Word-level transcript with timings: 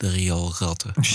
de 0.00 0.08
rioolratten. 0.08 0.92
This 1.00 1.12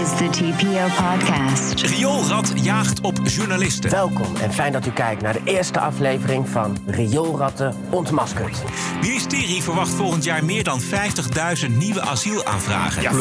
is 0.00 0.08
the 0.16 0.28
TPO 0.30 0.86
podcast. 1.02 1.80
Rioolrat 1.80 2.52
jaagt 2.62 3.00
op 3.00 3.20
journalisten. 3.24 3.90
Welkom 3.90 4.36
en 4.36 4.52
fijn 4.52 4.72
dat 4.72 4.86
u 4.86 4.90
kijkt 4.90 5.22
naar 5.22 5.32
de 5.32 5.40
eerste 5.44 5.80
aflevering 5.80 6.48
van 6.48 6.78
Rioolratten 6.86 7.74
Ontmaskerd. 7.90 8.62
Ministerie 9.00 9.62
verwacht 9.62 9.94
volgend 9.94 10.24
jaar 10.24 10.44
meer 10.44 10.64
dan 10.64 10.80
50.000 10.80 11.76
nieuwe 11.76 12.00
asielaanvragen. 12.00 13.02
Ja, 13.02 13.12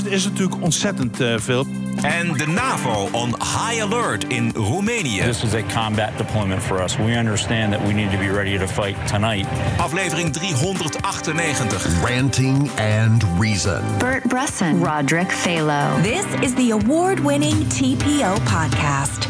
50.000 0.00 0.08
is 0.08 0.24
natuurlijk 0.24 0.62
ontzettend 0.62 1.20
eh, 1.20 1.38
veel. 1.38 1.66
En 2.02 2.32
de 2.32 2.46
NAVO 2.46 3.08
on 3.12 3.28
high 3.28 3.82
alert 3.82 4.24
in 4.24 4.52
Roemenië. 4.54 5.22
This 5.22 5.42
is 5.42 5.54
a 5.54 5.62
combat 5.62 6.16
deployment 6.16 6.62
for 6.62 6.82
us. 6.82 6.96
We 6.96 7.16
understand 7.18 7.72
that 7.72 7.86
we 7.86 7.92
need 7.92 8.10
to 8.10 8.18
be 8.18 8.30
ready 8.30 8.58
to 8.58 8.66
fight 8.66 9.06
tonight. 9.06 9.46
Aflevering 9.78 10.32
398. 10.32 12.02
Ranting 12.02 12.70
and 12.78 13.24
Reason. 13.38 13.82
Bert 13.98 14.22
Bresson, 14.28 14.84
Roderick 14.84 15.32
Phalo. 15.32 16.02
This 16.02 16.24
is 16.40 16.54
the 16.54 16.70
award 16.70 17.20
winning 17.20 17.66
TPO 17.68 18.36
podcast. 18.44 19.28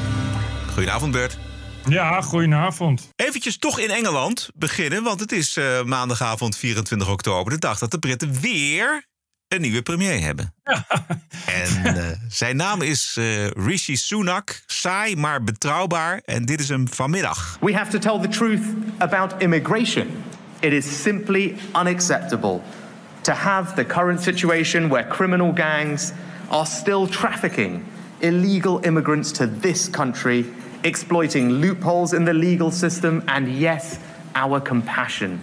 Goedenavond 0.74 1.12
Bert. 1.12 1.38
Ja, 1.88 2.20
goedenavond. 2.20 3.08
Eventjes 3.16 3.58
toch 3.58 3.78
in 3.78 3.90
Engeland 3.90 4.48
beginnen, 4.54 5.02
want 5.02 5.20
het 5.20 5.32
is 5.32 5.56
eh, 5.56 5.82
maandagavond 5.82 6.56
24 6.56 7.08
oktober, 7.08 7.52
de 7.52 7.58
dag 7.58 7.78
dat 7.78 7.90
de 7.90 7.98
Britten 7.98 8.40
weer 8.40 9.06
een 9.48 9.60
nieuwe 9.60 9.82
premier 9.82 10.20
hebben. 10.20 10.52
En 11.46 11.96
eh, 11.96 12.04
zijn 12.28 12.56
naam 12.56 12.82
is 12.82 13.14
eh, 13.18 13.46
Rishi 13.46 13.96
Sunak. 13.96 14.62
Saai, 14.66 15.16
maar 15.16 15.44
betrouwbaar. 15.44 16.20
En 16.24 16.44
dit 16.44 16.60
is 16.60 16.68
hem 16.68 16.88
vanmiddag. 16.88 17.58
We 17.60 17.74
have 17.74 17.90
to 17.90 17.98
tell 17.98 18.28
the 18.28 18.38
truth 18.38 18.62
about 18.98 19.34
immigration. 19.38 20.06
It 20.60 20.72
is 20.72 21.02
simply 21.02 21.56
unacceptable 21.74 22.60
to 23.20 23.32
have 23.32 23.74
the 23.74 23.84
current 23.84 24.22
situation 24.22 24.88
where 24.88 25.06
criminal 25.08 25.52
gangs 25.54 26.12
are 26.48 26.66
still 26.66 27.06
trafficking 27.06 27.82
illegal 28.20 28.78
immigrants 28.84 29.30
to 29.32 29.46
this 29.60 29.90
country, 29.90 30.46
exploiting 30.82 31.60
loopholes 31.60 32.12
in 32.12 32.24
the 32.24 32.32
legal 32.32 32.70
system, 32.70 33.22
and 33.26 33.48
yes, 33.48 33.98
our 34.34 34.60
compassion. 34.60 35.40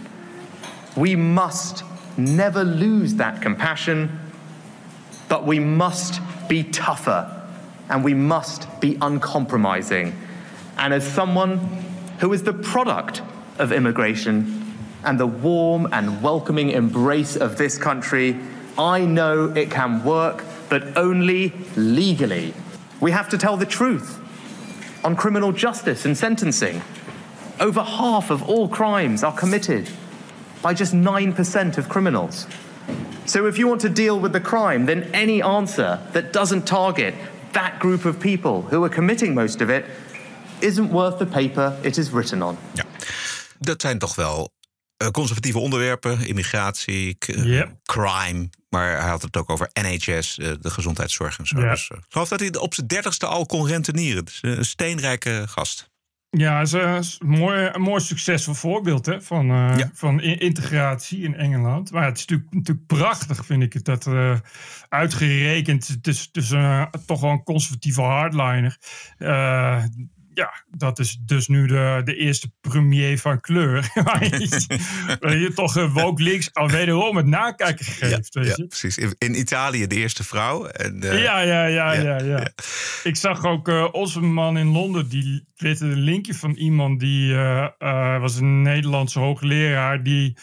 We 0.96 1.16
must 1.16 1.82
never 2.16 2.64
lose 2.64 3.14
that 3.14 3.42
compassion, 3.42 4.20
but 5.28 5.46
we 5.46 5.58
must 5.58 6.20
be 6.48 6.62
tougher 6.62 7.30
and 7.88 8.04
we 8.04 8.14
must 8.14 8.80
be 8.80 8.96
uncompromising. 9.00 10.14
And 10.76 10.94
as 10.94 11.06
someone 11.06 11.58
who 12.20 12.32
is 12.32 12.42
the 12.42 12.52
product 12.52 13.22
of 13.58 13.72
immigration 13.72 14.74
and 15.04 15.18
the 15.18 15.26
warm 15.26 15.88
and 15.92 16.22
welcoming 16.22 16.70
embrace 16.70 17.36
of 17.36 17.58
this 17.58 17.78
country, 17.78 18.38
I 18.78 19.04
know 19.04 19.52
it 19.54 19.70
can 19.70 20.02
work, 20.04 20.44
but 20.68 20.96
only 20.96 21.52
legally. 21.76 22.54
We 23.00 23.10
have 23.10 23.28
to 23.30 23.38
tell 23.38 23.56
the 23.56 23.66
truth 23.66 24.20
on 25.04 25.14
criminal 25.14 25.52
justice 25.52 26.04
and 26.04 26.16
sentencing. 26.16 26.80
Over 27.60 27.82
half 27.82 28.30
of 28.30 28.42
all 28.48 28.68
crimes 28.68 29.22
are 29.22 29.32
committed 29.32 29.90
by 30.64 30.72
just 30.74 30.92
9% 30.94 31.78
of 31.78 31.86
criminals. 31.88 32.46
So 33.24 33.46
if 33.46 33.56
you 33.56 33.68
want 33.68 33.80
to 33.80 33.92
deal 33.92 34.20
with 34.20 34.32
the 34.32 34.40
crime, 34.40 34.84
then 34.86 35.04
any 35.12 35.42
answer 35.42 35.98
that 36.12 36.32
doesn't 36.32 36.66
target 36.66 37.14
that 37.52 37.72
group 37.78 38.04
of 38.04 38.18
people 38.18 38.64
who 38.70 38.82
are 38.84 38.94
committing 38.94 39.34
most 39.34 39.60
of 39.60 39.68
it 39.68 39.84
isn't 40.58 40.90
worth 40.90 41.18
the 41.18 41.26
paper 41.26 41.76
it 41.82 41.96
is 41.98 42.10
written 42.10 42.42
on. 42.42 42.56
Ja. 42.74 42.84
Dat 43.58 43.80
zijn 43.80 43.98
toch 43.98 44.14
wel 44.14 44.52
eh, 44.96 45.08
conservatieve 45.08 45.58
onderwerpen. 45.58 46.26
Immigratie, 46.26 47.16
eh, 47.18 47.44
Yep. 47.44 47.72
crime. 47.82 48.48
Maar 48.68 49.00
hij 49.00 49.08
had 49.10 49.22
het 49.22 49.36
ook 49.36 49.50
over 49.50 49.70
NHS, 49.72 50.38
eh, 50.38 50.52
de 50.60 50.70
gezondheidszorg 50.70 51.38
en 51.38 51.46
zo. 51.46 51.60
Dus, 51.60 51.90
ik 51.90 52.04
geloof 52.08 52.28
dat 52.28 52.40
hij 52.40 52.56
op 52.56 52.74
zijn 52.74 52.86
dertigste 52.86 53.26
al 53.26 53.46
kon 53.46 53.66
rentenieren. 53.66 54.24
Dus 54.24 54.38
een 54.42 54.64
steenrijke 54.64 55.44
gast. 55.48 55.90
Ja, 56.36 56.60
is, 56.60 56.72
eh, 56.72 56.96
is 56.96 57.18
een 57.22 57.28
mooi, 57.28 57.70
een 57.72 57.80
mooi 57.80 58.00
succesvol 58.00 58.54
voorbeeld 58.54 59.06
hè, 59.06 59.22
van, 59.22 59.50
eh, 59.50 59.76
Ja. 59.76 59.90
van 59.94 60.20
integratie 60.20 61.22
in 61.22 61.34
Engeland. 61.34 61.90
Maar 61.92 62.04
het 62.04 62.16
is 62.16 62.26
natuurlijk, 62.26 62.54
natuurlijk 62.54 62.86
prachtig, 62.86 63.46
vind 63.46 63.62
ik 63.62 63.72
het, 63.72 63.84
dat 63.84 64.06
eh, 64.06 64.38
uitgerekend, 64.88 65.98
eh, 66.52 66.82
toch 67.06 67.20
wel 67.20 67.30
een 67.30 67.42
conservatieve 67.42 68.00
hardliner. 68.00 68.78
Ja, 70.34 70.64
dat 70.70 70.98
is 70.98 71.18
dus 71.20 71.48
nu 71.48 71.66
de, 71.66 72.00
de 72.04 72.16
eerste 72.16 72.50
premier 72.60 73.18
van 73.18 73.40
kleur. 73.40 73.90
Waar 74.04 74.24
je, 74.24 74.66
waar 75.20 75.36
je 75.36 75.52
toch 75.52 75.76
uh, 75.76 75.92
woke 75.92 76.22
links 76.22 76.54
al 76.54 76.68
wederom 76.68 77.16
het 77.16 77.26
nakijken 77.26 77.84
geeft. 77.84 78.34
weet 78.34 78.46
ja, 78.46 78.54
je? 78.56 78.66
precies. 78.66 78.98
In, 78.98 79.14
in 79.18 79.38
Italië 79.38 79.86
de 79.86 79.94
eerste 79.94 80.24
vrouw. 80.24 80.66
En, 80.66 81.02
eh, 81.02 81.22
Ja, 81.22 81.40
ja, 81.40 81.66
ja, 81.66 81.92
ja, 81.92 82.18
ja. 82.18 82.52
Ik 83.02 83.16
zag 83.16 83.44
ook 83.44 83.68
eh, 83.68 83.88
onze 83.92 84.20
man 84.20 84.58
in 84.58 84.66
Londen, 84.66 85.08
die 85.08 85.46
twitterde 85.54 85.94
een 85.94 86.00
linkje 86.00 86.34
van 86.34 86.52
iemand 86.52 87.00
die 87.00 87.34
eh, 87.34 88.20
was 88.20 88.36
een 88.36 88.62
Nederlandse 88.62 89.18
hoogleraar 89.18 90.02
die 90.02 90.36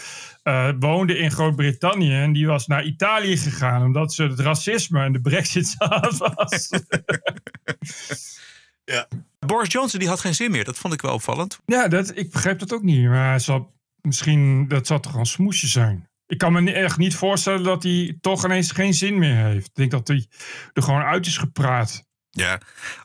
woonde 0.79 1.17
in 1.17 1.31
Groot-Brittannië 1.31 2.13
en 2.13 2.33
die 2.33 2.47
was 2.47 2.67
naar 2.67 2.83
Italië 2.83 3.37
gegaan 3.37 3.83
omdat 3.83 4.13
ze 4.13 4.23
het 4.23 4.39
racisme 4.39 5.03
en 5.03 5.13
de 5.13 5.21
brexit 5.21 5.75
was. 6.17 6.69
Boris 9.51 9.71
Johnson 9.71 9.99
die 9.99 10.07
had 10.09 10.19
geen 10.19 10.35
zin 10.35 10.51
meer. 10.51 10.63
Dat 10.63 10.77
vond 10.77 10.93
ik 10.93 11.01
wel 11.01 11.13
opvallend. 11.13 11.59
ja, 11.65 11.87
dat, 11.87 12.17
ik 12.17 12.31
begreep 12.31 12.59
dat 12.59 12.73
ook 12.73 12.83
niet, 12.83 13.07
maar 13.07 13.39
zal, 13.39 13.73
misschien 14.01 14.67
dat 14.67 14.87
zal 14.87 14.99
toch 14.99 15.13
een 15.13 15.25
smoesje 15.25 15.67
zijn. 15.67 16.09
Ik 16.25 16.37
kan 16.37 16.63
me 16.63 16.71
echt 16.71 16.97
niet 16.97 17.15
voorstellen 17.15 17.63
dat 17.63 17.83
hij 17.83 18.17
toch 18.21 18.45
ineens 18.45 18.71
geen 18.71 18.93
zin 18.93 19.17
meer 19.17 19.35
heeft. 19.45 19.67
Ik 19.67 19.75
denk 19.75 19.91
dat 19.91 20.07
hij 20.07 20.25
er 20.73 20.83
gewoon 20.83 21.01
uit 21.01 21.25
is 21.25 21.37
gepraat. 21.37 22.03
Ja. 22.29 22.61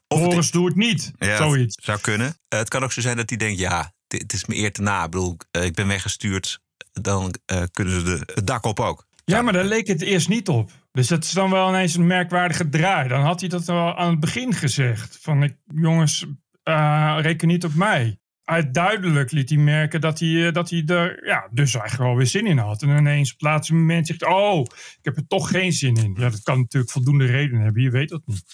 Of 0.08 0.20
het- 0.20 0.28
Boris, 0.28 0.50
doe 0.50 0.66
het 0.66 0.76
niet. 0.76 1.12
Ja, 1.18 1.36
Zoiets. 1.36 1.76
Zou 1.84 2.00
kunnen. 2.00 2.36
Eh, 2.48 2.58
het 2.58 2.68
kan 2.68 2.82
ook 2.84 2.92
zo 2.92 3.00
zijn 3.00 3.16
dat 3.16 3.28
hij 3.28 3.38
denkt, 3.38 3.58
ja, 3.58 3.92
dit, 4.06 4.22
het 4.22 4.32
is 4.32 4.44
me 4.46 4.56
eer 4.56 4.72
te 4.72 4.82
na. 4.82 5.04
Ik 5.04 5.10
bedoel, 5.10 5.36
eh, 5.50 5.64
ik 5.64 5.74
ben 5.74 5.86
weggestuurd. 5.86 6.60
Dan 6.92 7.34
eh, 7.44 7.62
kunnen 7.72 8.00
ze 8.00 8.02
de, 8.02 8.32
het 8.34 8.46
dak 8.46 8.64
op 8.64 8.80
ook. 8.80 9.06
Ja, 9.24 9.42
maar 9.42 9.52
daar 9.52 9.64
leek 9.64 9.86
het 9.86 10.02
eerst 10.02 10.28
niet 10.28 10.48
op. 10.48 10.70
Dus 10.96 11.08
dat 11.08 11.24
is 11.24 11.32
dan 11.32 11.50
wel 11.50 11.68
ineens 11.68 11.96
een 11.96 12.06
merkwaardige 12.06 12.68
draai. 12.68 13.08
Dan 13.08 13.20
had 13.20 13.40
hij 13.40 13.48
dat 13.48 13.64
wel 13.64 13.96
aan 13.96 14.10
het 14.10 14.20
begin 14.20 14.52
gezegd. 14.52 15.18
Van, 15.20 15.42
ik, 15.42 15.56
jongens, 15.74 16.26
eh, 16.62 17.18
reken 17.20 17.48
niet 17.48 17.64
op 17.64 17.74
mij. 17.74 18.18
Hij 18.44 18.70
duidelijk 18.70 19.30
liet 19.30 19.48
hij 19.48 19.58
merken 19.58 20.00
dat 20.00 20.18
hij, 20.18 20.46
eh, 20.46 20.52
dat 20.52 20.70
hij 20.70 20.82
er 20.86 21.26
ja, 21.26 21.48
dus 21.50 21.74
eigenlijk 21.74 22.08
wel 22.08 22.16
weer 22.16 22.26
zin 22.26 22.46
in 22.46 22.58
had. 22.58 22.82
En 22.82 22.88
ineens 22.88 23.32
op 23.32 23.38
het 23.38 23.48
laatste 23.48 23.74
moment 23.74 24.06
zegt, 24.06 24.26
oh, 24.26 24.60
ik 24.98 24.98
heb 25.02 25.16
er 25.16 25.26
toch 25.26 25.50
geen 25.50 25.72
zin 25.72 25.94
in. 25.96 26.14
Ja, 26.18 26.30
dat 26.30 26.42
kan 26.42 26.58
natuurlijk 26.58 26.92
voldoende 26.92 27.26
redenen 27.26 27.62
hebben. 27.62 27.82
Je 27.82 27.90
weet 27.90 28.08
dat 28.08 28.22
niet. 28.26 28.44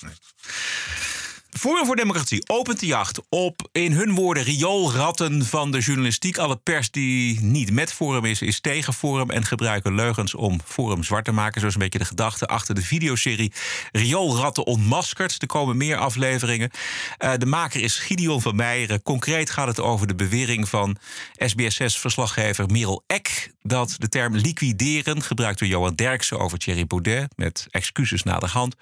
Forum 1.59 1.87
voor 1.87 1.97
Democratie 1.97 2.43
opent 2.47 2.81
de 2.81 2.87
jacht 2.87 3.21
op, 3.29 3.69
in 3.73 3.93
hun 3.93 4.15
woorden, 4.15 4.43
rioolratten 4.43 5.47
van 5.47 5.71
de 5.71 5.79
journalistiek. 5.79 6.39
Alle 6.39 6.57
pers 6.57 6.91
die 6.91 7.41
niet 7.41 7.73
met 7.73 7.93
Forum 7.93 8.25
is, 8.25 8.43
is 8.43 8.61
tegen 8.61 8.93
Forum 8.93 9.31
en 9.31 9.45
gebruiken 9.45 9.95
leugens 9.95 10.35
om 10.35 10.61
Forum 10.65 11.05
zwart 11.05 11.25
te 11.25 11.33
maken. 11.33 11.61
Zo 11.61 11.67
is 11.67 11.75
een 11.75 11.81
beetje 11.81 11.99
de 11.99 12.05
gedachte 12.05 12.47
achter 12.47 12.75
de 12.75 12.83
videoserie 12.83 13.53
Rioolratten 13.93 14.67
ontmaskerd. 14.67 15.43
Er 15.43 15.47
komen 15.47 15.77
meer 15.77 15.97
afleveringen. 15.97 16.71
Eh, 17.19 17.33
de 17.39 17.47
maker 17.47 17.81
is 17.81 17.99
Gideon 17.99 18.43
van 18.43 18.57
Meijeren. 18.57 19.03
Concreet 19.03 19.51
gaat 19.51 19.69
het 19.69 19.81
over 19.81 20.07
de 20.07 20.15
bewering 20.15 20.69
van 20.69 20.97
SBS6-verslaggever 21.45 22.71
Merel 22.71 23.05
Eck... 23.07 23.53
dat 23.63 23.95
de 23.99 24.09
term 24.09 24.37
liquideren, 24.37 25.23
gebruikt 25.23 25.59
door 25.59 25.69
Johan 25.69 25.95
Derksen 25.95 26.39
over 26.39 26.59
Thierry 26.59 26.87
Baudet... 26.87 27.33
met 27.37 27.67
excuses 27.71 28.23
na 28.23 28.39
de 28.39 28.47
hand, 28.47 28.77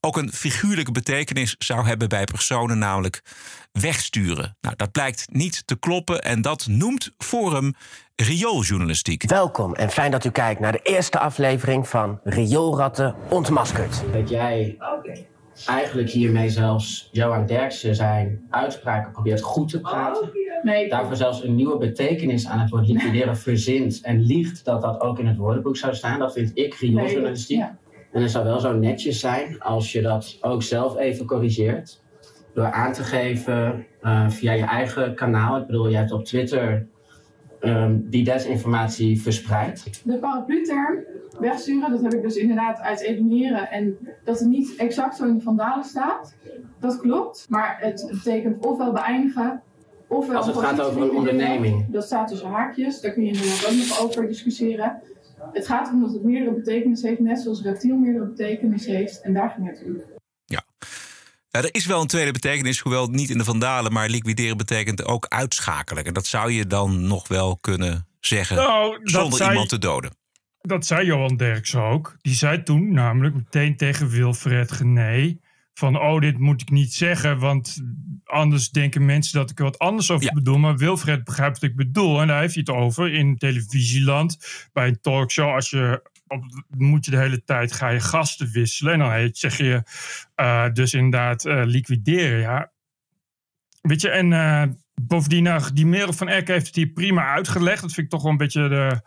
ook 0.00 0.16
een 0.16 0.32
figuurlijke 0.32 0.92
betekenis 0.92 1.54
zou 1.58 1.86
hebben 1.86 2.08
bij 2.14 2.24
personen, 2.24 2.78
namelijk 2.78 3.22
wegsturen. 3.72 4.56
Nou, 4.60 4.76
dat 4.76 4.92
blijkt 4.92 5.26
niet 5.32 5.66
te 5.66 5.78
kloppen 5.78 6.22
en 6.22 6.42
dat 6.42 6.66
noemt 6.66 7.10
Forum 7.18 7.74
riooljournalistiek. 8.16 9.28
Welkom 9.28 9.74
en 9.74 9.90
fijn 9.90 10.10
dat 10.10 10.24
u 10.24 10.30
kijkt 10.30 10.60
naar 10.60 10.72
de 10.72 10.80
eerste 10.82 11.18
aflevering 11.18 11.88
van 11.88 12.20
Rioolratten 12.24 13.14
Ontmaskerd. 13.28 14.02
dat 14.12 14.28
jij 14.28 14.76
eigenlijk 15.66 16.10
hiermee 16.10 16.48
zelfs 16.48 17.08
Johan 17.12 17.46
Derksen 17.46 17.94
zijn 17.94 18.46
uitspraken 18.50 19.12
probeert 19.12 19.40
goed 19.40 19.68
te 19.68 19.80
praten. 19.80 20.30
Nee, 20.62 20.88
Daarvoor 20.88 21.16
zelfs 21.16 21.42
een 21.42 21.54
nieuwe 21.54 21.78
betekenis 21.78 22.46
aan 22.46 22.58
het 22.58 22.70
woord 22.70 22.88
liquideren 22.88 23.36
verzint 23.36 24.00
en 24.02 24.20
liegt 24.20 24.64
dat 24.64 24.82
dat 24.82 25.00
ook 25.00 25.18
in 25.18 25.26
het 25.26 25.36
woordenboek 25.36 25.76
zou 25.76 25.94
staan. 25.94 26.18
Dat 26.18 26.32
vind 26.32 26.50
ik 26.54 26.74
riooljournalistiek. 26.74 27.58
ja. 27.58 27.78
En 28.12 28.22
het 28.22 28.30
zou 28.30 28.44
wel 28.44 28.60
zo 28.60 28.72
netjes 28.72 29.20
zijn 29.20 29.60
als 29.60 29.92
je 29.92 30.02
dat 30.02 30.38
ook 30.40 30.62
zelf 30.62 30.98
even 30.98 31.26
corrigeert. 31.26 32.02
Door 32.54 32.70
aan 32.70 32.92
te 32.92 33.02
geven 33.02 33.86
eh, 34.00 34.28
via 34.28 34.52
je 34.52 34.64
eigen 34.64 35.14
kanaal. 35.14 35.60
Ik 35.60 35.66
bedoel, 35.66 35.88
je 35.88 35.96
hebt 35.96 36.12
op 36.12 36.24
Twitter 36.24 36.86
ehm, 37.60 37.98
die 38.02 38.24
desinformatie 38.24 39.20
verspreid. 39.20 40.02
de 40.04 40.18
paraplu-term 40.18 41.04
wegsturen, 41.38 41.90
dat 41.90 42.02
heb 42.02 42.14
ik 42.14 42.22
dus 42.22 42.36
inderdaad 42.36 42.80
uit. 42.80 43.04
En 43.70 43.98
dat 44.24 44.38
het 44.38 44.48
niet 44.48 44.76
exact 44.76 45.16
zo 45.16 45.24
in 45.24 45.34
de 45.34 45.42
vandalen 45.42 45.84
staat, 45.84 46.34
dat 46.80 47.00
klopt. 47.00 47.46
Maar 47.48 47.76
het 47.80 48.08
betekent 48.10 48.66
ofwel 48.66 48.92
beëindigen, 48.92 49.62
ofwel... 50.08 50.36
Als 50.36 50.46
het 50.46 50.56
gaat 50.56 50.80
over 50.80 51.02
een 51.02 51.10
onderneming. 51.10 51.86
Dat 51.90 52.04
staat 52.04 52.28
tussen 52.28 52.48
haakjes, 52.48 53.00
daar 53.00 53.12
kun 53.12 53.22
je 53.22 53.32
inderdaad 53.32 53.66
ook 53.66 53.76
nog 53.76 54.02
over 54.02 54.26
discussiëren. 54.28 55.02
Het 55.52 55.66
gaat 55.66 55.88
erom 55.88 56.00
dat 56.00 56.12
het 56.12 56.24
meerdere 56.24 56.54
betekenissen 56.54 57.08
heeft, 57.08 57.20
net 57.20 57.40
zoals 57.40 57.62
reptiel 57.62 57.96
meerdere 57.96 58.26
betekenissen 58.26 58.94
heeft. 58.94 59.20
En 59.20 59.32
daar 59.32 59.50
ging 59.50 59.68
het 59.68 59.82
om. 59.86 60.13
Ja, 61.54 61.62
er 61.62 61.74
is 61.74 61.86
wel 61.86 62.00
een 62.00 62.06
tweede 62.06 62.32
betekenis, 62.32 62.78
hoewel 62.78 63.06
niet 63.06 63.30
in 63.30 63.38
de 63.38 63.44
vandalen, 63.44 63.92
maar 63.92 64.08
liquideren 64.08 64.56
betekent 64.56 65.04
ook 65.04 65.26
uitschakelen. 65.28 66.04
En 66.04 66.12
dat 66.12 66.26
zou 66.26 66.52
je 66.52 66.66
dan 66.66 67.06
nog 67.06 67.28
wel 67.28 67.56
kunnen 67.56 68.06
zeggen 68.20 68.56
Nou, 68.56 69.00
zonder 69.02 69.38
zei- 69.38 69.50
iemand 69.50 69.68
te 69.68 69.78
doden. 69.78 70.16
Dat 70.60 70.86
zei 70.86 71.06
Johan 71.06 71.36
Derksen 71.36 71.82
ook. 71.82 72.16
Die 72.20 72.34
zei 72.34 72.62
toen 72.62 72.92
namelijk 72.92 73.34
meteen 73.34 73.76
tegen 73.76 74.08
Wilfred 74.08 74.72
Gené... 74.72 75.38
van 75.74 76.00
oh, 76.00 76.20
dit 76.20 76.38
moet 76.38 76.60
ik 76.60 76.70
niet 76.70 76.94
zeggen... 76.94 77.38
want 77.38 77.82
anders 78.24 78.70
denken 78.70 79.04
mensen 79.04 79.38
dat 79.38 79.50
ik 79.50 79.58
er 79.58 79.64
wat 79.64 79.78
anders 79.78 80.10
over 80.10 80.32
bedoel. 80.34 80.58
Maar 80.58 80.76
Wilfred 80.76 81.24
begrijpt 81.24 81.60
wat 81.60 81.70
ik 81.70 81.76
bedoel. 81.76 82.20
En 82.20 82.26
daar 82.26 82.40
heeft 82.40 82.54
hij 82.54 82.64
het 82.66 82.76
over 82.76 83.12
in 83.12 83.38
televisieland. 83.38 84.38
Bij 84.72 84.88
een 84.88 85.00
talkshow, 85.00 85.54
als 85.54 85.70
je... 85.70 86.12
Op, 86.34 86.64
moet 86.68 87.04
je 87.04 87.10
de 87.10 87.18
hele 87.18 87.44
tijd 87.44 87.72
ga 87.72 87.88
je 87.88 88.00
gasten 88.00 88.50
wisselen. 88.50 88.92
En 88.92 88.98
dan 88.98 89.28
zeg 89.32 89.56
je 89.56 89.82
eh, 90.34 90.72
dus 90.72 90.94
inderdaad 90.94 91.44
eh, 91.44 91.62
liquideren. 91.64 92.40
Ja, 92.40 92.72
Weet 93.80 94.00
je, 94.00 94.08
en 94.10 94.32
eh, 94.32 94.62
bovendien, 95.02 95.60
die 95.74 95.86
Merel 95.86 96.12
van 96.12 96.28
Eck 96.28 96.48
heeft 96.48 96.66
het 96.66 96.74
hier 96.74 96.86
prima 96.88 97.32
uitgelegd. 97.32 97.82
Dat 97.82 97.92
vind 97.92 98.06
ik 98.06 98.12
toch 98.12 98.22
wel 98.22 98.30
een 98.30 98.36
beetje 98.36 98.68
de, 98.68 99.00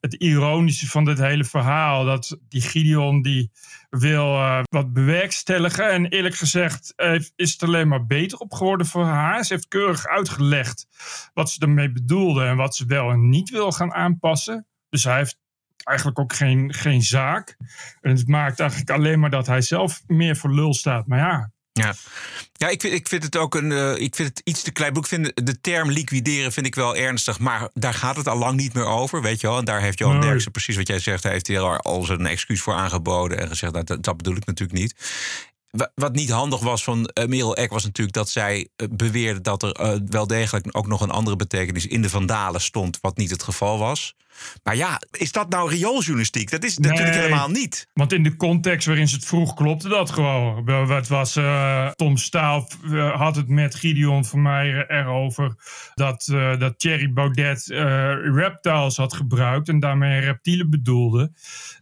het 0.00 0.14
ironische 0.14 0.88
van 0.88 1.04
dit 1.04 1.18
hele 1.18 1.44
verhaal. 1.44 2.04
Dat 2.04 2.38
die 2.48 2.60
Gideon 2.60 3.22
die 3.22 3.50
wil 3.90 4.38
wat 4.68 4.92
bewerkstelligen. 4.92 5.90
En 5.90 6.06
eerlijk 6.06 6.34
gezegd 6.34 6.94
is 7.36 7.52
het 7.52 7.62
alleen 7.62 7.88
maar 7.88 8.06
beter 8.06 8.38
op 8.38 8.52
geworden 8.52 8.86
voor 8.86 9.04
haar. 9.04 9.44
Ze 9.44 9.52
heeft 9.52 9.68
keurig 9.68 10.06
uitgelegd 10.06 10.86
wat 11.34 11.50
ze 11.50 11.60
ermee 11.60 11.92
bedoelde 11.92 12.44
en 12.44 12.56
wat 12.56 12.76
ze 12.76 12.86
wel 12.86 13.10
en 13.10 13.28
niet 13.28 13.50
wil 13.50 13.72
gaan 13.72 13.92
aanpassen. 13.92 14.66
Dus 14.88 15.04
hij 15.04 15.16
heeft 15.16 15.40
eigenlijk 15.84 16.18
ook 16.18 16.32
geen, 16.32 16.74
geen 16.74 17.02
zaak. 17.02 17.56
En 18.00 18.16
het 18.16 18.28
maakt 18.28 18.60
eigenlijk 18.60 18.90
alleen 18.90 19.20
maar 19.20 19.30
dat 19.30 19.46
hij 19.46 19.60
zelf 19.60 20.00
meer 20.06 20.36
voor 20.36 20.54
lul 20.54 20.74
staat. 20.74 21.06
Maar 21.06 21.18
ja, 21.18 21.50
Ja, 21.72 21.94
ja 22.52 22.68
ik, 22.68 22.80
vind, 22.80 22.94
ik 22.94 23.08
vind 23.08 23.22
het 23.22 23.36
ook 23.36 23.54
een, 23.54 23.72
eh, 23.72 23.96
ik 23.96 24.14
vind 24.14 24.28
het 24.28 24.40
iets 24.44 24.62
te 24.62 24.70
klein. 24.72 24.94
Ik 24.94 25.06
vind 25.06 25.32
de 25.46 25.60
term 25.60 25.90
liquideren 25.90 26.52
vind 26.52 26.66
ik 26.66 26.74
wel 26.74 26.96
ernstig, 26.96 27.38
maar 27.38 27.68
daar 27.72 27.94
gaat 27.94 28.16
het 28.16 28.28
al 28.28 28.38
lang 28.38 28.56
niet 28.56 28.74
meer 28.74 28.86
over, 28.86 29.22
weet 29.22 29.40
je 29.40 29.46
wel. 29.46 29.58
En 29.58 29.64
daar 29.64 29.80
heeft 29.80 29.98
Johan 29.98 30.18
Nee. 30.18 30.28
Derksen 30.28 30.50
precies 30.50 30.76
wat 30.76 30.86
jij 30.88 30.98
zegt, 30.98 31.22
hij 31.22 31.32
heeft 31.32 31.46
hier 31.46 31.60
al 31.80 32.02
zijn 32.02 32.26
excuus 32.26 32.60
voor 32.60 32.74
aangeboden 32.74 33.38
en 33.38 33.48
gezegd 33.48 33.72
nou, 33.72 33.84
dat, 33.84 34.02
dat 34.02 34.16
bedoel 34.16 34.36
ik 34.36 34.46
natuurlijk 34.46 34.78
niet. 34.78 34.94
Wa- 35.70 35.92
Wat 35.94 36.14
niet 36.14 36.30
handig 36.30 36.60
was 36.60 36.84
van 36.84 37.06
eh, 37.06 37.26
Merel 37.26 37.56
Eck 37.56 37.70
was 37.70 37.84
natuurlijk 37.84 38.16
dat 38.16 38.28
zij 38.28 38.68
eh, 38.76 38.86
beweerde 38.90 39.40
dat 39.40 39.62
er 39.62 40.00
wel 40.08 40.26
degelijk 40.26 40.66
ook 40.70 40.86
nog 40.86 41.00
een 41.00 41.10
andere 41.10 41.36
betekenis 41.36 41.86
in 41.86 42.02
de 42.02 42.10
vandalen 42.10 42.60
stond, 42.60 42.98
wat 43.00 43.16
niet 43.16 43.30
het 43.30 43.42
geval 43.42 43.78
was. 43.78 44.14
Maar 44.62 44.76
ja, 44.76 45.00
is 45.10 45.32
dat 45.32 45.48
nou 45.48 45.70
riooljournalistiek? 45.70 46.50
Dat 46.50 46.64
is 46.64 46.78
natuurlijk 46.78 47.14
helemaal 47.14 47.48
niet. 47.48 47.88
Want 47.92 48.12
in 48.12 48.22
de 48.22 48.36
context 48.36 48.86
waarin 48.86 49.08
ze 49.08 49.14
het 49.14 49.24
vroeg, 49.24 49.54
klopte 49.54 49.88
dat 49.88 50.10
gewoon. 50.10 50.70
Het 50.90 51.08
was, 51.08 51.36
eh, 51.36 51.88
Tom 51.88 52.16
Staal 52.16 52.68
eh, 52.84 53.20
had 53.20 53.36
het 53.36 53.48
met 53.48 53.74
Gideon 53.74 54.24
van 54.24 54.42
mij 54.42 54.86
erover 54.88 55.54
dat, 55.94 56.28
eh, 56.32 56.58
dat 56.58 56.78
Thierry 56.78 57.12
Baudet 57.12 57.66
reptiles 58.34 58.96
had 58.96 59.14
gebruikt 59.14 59.68
en 59.68 59.80
daarmee 59.80 60.20
reptielen 60.20 60.70
bedoelde. 60.70 61.32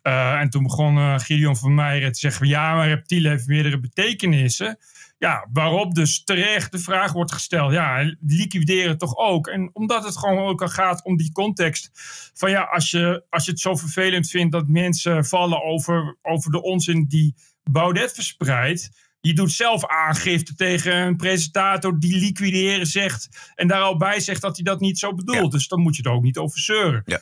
En 0.02 0.50
toen 0.50 0.62
begon 0.62 1.20
Gideon 1.20 1.56
van 1.56 1.74
Meijeren 1.74 2.12
te 2.12 2.18
zeggen: 2.18 2.46
ja, 2.46 2.74
maar 2.74 2.88
reptielen 2.88 3.30
heeft 3.30 3.46
meerdere 3.46 3.80
betekenissen. 3.80 4.78
Ja, 5.20 5.48
waarop 5.52 5.94
dus 5.94 6.24
terecht 6.24 6.72
de 6.72 6.78
vraag 6.78 7.12
wordt 7.12 7.32
gesteld: 7.32 7.72
ja, 7.72 8.14
liquideren 8.26 8.98
toch 8.98 9.16
ook? 9.16 9.46
En 9.46 9.70
omdat 9.72 10.04
het 10.04 10.18
gewoon 10.18 10.48
ook 10.48 10.62
al 10.62 10.68
gaat 10.68 11.04
om 11.04 11.16
die 11.16 11.32
context 11.32 11.90
van 12.34 12.50
ja, 12.50 12.62
als 12.62 12.90
je, 12.90 13.24
als 13.30 13.44
je 13.44 13.50
het 13.50 13.60
zo 13.60 13.74
vervelend 13.74 14.30
vindt 14.30 14.52
dat 14.52 14.68
mensen 14.68 15.24
vallen 15.24 15.62
over, 15.62 16.18
over 16.22 16.50
de 16.50 16.62
onzin 16.62 17.04
die 17.08 17.34
Baudet 17.70 18.12
verspreidt. 18.12 18.90
Je 19.20 19.34
doet 19.34 19.52
zelf 19.52 19.86
aangifte 19.86 20.54
tegen 20.54 20.96
een 20.96 21.16
presentator 21.16 21.98
die 21.98 22.18
liquideren 22.18 22.86
zegt. 22.86 23.52
En 23.54 23.68
daar 23.68 23.80
al 23.80 23.96
bij 23.96 24.20
zegt 24.20 24.40
dat 24.40 24.56
hij 24.56 24.64
dat 24.64 24.80
niet 24.80 24.98
zo 24.98 25.14
bedoelt. 25.14 25.52
Dus 25.52 25.68
dan 25.68 25.80
moet 25.80 25.96
je 25.96 26.02
er 26.02 26.10
ook 26.10 26.22
niet 26.22 26.38
over 26.38 26.58
zeuren. 26.58 27.02
Ja. 27.04 27.20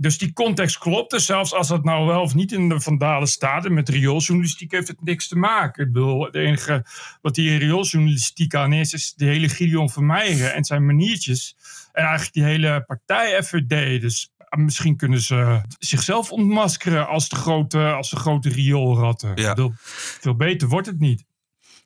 Dus 0.00 0.18
die 0.18 0.32
context 0.32 0.78
klopt. 0.78 1.10
Dus 1.10 1.26
zelfs 1.26 1.54
als 1.54 1.68
dat 1.68 1.84
nou 1.84 2.06
wel 2.06 2.20
of 2.20 2.34
niet 2.34 2.52
in 2.52 2.68
de 2.68 2.80
vandalen 2.80 3.28
staat. 3.28 3.64
En 3.64 3.74
met 3.74 3.88
riooljournalistiek 3.88 4.72
heeft 4.72 4.88
het 4.88 5.04
niks 5.04 5.28
te 5.28 5.36
maken. 5.36 5.86
Ik 5.86 5.92
bedoel, 5.92 6.24
het 6.24 6.34
enige 6.34 6.84
wat 7.22 7.34
die 7.34 7.58
riooljournalistiek 7.58 8.54
aan 8.54 8.72
is, 8.72 8.92
is 8.92 9.14
de 9.14 9.24
hele 9.24 9.48
Gideon 9.48 9.90
van 9.90 10.06
Meijeren 10.06 10.54
en 10.54 10.64
zijn 10.64 10.86
maniertjes. 10.86 11.56
En 11.92 12.02
eigenlijk 12.02 12.32
die 12.32 12.42
hele 12.42 12.84
partij 12.86 13.42
FVD. 13.42 14.00
Dus 14.00 14.32
ah, 14.36 14.60
misschien 14.60 14.96
kunnen 14.96 15.20
ze 15.20 15.60
zichzelf 15.78 16.32
ontmaskeren 16.32 17.08
als 17.08 17.28
de 17.28 17.36
grote, 17.36 17.90
als 17.90 18.10
de 18.10 18.16
grote 18.16 18.48
rioolratten. 18.48 19.36
Ik 19.36 19.48
bedoel, 19.48 19.72
veel 20.20 20.36
beter 20.36 20.68
wordt 20.68 20.86
het 20.86 20.98
niet. 20.98 21.24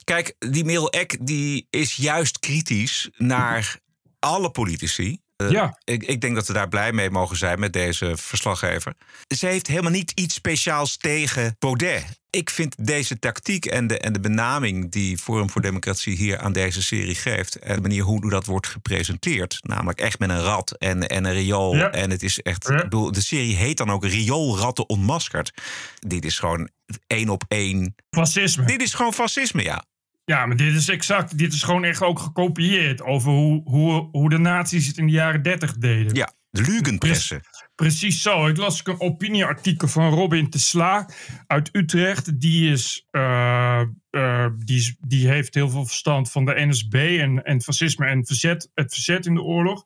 Kijk, 0.05 0.37
die 0.39 0.65
Merel 0.65 0.91
Eck 0.91 1.27
die 1.27 1.67
is 1.71 1.95
juist 1.97 2.39
kritisch 2.39 3.11
naar 3.17 3.79
alle 4.19 4.51
politici. 4.51 5.21
Eh, 5.45 5.51
Ja. 5.51 5.79
ik, 5.85 6.03
ik 6.05 6.21
denk 6.21 6.35
dat 6.35 6.47
we 6.47 6.53
daar 6.53 6.69
blij 6.69 6.93
mee 6.93 7.11
mogen 7.11 7.37
zijn 7.37 7.61
met 7.61 7.73
deze 7.73 8.13
verslaggever. 8.17 8.95
Ze 9.37 9.47
heeft 9.47 9.67
helemaal 9.67 9.91
niet 9.91 10.11
iets 10.15 10.35
speciaals 10.35 10.97
tegen 10.97 11.57
Baudet. 11.59 12.21
Ik 12.31 12.51
vind 12.51 12.87
deze 12.87 13.19
tactiek 13.19 13.67
en 13.67 13.87
de, 13.87 13.99
en 13.99 14.13
de 14.13 14.21
benaming 14.21 14.91
die 14.93 15.19
Forum 15.19 15.51
voor 15.51 15.61
Democratie 15.63 16.17
hier 16.17 16.39
aan 16.39 16.53
deze 16.53 16.83
serie 16.83 17.15
geeft. 17.15 17.57
En 17.59 17.75
de 17.75 17.81
manier 17.81 18.03
hoe 18.03 18.31
dat 18.31 18.47
wordt 18.47 18.67
gepresenteerd. 18.67 19.59
Namelijk 19.63 20.01
echt 20.01 20.19
met 20.19 20.31
een 20.31 20.41
rat 20.41 20.71
en, 20.79 21.09
en 21.09 21.25
een 21.25 21.33
riool. 21.33 21.77
Ja. 21.77 21.91
En 21.91 22.11
het 22.11 22.23
is 22.23 22.41
echt. 22.41 22.71
ik 22.71 22.77
bedoel, 22.83 23.13
de 23.13 23.21
serie 23.21 23.57
heet 23.57 23.77
dan 23.77 23.91
ook 23.91 24.05
Rioolratten 24.05 24.89
Ontmaskerd. 24.89 25.53
Dit 25.99 26.25
is 26.25 26.39
gewoon 26.39 26.69
één 27.07 27.29
op 27.29 27.45
één. 27.49 27.95
Fascisme. 28.11 28.65
Dit 28.65 28.83
is 28.83 28.95
gewoon 28.95 29.13
fascisme, 29.13 29.63
ja. 29.63 29.85
Ja, 30.33 30.47
maar 30.47 30.57
dit 30.57 30.75
is 30.75 30.89
exact. 30.89 31.39
Dit 31.39 31.53
is 31.53 31.63
gewoon 31.63 31.85
echt 31.85 32.03
ook 32.03 32.19
gekopieerd 32.19 33.03
over 33.03 33.31
hoe, 33.31 33.61
hoe, 33.65 34.09
hoe 34.11 34.29
de 34.29 34.39
nazi's 34.39 34.87
het 34.87 34.99
in 34.99 35.07
de 35.07 35.13
jaren 35.13 35.43
dertig 35.43 35.77
deden. 35.77 36.15
Ja, 36.15 36.33
de 36.51 36.63
Lugenpressen. 36.63 37.41
Precies 37.75 38.23
zo. 38.23 38.47
Ik 38.47 38.57
las 38.57 38.81
een 38.85 39.01
opinieartikel 39.01 39.89
van 39.89 40.15
Robin 40.15 40.47
de 40.51 40.59
Sla 40.59 41.09
uit 41.47 41.69
Utrecht. 41.73 42.41
Die, 42.41 42.71
is, 42.71 43.07
eh, 43.11 43.81
eh, 44.11 44.47
die, 44.59 44.97
die 45.01 45.29
heeft 45.29 45.55
heel 45.55 45.71
veel 45.71 45.87
verstand 45.87 46.31
van 46.31 46.45
de 46.45 46.67
NSB 46.67 46.95
en, 46.95 47.43
en 47.43 47.63
fascisme 47.63 48.07
en 48.07 48.27
verzet, 48.27 48.71
het 48.75 48.93
verzet 48.93 49.27
in 49.27 49.35
de 49.35 49.43
oorlog. 49.43 49.85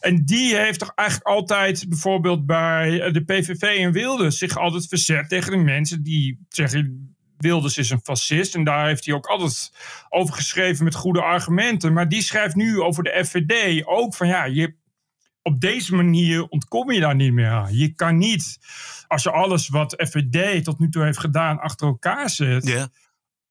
En 0.00 0.24
die 0.24 0.56
heeft 0.56 0.78
toch 0.78 0.92
eigenlijk 0.94 1.28
altijd 1.28 1.88
bijvoorbeeld 1.88 2.46
bij 2.46 3.10
de 3.12 3.24
PVV 3.24 3.62
en 3.62 3.92
Wilders 3.92 4.38
zich 4.38 4.56
altijd 4.56 4.88
verzet 4.88 5.28
tegen 5.28 5.50
de 5.50 5.56
mensen 5.56 6.02
die 6.02 6.46
zeggen. 6.48 7.15
Wilders 7.38 7.78
is 7.78 7.90
een 7.90 8.00
fascist 8.02 8.54
en 8.54 8.64
daar 8.64 8.86
heeft 8.86 9.04
hij 9.04 9.14
ook 9.14 9.26
altijd 9.26 9.72
over 10.08 10.34
geschreven 10.34 10.84
met 10.84 10.94
goede 10.94 11.22
argumenten. 11.22 11.92
Maar 11.92 12.08
die 12.08 12.22
schrijft 12.22 12.54
nu 12.54 12.80
over 12.80 13.02
de 13.02 13.24
FVD 13.24 13.86
ook 13.86 14.14
van 14.14 14.26
ja, 14.26 14.44
je, 14.44 14.74
op 15.42 15.60
deze 15.60 15.94
manier 15.94 16.48
ontkom 16.48 16.92
je 16.92 17.00
daar 17.00 17.14
niet 17.14 17.32
meer 17.32 17.50
aan. 17.50 17.76
Je 17.76 17.94
kan 17.94 18.16
niet, 18.16 18.58
als 19.06 19.22
je 19.22 19.30
alles 19.30 19.68
wat 19.68 19.94
FVD 20.08 20.64
tot 20.64 20.78
nu 20.78 20.88
toe 20.88 21.04
heeft 21.04 21.18
gedaan 21.18 21.58
achter 21.58 21.86
elkaar 21.86 22.30
zet. 22.30 22.88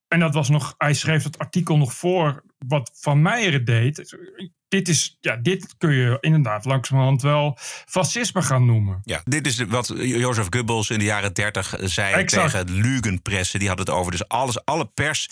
En 0.08 0.20
dat 0.20 0.34
was 0.34 0.50
nog, 0.50 0.76
hij 0.78 0.94
schreef 0.94 1.24
dat 1.24 1.38
artikel 1.38 1.78
nog 1.78 1.94
voor 1.94 2.44
wat 2.68 2.92
Van 2.94 3.22
Meijeren 3.22 3.66
deed. 3.66 4.18
Dit, 4.68 4.88
is, 4.88 5.18
ja, 5.22 5.36
dit 5.36 5.76
kun 5.78 5.94
je 5.94 6.18
inderdaad 6.22 6.66
langzamerhand 6.66 7.22
wel 7.22 7.58
fascisme 7.86 8.42
gaan 8.42 8.66
noemen. 8.66 9.02
Ja, 9.04 9.22
dit 9.24 9.48
is 9.48 9.58
wat 9.58 9.94
Jozef 9.98 10.48
Goebbels 10.50 10.90
in 10.90 11.00
de 11.00 11.06
jaren 11.06 11.34
30 11.34 11.74
zei 11.80 12.14
Exact. 12.14 12.52
tegen 12.52 12.82
Lugenpressen. 12.82 13.60
Die 13.60 13.68
had 13.68 13.80
het 13.80 13.90
over. 13.90 14.12
Dus 14.12 14.28
alles, 14.28 14.66
alle 14.66 14.86
pers 14.86 15.30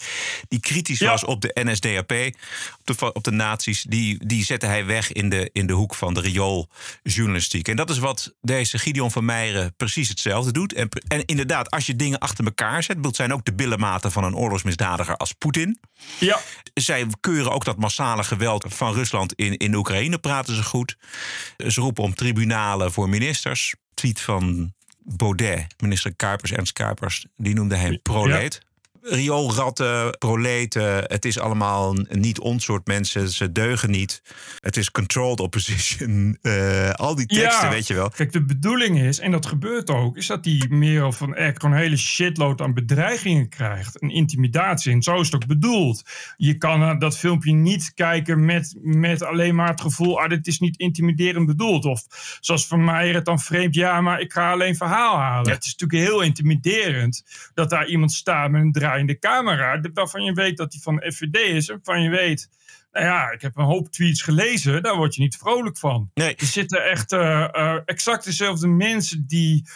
die 0.47 0.59
kritisch 0.59 0.99
was 0.99 1.25
op 1.25 1.41
de 1.41 1.51
NSDAP, 1.53 2.11
op 2.79 2.97
de, 2.97 3.13
op 3.13 3.23
de 3.23 3.31
nazi's, 3.31 3.81
die, 3.81 4.27
die 4.27 4.43
zette 4.43 4.65
hij 4.65 4.85
weg 4.85 5.11
in 5.11 5.29
de, 5.29 5.49
in 5.53 5.67
de 5.67 5.73
hoek 5.73 5.95
van 5.95 6.13
de 6.13 6.21
riooljournalistiek. 6.21 7.67
En 7.67 7.75
dat 7.75 7.89
is 7.89 7.97
wat 7.97 8.33
deze 8.41 8.77
Gideon 8.79 9.11
van 9.11 9.25
Meijeren 9.25 9.75
precies 9.77 10.09
hetzelfde 10.09 10.51
doet. 10.51 10.73
En, 10.73 10.89
en 11.07 11.25
inderdaad, 11.25 11.71
als 11.71 11.85
je 11.85 11.95
dingen 11.95 12.19
achter 12.19 12.45
elkaar 12.45 12.83
zet, 12.83 13.03
dat 13.03 13.15
zijn 13.15 13.33
ook 13.33 13.45
de 13.45 13.53
billenmaten 13.53 14.11
van 14.11 14.23
een 14.23 14.35
oorlogsmisdadiger 14.35 15.17
als 15.17 15.31
Poetin. 15.31 15.79
Ja. 16.19 16.39
Zij 16.73 17.07
keuren 17.19 17.51
ook 17.51 17.65
dat 17.65 17.77
massale 17.77 18.23
geweld 18.23 18.65
van 18.67 18.93
Rusland 18.93 19.22
in, 19.31 19.57
in 19.57 19.71
de 19.71 19.77
Oekraïne, 19.77 20.17
praten 20.17 20.55
ze 20.55 20.63
goed. 20.63 20.97
Ze 21.57 21.81
roepen 21.81 22.03
om 22.03 22.15
tribunalen 22.15 22.91
voor 22.91 23.09
ministers. 23.09 23.75
Tweet 23.93 24.21
van 24.21 24.73
Baudet, 24.99 25.65
minister 25.77 26.15
Kuipers, 26.15 26.51
Ernst 26.51 26.73
Kuipers, 26.73 27.25
die 27.35 27.55
noemde 27.55 27.75
hij 27.75 27.89
een 27.89 28.01
proleet. 28.01 28.61
Rioolratten, 29.03 30.17
proleten. 30.17 31.03
Het 31.07 31.25
is 31.25 31.39
allemaal 31.39 31.95
niet 32.09 32.39
ons 32.39 32.63
soort 32.63 32.87
mensen. 32.87 33.29
Ze 33.29 33.51
deugen 33.51 33.91
niet. 33.91 34.21
Het 34.59 34.77
is 34.77 34.91
controlled 34.91 35.39
opposition. 35.39 36.11
Eh, 36.43 36.89
al 36.89 37.15
die 37.15 37.25
teksten, 37.25 37.69
weet 37.69 37.87
je 37.87 37.93
wel. 37.93 38.09
Kijk, 38.09 38.31
de 38.31 38.43
bedoeling 38.43 38.99
is, 38.99 39.19
en 39.19 39.31
dat 39.31 39.45
gebeurt 39.45 39.89
ook, 39.89 40.17
is 40.17 40.27
dat 40.27 40.43
die 40.43 40.69
Merel 40.69 41.11
van 41.11 41.35
Eck 41.35 41.61
gewoon 41.61 41.75
een 41.75 41.81
hele 41.81 41.97
shitload 41.97 42.61
aan 42.61 42.73
bedreigingen 42.73 43.49
krijgt. 43.49 43.99
En 43.99 44.09
intimidatie. 44.09 44.91
En 44.91 45.01
zo 45.01 45.19
is 45.19 45.25
het 45.25 45.35
ook 45.35 45.47
bedoeld. 45.47 46.03
Je 46.37 46.57
kan 46.57 46.81
eh, 46.81 46.99
dat 46.99 47.17
filmpje 47.17 47.53
niet 47.53 47.93
kijken 47.93 48.45
met, 48.45 48.75
met 48.81 49.23
alleen 49.23 49.55
maar 49.55 49.69
het 49.69 49.81
gevoel, 49.81 50.19
ah, 50.19 50.29
dit 50.29 50.47
is 50.47 50.59
niet 50.59 50.77
intimiderend 50.77 51.45
bedoeld. 51.45 51.85
Of 51.85 52.05
zoals 52.39 52.67
Van 52.67 52.83
Meijer 52.83 53.15
het 53.15 53.25
dan 53.25 53.39
vreemd, 53.39 53.75
ja, 53.75 54.01
maar 54.01 54.19
ik 54.19 54.33
ga 54.33 54.51
alleen 54.51 54.75
verhaal 54.75 55.17
halen. 55.17 55.51
Het 55.51 55.65
is 55.65 55.75
natuurlijk 55.75 56.09
heel 56.09 56.21
intimiderend 56.21 57.23
dat 57.53 57.69
daar 57.69 57.87
iemand 57.87 58.11
staat 58.11 58.51
met 58.51 58.61
een 58.61 58.71
draaiende 58.71 58.92
camera, 59.19 59.79
waarvan 59.93 60.23
je 60.23 60.33
weet 60.33 60.57
dat 60.57 60.73
hij 60.73 60.81
van 60.81 60.95
de 60.95 61.11
FVD 61.11 61.37
is, 61.37 61.67
waarvan 61.67 62.01
je 62.01 62.09
weet 62.09 62.49
nou 62.93 63.05
ja, 63.05 63.31
ik 63.31 63.41
heb 63.41 63.57
een 63.57 63.65
hoop 63.65 63.91
tweets 63.91 64.21
gelezen. 64.21 64.83
Daar 64.83 64.95
word 64.95 65.15
je 65.15 65.21
niet 65.21 65.37
vrolijk 65.37 65.77
van. 65.77 66.11
Nee. 66.13 66.35
Er 66.35 66.45
zitten 66.45 66.89
echt 66.89 67.11
eh, 67.11 67.43
eh, 67.43 67.81
exact 67.85 68.23
dezelfde 68.23 68.67
mensen 68.67 69.27
die. 69.27 69.67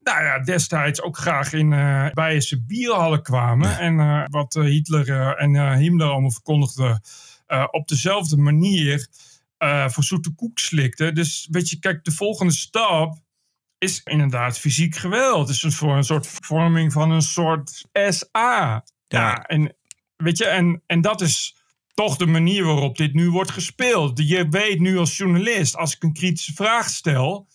Nou 0.00 0.24
ja, 0.24 0.38
destijds 0.38 1.02
ook 1.02 1.16
graag 1.16 1.52
in 1.52 1.72
uh, 1.72 2.10
Bijense 2.12 2.62
bierhallen 2.62 3.22
kwamen. 3.22 3.78
En 3.78 4.26
wat 4.30 4.54
Hitler 4.54 5.36
en 5.36 5.76
Himmler 5.78 6.08
allemaal 6.08 6.30
verkondigden. 6.30 7.00
op 7.70 7.88
dezelfde 7.88 8.36
manier 8.36 9.06
voor 9.86 10.04
zoete 10.04 10.34
koek 10.34 10.58
slikten. 10.58 11.14
Dus 11.14 11.48
weet 11.50 11.70
je, 11.70 11.78
kijk, 11.78 12.04
de 12.04 12.12
volgende 12.12 12.52
stap 12.52 13.21
is 13.82 14.00
inderdaad 14.04 14.58
fysiek 14.58 14.96
geweld. 14.96 15.48
Het 15.48 15.56
is 15.56 15.62
een, 15.62 15.72
voor 15.72 15.96
een 15.96 16.04
soort 16.04 16.26
vorming 16.26 16.92
van 16.92 17.10
een 17.10 17.22
soort 17.22 17.84
SA. 17.92 18.84
Ja, 19.08 19.42
en 19.42 19.76
weet 20.16 20.38
je, 20.38 20.46
en, 20.46 20.82
en 20.86 21.00
dat 21.00 21.20
is 21.20 21.56
toch 21.94 22.16
de 22.16 22.26
manier 22.26 22.64
waarop 22.64 22.96
dit 22.96 23.14
nu 23.14 23.30
wordt 23.30 23.50
gespeeld. 23.50 24.28
Je 24.28 24.48
weet 24.48 24.78
nu 24.78 24.98
als 24.98 25.16
journalist, 25.16 25.76
als 25.76 25.94
ik 25.94 26.02
een 26.02 26.12
kritische 26.12 26.52
vraag 26.54 26.88
stel. 26.88 27.48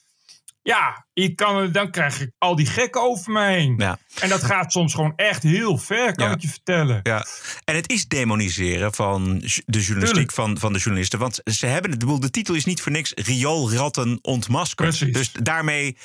Ja, 0.67 1.05
ik 1.13 1.35
kan, 1.35 1.71
dan 1.71 1.91
krijg 1.91 2.21
ik 2.21 2.31
al 2.37 2.55
die 2.55 2.65
gekken 2.65 3.01
over 3.01 3.31
me 3.31 3.45
heen. 3.45 3.73
Ja. 3.77 3.99
En 4.19 4.29
dat 4.29 4.43
gaat 4.43 4.71
soms 4.71 4.93
gewoon 4.93 5.13
echt 5.15 5.43
heel 5.43 5.77
ver, 5.77 6.15
kan 6.15 6.31
ik 6.31 6.41
je 6.41 6.47
vertellen. 6.47 6.99
Ja. 7.03 7.25
En 7.63 7.75
het 7.75 7.91
is 7.91 8.07
demoniseren 8.07 8.93
van 8.93 9.37
de 9.65 9.81
journalistiek 9.81 10.31
van, 10.31 10.59
van 10.59 10.73
de 10.73 10.79
journalisten. 10.79 11.19
Want 11.19 11.41
ze 11.43 11.65
hebben 11.65 11.91
het, 11.91 12.21
de 12.21 12.29
titel 12.29 12.55
is 12.55 12.65
niet 12.65 12.81
voor 12.81 12.91
niks 12.91 13.11
rioolratten 13.15 14.19
ontmaskerd. 14.21 14.97
Precies. 14.97 15.13
Dus 15.13 15.31
daarmee 15.31 15.97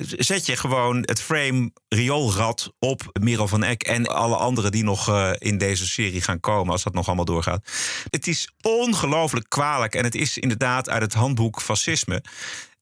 zet 0.00 0.46
je 0.46 0.56
gewoon 0.56 0.98
het 1.00 1.20
frame 1.20 1.70
rioolrad 1.88 2.72
op 2.78 3.18
Miro 3.20 3.46
van 3.46 3.64
Eck 3.64 3.82
en 3.82 4.06
alle 4.06 4.36
anderen 4.36 4.70
die 4.70 4.84
nog 4.84 5.08
uh, 5.08 5.30
in 5.38 5.58
deze 5.58 5.86
serie 5.86 6.22
gaan 6.22 6.40
komen, 6.40 6.72
als 6.72 6.82
dat 6.82 6.94
nog 6.94 7.06
allemaal 7.06 7.24
doorgaat. 7.24 7.70
Het 8.10 8.26
is 8.26 8.52
ongelooflijk 8.60 9.48
kwalijk 9.48 9.94
en 9.94 10.04
het 10.04 10.14
is 10.14 10.38
inderdaad 10.38 10.88
uit 10.88 11.02
het 11.02 11.14
handboek 11.14 11.62
fascisme. 11.62 12.22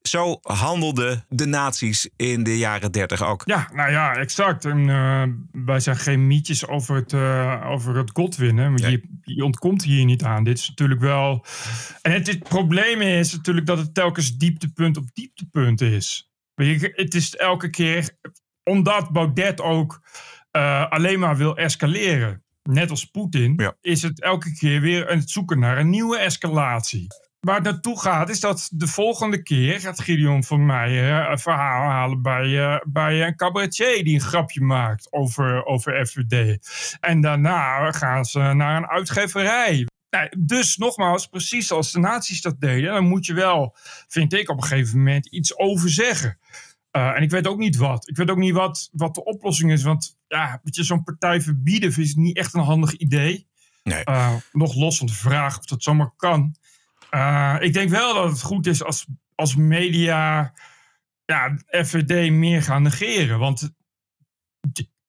Zo 0.07 0.39
handelden 0.43 1.25
de 1.29 1.47
nazi's 1.47 2.09
in 2.17 2.43
de 2.43 2.59
jaren 2.59 2.93
dertig 2.93 3.23
ook. 3.23 3.43
Ja, 3.45 3.69
nou 3.73 3.91
ja, 3.91 4.15
exact. 4.15 4.65
En, 4.65 4.79
uh, 4.89 5.23
wij 5.53 5.81
zijn 5.81 5.97
geen 5.97 6.27
mietjes 6.27 6.67
over 6.67 6.95
het, 6.97 7.13
uh, 7.13 7.65
over 7.67 7.97
het 7.97 8.11
Godwin. 8.13 8.57
Hè? 8.57 8.67
Je, 8.67 9.03
je, 9.23 9.45
ontkomt 9.45 9.85
hier 9.85 10.05
niet 10.05 10.23
aan. 10.23 10.45
Dit 10.45 10.59
is 10.59 10.69
natuurlijk 10.69 11.01
wel... 11.01 11.45
En 12.03 12.13
het, 12.13 12.27
het 12.27 12.43
probleem 12.43 13.01
is 13.01 13.33
natuurlijk 13.33 13.67
dat 13.67 13.79
het 13.79 13.95
telkens 13.95 14.37
dieptepunt 14.37 14.97
op 14.97 15.05
dieptepunt 15.13 15.81
is. 15.81 16.31
Het 16.55 17.15
is 17.15 17.37
elke 17.37 17.71
keer, 17.71 18.19
omdat 18.65 19.11
Baudet 19.11 19.61
ook 19.61 20.01
uh, 20.53 20.91
alleen 20.91 21.19
maar 21.19 21.37
wil 21.37 21.57
escaleren, 21.57 22.45
net 22.63 22.91
als 22.91 23.05
Poetin, 23.05 23.73
is 23.81 24.03
het 24.03 24.23
elke 24.23 24.53
keer 24.53 24.81
weer 24.81 25.07
het 25.09 25.31
zoeken 25.31 25.59
naar 25.59 25.79
een 25.79 25.91
nieuwe 25.91 26.19
escalatie. 26.19 27.07
Waar 27.47 27.55
het 27.55 27.65
naartoe 27.65 28.01
gaat, 28.01 28.29
is 28.29 28.41
dat 28.41 28.69
de 28.73 28.87
volgende 28.87 29.43
keer 29.43 29.81
gaat 29.81 30.01
Gideon 30.01 30.45
van 30.45 30.67
Meijer 30.67 31.31
een 31.31 31.39
verhaal 31.39 31.91
halen 31.91 32.23
bij, 32.23 32.47
uh, 32.47 32.77
bij 32.87 33.27
een 33.27 33.37
cabaretier 33.37 34.05
die 34.05 34.15
een 34.15 34.21
grapje 34.21 34.61
maakt 34.61 35.13
over, 35.13 35.65
over 35.65 36.07
FVD. 36.07 36.59
En 37.01 37.21
daarna 37.21 37.93
gaan 37.93 38.25
ze 38.25 38.39
naar 38.39 38.77
een 38.77 38.87
uitgeverij. 38.87 39.87
Nou, 40.11 40.29
dus 40.39 40.77
nogmaals, 40.77 41.27
precies 41.27 41.67
zoals 41.67 41.93
de 41.93 41.99
nazi's 41.99 42.41
dat 42.41 42.61
deden, 42.61 42.93
dan 42.93 43.09
moet 43.09 43.27
je 43.27 43.35
wel, 43.35 43.77
vind 44.09 44.33
ik, 44.33 44.51
op 44.51 44.57
een 44.57 44.63
gegeven 44.63 44.99
moment 44.99 45.27
iets 45.27 45.59
over 45.59 45.91
zeggen. 45.91 46.39
Uh, 46.93 47.17
en 47.17 47.23
ik 47.23 47.31
weet 47.31 47.47
ook 47.47 47.59
niet 47.59 47.77
wat. 47.77 48.09
Ik 48.09 48.17
weet 48.17 48.31
ook 48.31 48.39
niet 48.39 48.55
wat, 48.55 48.89
wat 48.93 49.15
de 49.15 49.25
oplossing 49.25 49.73
is. 49.73 49.83
Want 49.83 50.17
ja, 50.29 50.61
zo'n 50.63 51.03
partij 51.03 51.41
verbieden 51.41 51.97
is 51.97 52.15
niet 52.15 52.37
echt 52.37 52.55
een 52.55 52.61
handig 52.61 52.93
idee. 52.93 53.49
Nee. 53.83 54.03
Uh, 54.05 54.35
nog 54.53 54.75
los 54.75 54.99
van 54.99 55.07
de 55.07 55.13
vraag 55.13 55.59
of 55.59 55.65
dat 55.65 55.83
zomaar 55.83 56.13
kan. 56.17 56.57
Uh, 57.17 57.57
ik 57.59 57.73
denk 57.73 57.91
wel 57.91 58.15
dat 58.15 58.31
het 58.31 58.43
goed 58.43 58.67
is 58.67 58.85
als, 58.85 59.07
als 59.35 59.57
media 59.57 60.53
ja, 61.25 61.57
FVD 61.85 62.31
meer 62.31 62.63
gaan 62.63 62.83
negeren. 62.83 63.39
Want 63.39 63.71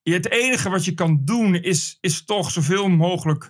het 0.04 0.32
enige 0.32 0.70
wat 0.70 0.86
je 0.86 0.94
kan 0.94 1.26
doen 1.26 1.56
is, 1.56 1.98
is 2.02 2.26
toch 2.26 2.52
zoveel 2.52 2.90
mogelijk 2.90 3.50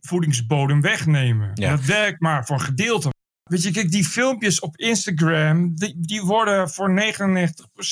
voedingsbodem 0.00 0.80
wegnemen. 0.80 1.50
Ja. 1.54 1.70
Dat 1.70 1.84
werkt 1.84 2.20
maar 2.20 2.46
voor 2.46 2.56
een 2.56 2.62
gedeelte. 2.62 3.11
Weet 3.42 3.62
je, 3.62 3.70
kijk, 3.70 3.90
die 3.90 4.04
filmpjes 4.04 4.60
op 4.60 4.76
Instagram, 4.76 5.74
die, 5.74 5.94
die 5.98 6.22
worden 6.22 6.70
voor 6.70 7.02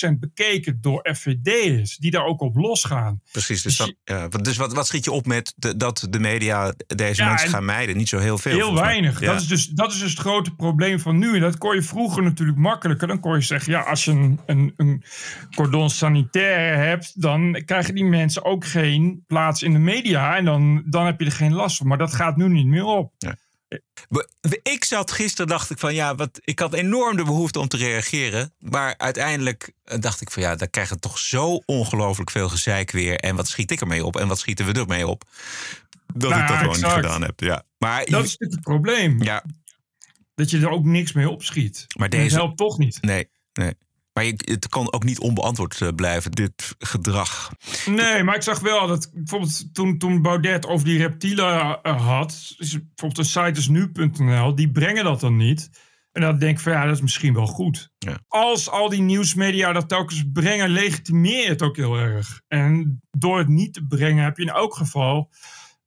99% 0.09 0.19
bekeken 0.19 0.79
door 0.81 1.09
FVD'ers, 1.15 1.97
die 1.97 2.11
daar 2.11 2.25
ook 2.25 2.41
op 2.41 2.57
losgaan. 2.57 3.21
Precies, 3.33 3.63
dus, 3.63 3.77
dan, 3.77 3.95
ja, 4.05 4.29
dus 4.29 4.57
wat, 4.57 4.73
wat 4.73 4.87
schiet 4.87 5.05
je 5.05 5.13
op 5.13 5.27
met 5.27 5.53
de, 5.57 5.77
dat 5.77 6.07
de 6.11 6.19
media 6.19 6.75
deze 6.87 7.25
mensen 7.25 7.49
gaan 7.49 7.65
mijden? 7.65 7.97
Niet 7.97 8.09
zo 8.09 8.19
heel 8.19 8.39
veel. 8.39 8.53
Heel 8.53 8.75
weinig. 8.75 9.21
Dat, 9.21 9.41
is 9.41 9.47
dus, 9.47 9.67
dat 9.67 9.93
is 9.93 9.99
dus 9.99 10.11
het 10.11 10.21
grote 10.21 10.55
probleem 10.55 11.01
van 11.01 11.19
nu. 11.19 11.35
En 11.35 11.41
dat 11.41 11.59
kon 11.59 11.75
je 11.75 11.83
vroeger 11.83 12.23
natuurlijk 12.23 12.59
makkelijker. 12.59 13.09
Dan 13.09 13.21
kon 13.21 13.35
je 13.35 13.41
zeggen, 13.41 13.73
ja, 13.73 13.81
als 13.81 14.05
je 14.05 14.11
een, 14.11 14.41
een, 14.47 14.73
een 14.77 15.05
cordon 15.55 15.91
sanitaire 15.91 16.77
hebt, 16.77 17.21
dan 17.21 17.63
krijgen 17.65 17.95
die 17.95 18.05
mensen 18.05 18.45
ook 18.45 18.67
geen 18.67 19.25
plaats 19.27 19.63
in 19.63 19.73
de 19.73 19.79
media. 19.79 20.37
En 20.37 20.45
dan, 20.45 20.83
dan 20.87 21.07
heb 21.07 21.21
je 21.21 21.27
er 21.27 21.33
geen 21.33 21.55
last 21.55 21.77
van. 21.77 21.87
Maar 21.87 21.99
dat 21.99 22.15
gaat 22.15 22.37
nu 22.37 22.49
niet 22.49 22.67
meer 22.67 22.85
op. 22.85 23.13
Ja. 23.19 23.37
Ik 24.63 24.85
zat 24.85 25.11
gisteren, 25.13 25.47
dacht 25.47 25.71
ik 25.71 25.79
van 25.79 25.95
ja, 25.95 26.15
wat, 26.15 26.41
ik 26.45 26.59
had 26.59 26.73
enorm 26.75 27.17
de 27.17 27.25
behoefte 27.25 27.59
om 27.59 27.69
te 27.69 27.77
reageren. 27.77 28.53
Maar 28.59 28.95
uiteindelijk 28.99 29.73
eh, 29.85 29.99
dacht 29.99 30.21
ik 30.21 30.31
van 30.31 30.43
ja, 30.43 30.57
dan 30.57 30.71
krijgen 30.71 30.95
we 30.95 31.01
toch 31.01 31.19
zo 31.19 31.63
ongelooflijk 31.67 32.31
veel 32.31 32.49
gezeik 32.49 32.91
weer. 32.91 33.17
En 33.17 33.37
wat 33.37 33.49
schiet 33.49 33.71
ik 33.71 33.81
ermee 33.81 34.05
op? 34.05 34.17
En 34.17 34.29
wat 34.29 34.39
schieten 34.39 34.67
we 34.67 34.73
ermee 34.73 35.07
op? 35.07 35.23
Dat 36.15 36.31
Nou, 36.31 36.43
ik 36.43 36.49
dat 36.49 36.57
gewoon 36.59 36.75
exact. 36.75 36.95
niet 36.95 37.05
gedaan 37.05 37.23
heb. 37.23 37.41
Ja. 37.41 37.63
Maar, 37.79 38.05
Dat 38.05 38.25
is 38.25 38.35
het 38.39 38.61
probleem. 38.61 39.23
Ja. 39.23 39.45
Dat 40.35 40.51
je 40.51 40.59
er 40.59 40.71
ook 40.71 40.85
niks 40.85 41.13
mee 41.13 41.29
opschiet. 41.29 41.87
Maar 41.97 42.09
deze- 42.09 42.29
Dat 42.29 42.39
helpt 42.39 42.57
toch 42.57 42.79
niet. 42.79 42.99
Nee, 43.01 43.29
nee. 43.53 43.75
Maar 44.13 44.25
je, 44.25 44.35
het 44.45 44.69
kan 44.69 44.93
ook 44.93 45.05
niet 45.05 45.19
onbeantwoord 45.19 45.81
eh, 45.81 45.89
blijven, 45.95 46.31
dit 46.31 46.75
gedrag. 46.79 47.53
Nee, 47.87 48.23
maar 48.23 48.35
ik 48.35 48.43
zag 48.43 48.61
wel 48.61 48.87
dat 48.87 49.11
bijvoorbeeld 49.13 49.75
toen, 49.75 49.99
toen 49.99 50.23
Baudet 50.23 50.67
over 50.67 50.87
die 50.87 50.99
reptielen 50.99 51.83
eh, 51.83 52.07
had, 52.07 52.55
is 52.59 52.71
bijvoorbeeld 52.71 53.19
een 53.19 53.25
site 53.25 53.57
als 53.57 53.69
nu.nl, 53.69 54.55
die 54.55 54.71
brengen 54.71 55.05
dat 55.05 55.21
dan 55.21 55.37
niet. 55.37 55.71
En 56.13 56.21
dan 56.23 56.39
denk 56.39 56.57
ik 56.57 56.63
van 56.63 56.73
ja, 56.73 56.85
dat 56.85 56.95
is 56.95 57.01
misschien 57.01 57.35
wel 57.35 57.47
goed. 57.47 57.91
Ja. 57.99 58.19
Als 58.29 58.71
al 58.71 58.89
die 58.89 59.03
nieuwsmedia 59.03 59.73
dat 59.73 59.89
telkens 59.89 60.25
brengen, 60.33 60.69
legitimeer 60.69 61.43
je 61.43 61.49
het 61.49 61.63
ook 61.63 61.77
heel 61.77 61.97
erg. 61.97 62.41
En 62.49 63.01
door 63.11 63.39
het 63.39 63.49
niet 63.49 63.73
te 63.73 63.87
brengen 63.87 64.25
heb 64.25 64.37
je 64.37 64.43
in 64.43 64.49
elk 64.49 64.75
geval, 64.75 65.31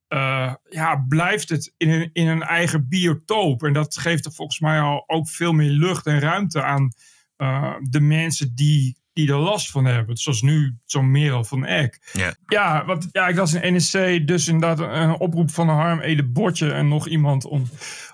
eh, 0.08 0.54
ja, 0.68 1.04
blijft 1.08 1.48
het 1.48 1.74
in 1.76 1.90
een, 1.90 2.10
in 2.12 2.26
een 2.26 2.42
eigen 2.42 2.88
biotoop. 2.88 3.62
En 3.62 3.72
dat 3.72 3.96
geeft 3.96 4.24
er 4.24 4.32
volgens 4.32 4.60
mij 4.60 4.80
al 4.80 5.04
ook 5.06 5.28
veel 5.28 5.52
meer 5.52 5.70
lucht 5.70 6.06
en 6.06 6.20
ruimte 6.20 6.62
aan 6.62 6.92
eh, 7.36 7.74
de 7.80 8.00
mensen 8.00 8.54
die, 8.54 8.96
die 9.12 9.28
er 9.28 9.38
last 9.38 9.70
van 9.70 9.84
hebben. 9.84 10.16
Zoals 10.16 10.42
nu 10.42 10.78
zo'n 10.84 11.10
Merel 11.10 11.44
van 11.44 11.64
Eck. 11.64 12.10
Ja. 12.12 12.34
Ja, 12.46 12.84
want 12.84 13.08
ja, 13.12 13.28
ik 13.28 13.36
las 13.36 13.54
in 13.54 13.74
NSC 13.74 14.26
dus 14.26 14.48
inderdaad 14.48 14.78
een 14.78 15.18
oproep 15.18 15.50
van 15.50 15.68
Harm 15.68 16.00
Ede 16.00 16.24
Botje 16.24 16.72
en 16.72 16.88
nog 16.88 17.08
iemand 17.08 17.44
om, 17.44 17.68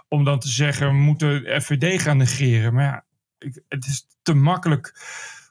om 0.08 0.24
dan 0.24 0.38
te 0.38 0.48
zeggen, 0.48 0.86
we 0.86 0.92
moeten 0.92 1.62
FVD 1.62 2.02
gaan 2.02 2.16
negeren. 2.16 2.74
Maar 2.74 2.84
ja, 2.84 3.04
ik, 3.38 3.62
het 3.68 3.86
is 3.86 4.06
te 4.22 4.34
makkelijk 4.34 4.94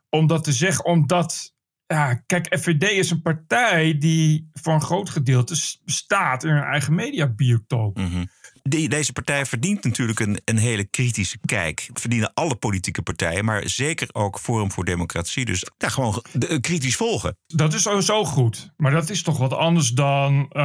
om 0.09 0.27
dat 0.27 0.43
te 0.43 0.53
zeggen, 0.53 0.85
omdat, 0.85 1.55
ja, 1.87 2.13
kijk, 2.13 2.57
FVD 2.59 2.83
is 2.83 3.11
een 3.11 3.21
partij 3.21 3.97
die 3.97 4.49
voor 4.53 4.73
een 4.73 4.81
groot 4.81 5.09
gedeelte 5.09 5.77
bestaat 5.85 6.43
in 6.43 6.49
hun 6.49 6.63
eigen 6.63 6.95
mediabiotoop. 6.95 7.97
Mhm. 7.97 8.25
Die, 8.69 8.89
deze 8.89 9.13
partij 9.13 9.45
verdient 9.45 9.83
natuurlijk 9.83 10.19
een, 10.19 10.39
een 10.45 10.57
hele 10.57 10.83
kritische 10.83 11.37
kijk. 11.45 11.89
Verdienen 11.93 12.31
alle 12.33 12.55
politieke 12.55 13.01
partijen, 13.01 13.45
maar 13.45 13.69
zeker 13.69 14.07
ook 14.11 14.39
Forum 14.39 14.71
voor 14.71 14.85
Democratie. 14.85 15.45
Dus 15.45 15.65
ja, 15.77 15.89
gewoon 15.89 16.23
de- 16.33 16.47
eh, 16.47 16.59
kritisch 16.59 16.95
volgen. 16.95 17.37
Dat 17.47 17.73
is 17.73 17.81
sowieso 17.81 18.25
goed. 18.25 18.73
Maar 18.77 18.91
dat 18.91 19.09
is 19.09 19.21
toch 19.21 19.37
wat 19.37 19.53
anders 19.53 19.89
dan 19.89 20.45
eh, 20.49 20.61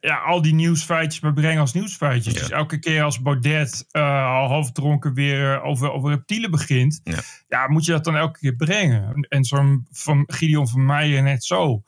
ja, 0.00 0.18
al 0.26 0.42
die 0.42 0.54
nieuwsfeitjes 0.54 1.20
maar 1.20 1.32
brengen 1.32 1.60
als 1.60 1.72
nieuwsfeitjes. 1.72 2.34
Dus 2.34 2.50
elke 2.50 2.78
keer 2.78 3.02
als 3.02 3.20
Baudet 3.22 3.84
eh, 3.90 4.26
al 4.34 4.48
half 4.48 4.72
dronken 4.72 5.14
weer 5.14 5.62
over, 5.62 5.92
over 5.92 6.10
reptielen 6.10 6.50
begint, 6.50 7.00
ja. 7.48 7.68
moet 7.68 7.84
je 7.84 7.92
dat 7.92 8.04
dan 8.04 8.16
elke 8.16 8.38
keer 8.38 8.56
brengen. 8.56 9.26
En 9.28 9.44
zo'n 9.44 9.86
van 9.90 10.24
Gideon 10.26 10.68
van 10.68 10.84
Meijer 10.84 11.22
net 11.22 11.44
zo. 11.44 11.82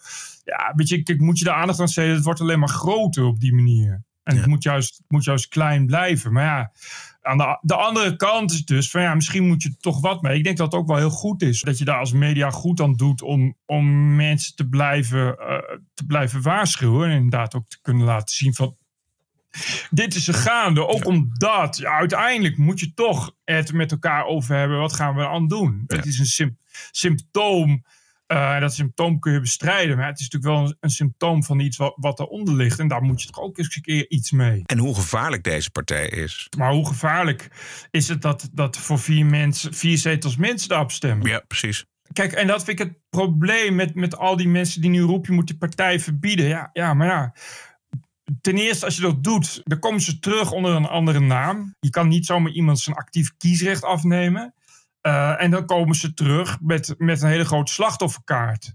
Ja, 0.45 0.73
weet 0.76 0.88
je, 0.88 1.02
kijk, 1.02 1.21
moet 1.21 1.38
je 1.38 1.45
de 1.45 1.52
aandacht 1.52 1.81
aan 1.81 1.88
steden, 1.88 2.14
het 2.14 2.25
wordt 2.25 2.40
alleen 2.40 2.59
maar 2.59 2.69
groter 2.69 3.25
op 3.25 3.40
die 3.40 3.55
manier. 3.55 4.07
En 4.28 4.37
het 4.37 4.47
moet 4.47 4.62
juist, 4.62 4.97
het 4.97 5.11
moet 5.11 5.25
juist 5.25 5.49
klein 5.49 5.87
blijven. 5.87 6.32
Maar 6.32 6.44
ja, 6.44 6.73
aan 7.23 7.38
de, 7.38 7.58
de 7.61 7.75
andere 7.75 8.16
kant 8.16 8.50
is 8.50 8.64
dus 8.64 8.90
van 8.90 9.02
ja, 9.02 9.14
misschien 9.14 9.47
moet 9.47 9.62
je 9.62 9.68
er 9.68 9.80
toch 9.80 10.00
wat 10.00 10.23
mee. 10.23 10.37
Ik 10.37 10.44
denk 10.44 10.56
dat 10.56 10.73
het 10.73 10.80
ook 10.80 10.87
wel 10.87 10.97
heel 10.97 11.11
goed 11.11 11.42
is 11.42 11.61
dat 11.61 11.78
je 11.78 11.85
daar 11.85 11.99
als 11.99 12.12
media 12.12 12.50
goed 12.50 12.80
aan 12.80 12.94
doet 12.94 13.23
om, 13.23 13.56
om 13.66 14.16
mensen 14.16 14.56
te 14.56 14.68
blijven, 14.68 15.38
eh, 15.38 15.76
te 15.94 16.06
blijven 16.06 16.42
waarschuwen. 16.42 17.08
En 17.08 17.14
inderdaad 17.16 17.54
ook 17.54 17.68
te 17.68 17.78
kunnen 17.82 18.06
laten 18.06 18.37
zien 18.37 18.54
van 18.54 18.76
dit 19.90 20.14
is 20.14 20.28
er 20.28 20.35
gaande. 20.35 20.87
Ook 20.87 21.06
omdat 21.06 21.76
ja, 21.76 21.90
uiteindelijk 21.90 22.56
moet 22.56 22.80
je 22.80 22.94
toch 22.94 23.35
het 23.44 23.73
met 23.73 23.90
elkaar 23.90 24.25
over 24.25 24.56
hebben. 24.56 24.78
Wat 24.78 24.92
gaan 24.92 25.14
we 25.14 25.28
aan 25.28 25.49
doen? 25.49 25.85
Het 25.87 26.06
is 26.06 26.18
een 26.18 26.26
sym- 26.26 26.58
symptoom. 26.90 27.85
Eh, 28.28 28.61
dat 28.61 28.75
symptoom 28.75 29.18
kun 29.18 29.32
je 29.32 29.40
bestrijden. 29.40 29.97
Maar 29.97 30.06
het 30.06 30.20
is 30.20 30.28
natuurlijk 30.28 30.54
wel 30.54 30.68
een, 30.68 30.76
een 30.80 30.90
symptoom 30.90 31.44
van 31.44 31.58
iets 31.58 31.76
wat, 31.76 31.94
wat 31.97 32.20
eronder 32.20 32.54
ligt. 32.54 32.78
En 32.78 32.88
daar 32.88 33.02
moet 33.02 33.23
je 33.23 33.28
toch 33.28 33.44
ook 33.44 33.58
eens 33.58 33.76
een 33.76 33.82
keer 33.82 34.11
iets 34.11 34.30
mee. 34.30 34.62
En 34.64 34.78
hoe 34.78 34.94
gevaarlijk 34.94 35.44
deze 35.44 35.70
partij 35.70 36.08
is. 36.08 36.49
Maar 36.58 36.73
hoe 36.73 36.87
gevaarlijk 36.87 37.49
is 37.90 38.08
het 38.08 38.23
dat, 38.23 38.49
dat 38.52 38.76
voor 38.76 38.99
vier, 38.99 39.26
mensen, 39.26 39.75
vier 39.75 39.99
zetels 39.99 40.37
mensen 40.37 40.68
daarop 40.68 40.90
stemmen? 40.90 41.28
Ja, 41.28 41.42
precies. 41.47 41.85
Kijk, 42.12 42.32
en 42.32 42.47
dat 42.47 42.64
vind 42.64 42.80
ik 42.80 42.87
het 42.87 42.99
probleem 43.11 43.75
met, 43.75 43.94
met 43.94 44.16
al 44.16 44.37
die 44.37 44.49
mensen 44.49 44.80
die 44.80 44.90
nu 44.90 45.00
roepen... 45.00 45.30
je 45.30 45.37
moet 45.37 45.47
die 45.47 45.58
partij 45.58 46.00
verbieden. 46.00 46.47
Ja, 46.47 46.70
ja, 46.73 46.94
maar 46.94 47.06
ja... 47.06 47.35
Ten 48.40 48.56
eerste, 48.56 48.85
als 48.85 48.97
je 48.97 49.02
dat 49.02 49.25
doet, 49.25 49.61
dan 49.64 49.78
komen 49.78 50.00
ze 50.00 50.18
terug 50.18 50.52
onder 50.52 50.75
een 50.75 50.87
andere 50.87 51.20
naam. 51.20 51.75
Je 51.80 51.90
kan 51.90 52.08
niet 52.08 52.26
zomaar 52.26 52.52
iemand 52.52 52.78
zijn 52.78 52.97
actief 52.97 53.37
kiesrecht 53.37 53.85
afnemen. 53.85 54.54
Eh, 55.00 55.43
en 55.43 55.50
dan 55.50 55.67
komen 55.67 55.95
ze 55.95 56.14
terug 56.14 56.61
met, 56.61 56.95
met 56.99 57.23
een 57.23 57.28
hele 57.28 57.45
grote 57.45 57.73
slachtofferkaart. 57.73 58.75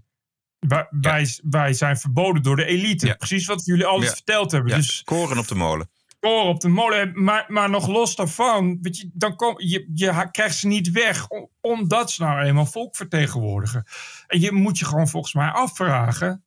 Wij, 0.58 0.86
wij, 0.90 1.38
wij 1.42 1.72
zijn 1.72 1.96
verboden 1.96 2.42
door 2.42 2.56
de 2.56 2.64
elite. 2.64 3.14
Precies 3.18 3.46
wat 3.46 3.64
jullie 3.64 3.86
altijd 3.86 4.08
Ja. 4.10 4.14
verteld 4.16 4.50
hebben. 4.50 4.70
Ja, 4.70 4.76
Dus 4.76 5.02
koren 5.02 5.38
op 5.38 5.48
de 5.48 5.54
molen. 5.54 5.90
koren 6.18 6.48
op 6.48 6.60
de 6.60 6.68
molen. 6.68 7.22
Maar, 7.24 7.44
maar 7.48 7.70
nog 7.70 7.86
los 7.88 8.16
daarvan, 8.16 8.78
weet 8.82 8.98
je, 8.98 9.10
dan 9.12 9.36
kom, 9.36 9.54
je, 9.60 9.90
je 9.94 10.28
krijgt 10.30 10.56
ze 10.56 10.66
niet 10.66 10.90
weg, 10.90 11.28
om- 11.28 11.48
omdat 11.60 12.10
ze 12.10 12.22
nou 12.22 12.40
eenmaal 12.44 12.66
volk 12.66 12.96
vertegenwoordigen. 12.96 13.84
En 14.26 14.40
je 14.40 14.52
moet 14.52 14.78
je 14.78 14.84
gewoon 14.84 15.08
volgens 15.08 15.34
mij 15.34 15.48
afvragen, 15.48 16.44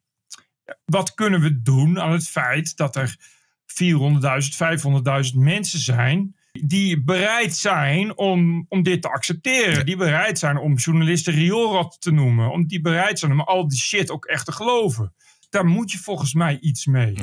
wat 0.85 1.13
kunnen 1.13 1.41
we 1.41 1.61
doen 1.61 1.99
aan 2.01 2.11
het 2.11 2.29
feit 2.29 2.77
dat 2.77 2.95
er 2.95 3.17
400.000, 3.65 4.55
500.000 4.55 5.37
mensen 5.37 5.79
zijn 5.79 6.35
die 6.65 7.03
bereid 7.03 7.55
zijn 7.55 8.17
om, 8.17 8.65
om 8.69 8.83
dit 8.83 9.01
te 9.01 9.09
accepteren. 9.09 9.85
Die 9.85 9.97
bereid 9.97 10.39
zijn 10.39 10.57
om 10.57 10.75
journalisten 10.75 11.33
rioolrat 11.33 11.97
te 11.99 12.11
noemen. 12.11 12.51
Om 12.51 12.67
die 12.67 12.81
bereid 12.81 13.19
zijn 13.19 13.31
om 13.31 13.41
al 13.41 13.67
die 13.67 13.79
shit 13.79 14.11
ook 14.11 14.25
echt 14.25 14.45
te 14.45 14.51
geloven. 14.51 15.13
Daar 15.49 15.65
moet 15.65 15.91
je 15.91 15.97
volgens 15.97 16.33
mij 16.33 16.59
iets 16.59 16.85
mee. 16.85 17.15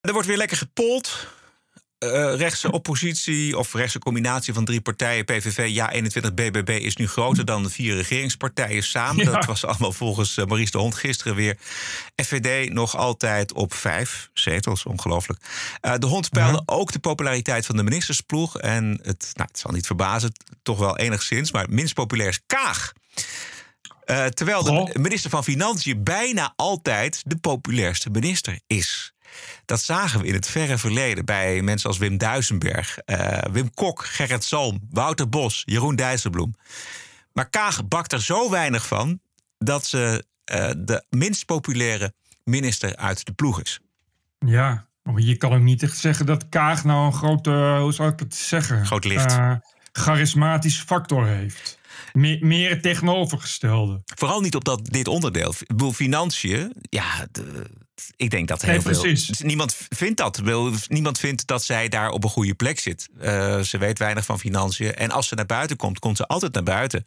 Er 0.00 0.12
wordt 0.12 0.28
weer 0.28 0.36
lekker 0.36 0.56
gepold. 0.56 1.38
Eh, 2.00 2.34
rechtse 2.34 2.72
oppositie 2.72 3.58
of 3.58 3.74
rechtse 3.74 3.98
combinatie 3.98 4.54
van 4.54 4.64
drie 4.64 4.80
partijen, 4.80 5.24
PVV, 5.24 5.68
Ja 5.68 5.90
21, 5.90 6.34
BBB, 6.34 6.68
is 6.68 6.96
nu 6.96 7.08
groter 7.08 7.44
dan 7.44 7.62
de 7.62 7.70
vier 7.70 7.96
regeringspartijen 7.96 8.82
samen. 8.82 9.24
Ja. 9.24 9.30
Dat 9.30 9.44
was 9.44 9.64
allemaal 9.64 9.92
volgens 9.92 10.36
eh, 10.36 10.44
Maurice 10.44 10.70
de 10.70 10.78
Hond 10.78 10.94
gisteren 10.94 11.34
weer. 11.34 11.56
FVD 12.22 12.72
nog 12.72 12.96
altijd 12.96 13.52
op 13.52 13.74
vijf 13.74 14.30
zetels, 14.32 14.84
ongelooflijk. 14.84 15.40
Eh, 15.80 15.94
de 15.98 16.06
Hond 16.06 16.30
peilde 16.30 16.62
ook 16.64 16.92
de 16.92 16.98
populariteit 16.98 17.66
van 17.66 17.76
de 17.76 17.82
ministersploeg. 17.82 18.58
En 18.58 18.98
het, 19.02 19.30
nou, 19.34 19.48
het 19.48 19.58
zal 19.58 19.70
niet 19.70 19.86
verbazen, 19.86 20.32
toch 20.62 20.78
wel 20.78 20.98
enigszins, 20.98 21.52
maar 21.52 21.66
minst 21.70 21.94
populair 21.94 22.28
is 22.28 22.40
Kaag. 22.46 22.92
Eh, 24.04 24.26
terwijl 24.26 24.62
de 24.62 24.98
minister 25.00 25.30
van 25.30 25.44
Financiën 25.44 26.02
bijna 26.04 26.52
altijd 26.56 27.22
de 27.26 27.36
populairste 27.36 28.10
minister 28.10 28.60
is. 28.66 29.12
Dat 29.64 29.82
zagen 29.82 30.20
we 30.20 30.26
in 30.26 30.34
het 30.34 30.46
verre 30.46 30.78
verleden 30.78 31.24
bij 31.24 31.62
mensen 31.62 31.88
als 31.88 31.98
Wim 31.98 32.18
Duisenberg, 32.18 32.98
eh, 32.98 33.38
Wim 33.52 33.74
Kok, 33.74 34.04
Gerrit 34.04 34.44
Salm, 34.44 34.80
Wouter 34.90 35.28
Bos, 35.28 35.62
Jeroen 35.66 35.96
Dijsselbloem. 35.96 36.54
Maar 37.32 37.50
Kaag 37.50 37.88
bakt 37.88 38.12
er 38.12 38.22
zo 38.22 38.50
weinig 38.50 38.86
van 38.86 39.20
dat 39.58 39.86
ze 39.86 40.24
eh, 40.44 40.70
de 40.78 41.04
minst 41.08 41.46
populaire 41.46 42.14
minister 42.44 42.96
uit 42.96 43.26
de 43.26 43.32
ploeg 43.32 43.62
is. 43.62 43.80
Ja, 44.38 44.86
maar 45.02 45.20
je 45.20 45.36
kan 45.36 45.52
ook 45.52 45.60
niet 45.60 45.82
echt 45.82 45.96
zeggen 45.96 46.26
dat 46.26 46.48
Kaag 46.48 46.84
nou 46.84 47.06
een 47.06 47.12
grote, 47.12 47.76
hoe 47.80 47.92
zou 47.92 48.12
ik 48.12 48.18
het 48.18 48.34
zeggen? 48.34 48.86
Groot 48.86 49.04
licht. 49.04 49.32
Eh, 49.32 49.54
charismatische 49.92 50.84
factor 50.84 51.26
heeft. 51.26 51.78
Me- 52.12 52.38
meer 52.40 52.70
het 52.70 52.82
tegenovergestelde. 52.82 54.02
Vooral 54.04 54.40
niet 54.40 54.54
op 54.54 54.64
dat, 54.64 54.84
dit 54.84 55.08
onderdeel. 55.08 55.50
Ik 55.60 55.66
bedoel, 55.66 55.92
financiën, 55.92 56.72
ja, 56.82 57.26
de- 57.32 57.70
ik 58.16 58.30
denk 58.30 58.48
dat 58.48 58.62
heel 58.62 58.70
Nee, 58.72 58.80
veel... 58.80 59.00
precies. 59.00 59.38
Niemand 59.40 59.76
vindt 59.88 60.16
dat. 60.16 60.40
Niemand 60.88 61.18
vindt 61.18 61.46
dat 61.46 61.64
zij 61.64 61.88
daar 61.88 62.10
op 62.10 62.24
een 62.24 62.30
goede 62.30 62.54
plek 62.54 62.78
zit. 62.80 63.08
Eh, 63.18 63.60
ze 63.60 63.78
weet 63.78 63.98
weinig 63.98 64.24
van 64.24 64.38
financiën. 64.38 64.94
En 64.94 65.10
als 65.10 65.28
ze 65.28 65.34
naar 65.34 65.46
buiten 65.46 65.76
komt, 65.76 65.98
komt 65.98 66.16
ze 66.16 66.26
altijd 66.26 66.52
naar 66.54 66.62
buiten. 66.62 67.06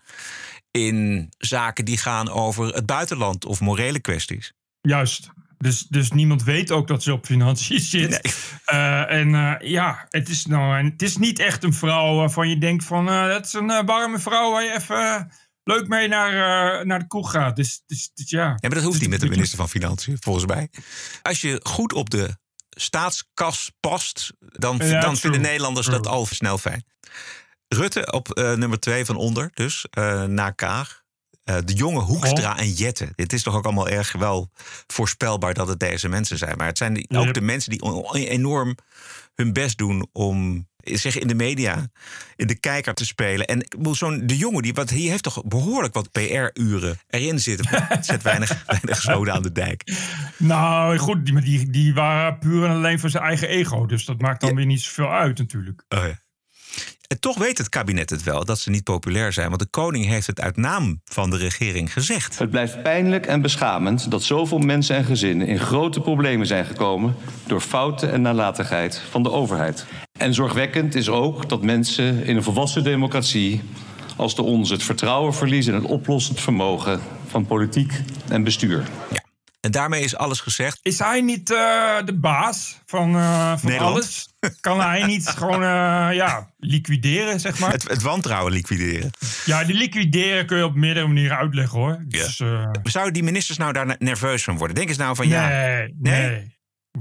In 0.71 1.29
zaken 1.37 1.85
die 1.85 1.97
gaan 1.97 2.29
over 2.29 2.65
het 2.73 2.85
buitenland 2.85 3.45
of 3.45 3.59
morele 3.59 3.99
kwesties. 3.99 4.53
Juist. 4.81 5.29
Dus, 5.63 5.85
dus 5.89 6.11
niemand 6.11 6.43
weet 6.43 6.71
ook 6.71 6.87
dat 6.87 7.03
ze 7.03 7.13
op 7.13 7.25
financiën 7.25 7.79
zit. 7.95 8.35
Eh, 8.65 9.11
en 9.11 9.35
eh, 9.35 9.69
ja, 9.69 10.05
het 10.09 10.29
is, 10.29 10.45
nou, 10.45 10.85
het 10.89 11.01
is 11.01 11.17
niet 11.17 11.39
echt 11.39 11.63
een 11.63 11.73
vrouw 11.73 12.15
waarvan 12.15 12.49
je 12.49 12.57
denkt 12.57 12.83
van... 12.85 13.09
eh, 13.09 13.27
dat 13.27 13.45
is 13.45 13.53
een 13.53 13.69
eh, 13.69 13.85
warme 13.85 14.19
vrouw 14.19 14.51
waar 14.51 14.63
je 14.63 14.73
even 14.73 14.95
eh, 14.95 15.21
leuk 15.63 15.87
mee 15.87 16.07
naar, 16.07 16.29
eh, 16.79 16.85
naar 16.85 16.99
de 16.99 17.07
kroeg 17.07 17.31
gaat. 17.31 17.55
Dus, 17.55 17.83
dus, 17.85 18.11
dus 18.13 18.29
ja. 18.29 18.43
Ja, 18.43 18.55
maar 18.61 18.69
dat 18.69 18.83
hoeft 18.83 19.01
niet 19.01 19.09
met 19.09 19.19
de 19.19 19.29
minister 19.29 19.57
van 19.57 19.69
Financiën, 19.69 20.17
volgens 20.19 20.45
mij. 20.45 20.69
Als 21.21 21.41
je 21.41 21.59
goed 21.63 21.93
op 21.93 22.09
de 22.09 22.37
staatskas 22.69 23.71
past, 23.79 24.33
dan, 24.39 24.77
Ja, 24.83 25.01
dan 25.01 25.17
vinden 25.17 25.41
Nederlanders 25.41 25.87
dat 25.87 26.07
al 26.07 26.25
snel 26.25 26.57
fijn. 26.57 26.85
Rutte 27.67 28.11
op 28.11 28.31
eh, 28.31 28.53
nummer 28.53 28.79
twee 28.79 29.05
van 29.05 29.15
onder, 29.15 29.49
dus 29.53 29.85
eh, 29.89 30.23
na 30.23 30.51
Kaag. 30.51 31.02
Eh, 31.43 31.55
de 31.65 31.73
jonge 31.73 31.99
Hoekstra 31.99 32.57
en 32.57 32.69
Jette. 32.71 33.09
Het 33.15 33.33
is 33.33 33.43
toch 33.43 33.55
ook 33.55 33.63
allemaal 33.65 33.89
erg 33.89 34.11
wel 34.11 34.49
voorspelbaar 34.87 35.53
dat 35.53 35.67
het 35.67 35.79
deze 35.79 36.09
mensen 36.09 36.37
zijn. 36.37 36.57
Maar 36.57 36.67
het 36.67 36.77
zijn 36.77 36.93
die- 36.93 37.09
ook 37.09 37.25
Yep. 37.25 37.33
de 37.33 37.41
mensen 37.41 37.71
die 37.71 38.29
enorm 38.29 38.75
hun 39.35 39.53
best 39.53 39.77
doen 39.77 40.07
om 40.11 40.67
zeg, 40.83 41.17
in 41.19 41.27
de 41.27 41.35
media, 41.35 41.87
in 42.35 42.47
de 42.47 42.59
kijker 42.59 42.93
te 42.93 43.05
spelen. 43.05 43.47
En 43.47 43.65
zo'n 43.91 44.27
de 44.27 44.37
jongen, 44.37 44.61
die, 44.61 44.73
wat, 44.73 44.87
die 44.89 45.09
heeft 45.09 45.23
toch 45.23 45.43
behoorlijk 45.45 45.93
wat 45.93 46.11
PR-uren 46.11 46.99
erin 47.07 47.39
zitten. 47.39 47.65
Het 47.87 48.05
zet 48.05 48.21
weinig, 48.23 48.63
weinig 48.65 49.01
zoden 49.01 49.33
aan 49.33 49.41
de 49.43 49.51
dijk. 49.51 49.91
Nou 50.37 50.97
goed, 50.97 51.25
die, 51.25 51.41
die, 51.41 51.69
die 51.69 51.93
waren 51.93 52.37
puur 52.39 52.63
en 52.65 52.71
alleen 52.71 52.99
voor 52.99 53.09
zijn 53.09 53.23
eigen 53.23 53.47
ego. 53.47 53.85
Dus 53.85 54.05
dat 54.05 54.21
maakt 54.21 54.41
dan 54.41 54.55
weer 54.55 54.65
niet 54.65 54.81
zoveel 54.81 55.11
uit 55.11 55.37
natuurlijk. 55.37 55.83
Oh 55.89 55.99
ja. 56.05 56.21
En 57.13 57.19
toch 57.19 57.37
weet 57.37 57.57
het 57.57 57.69
kabinet 57.69 58.09
het 58.09 58.23
wel 58.23 58.45
dat 58.45 58.59
ze 58.59 58.69
niet 58.69 58.83
populair 58.83 59.33
zijn. 59.33 59.47
Want 59.47 59.59
de 59.59 59.67
koning 59.69 60.05
heeft 60.05 60.27
het 60.27 60.41
uit 60.41 60.57
naam 60.57 61.01
van 61.05 61.29
de 61.29 61.37
regering 61.37 61.93
gezegd. 61.93 62.39
Het 62.39 62.49
blijft 62.49 62.83
pijnlijk 62.83 63.25
en 63.25 63.41
beschamend 63.41 64.11
dat 64.11 64.23
zoveel 64.23 64.57
mensen 64.57 64.95
en 64.95 65.03
gezinnen 65.03 65.47
in 65.47 65.59
grote 65.59 65.99
problemen 65.99 66.47
zijn 66.47 66.65
gekomen 66.65 67.15
door 67.47 67.61
fouten 67.61 68.11
en 68.11 68.21
nalatigheid 68.21 69.01
van 69.09 69.23
de 69.23 69.31
overheid. 69.31 69.85
En 70.19 70.33
zorgwekkend 70.33 70.95
is 70.95 71.09
ook 71.09 71.49
dat 71.49 71.61
mensen 71.61 72.25
in 72.25 72.35
een 72.35 72.43
volwassen 72.43 72.83
democratie 72.83 73.61
als 74.15 74.35
de 74.35 74.41
onze 74.41 74.73
het 74.73 74.83
vertrouwen 74.83 75.33
verliezen 75.33 75.73
in 75.73 75.81
het 75.81 75.89
oplossend 75.89 76.39
vermogen 76.39 76.99
van 77.27 77.45
politiek 77.45 78.01
en 78.27 78.43
bestuur. 78.43 78.83
En 79.63 79.71
daarmee 79.71 80.03
is 80.03 80.15
alles 80.15 80.39
gezegd. 80.39 80.79
Is 80.81 80.99
hij 80.99 81.21
niet 81.21 81.51
eh, 81.51 81.97
de 82.05 82.17
baas 82.19 82.81
van, 82.85 83.15
eh, 83.15 83.57
van 83.57 83.77
alles? 83.77 84.27
Kan 84.61 84.79
hij 84.79 85.05
niet 85.05 85.27
gewoon 85.37 85.63
eh, 85.63 86.15
ja, 86.15 86.53
liquideren, 86.57 87.39
zeg 87.39 87.59
maar? 87.59 87.71
Het, 87.71 87.87
het 87.87 88.01
wantrouwen 88.01 88.53
liquideren. 88.53 89.11
Ja, 89.45 89.63
die 89.63 89.75
liquideren 89.75 90.45
kun 90.45 90.57
je 90.57 90.65
op 90.65 90.75
meerdere 90.75 91.07
manieren 91.07 91.37
uitleggen 91.37 91.79
hoor. 91.79 92.03
Dus, 92.07 92.39
eh, 92.39 92.69
Zouden 92.83 93.13
die 93.13 93.23
ministers 93.23 93.57
nou 93.57 93.73
daar 93.73 93.95
nerveus 93.99 94.43
van 94.43 94.57
worden? 94.57 94.75
Denk 94.75 94.89
eens 94.89 94.97
nou 94.97 95.15
van 95.15 95.27
ja. 95.27 95.47
nee, 95.47 95.95
nee. 95.99 96.57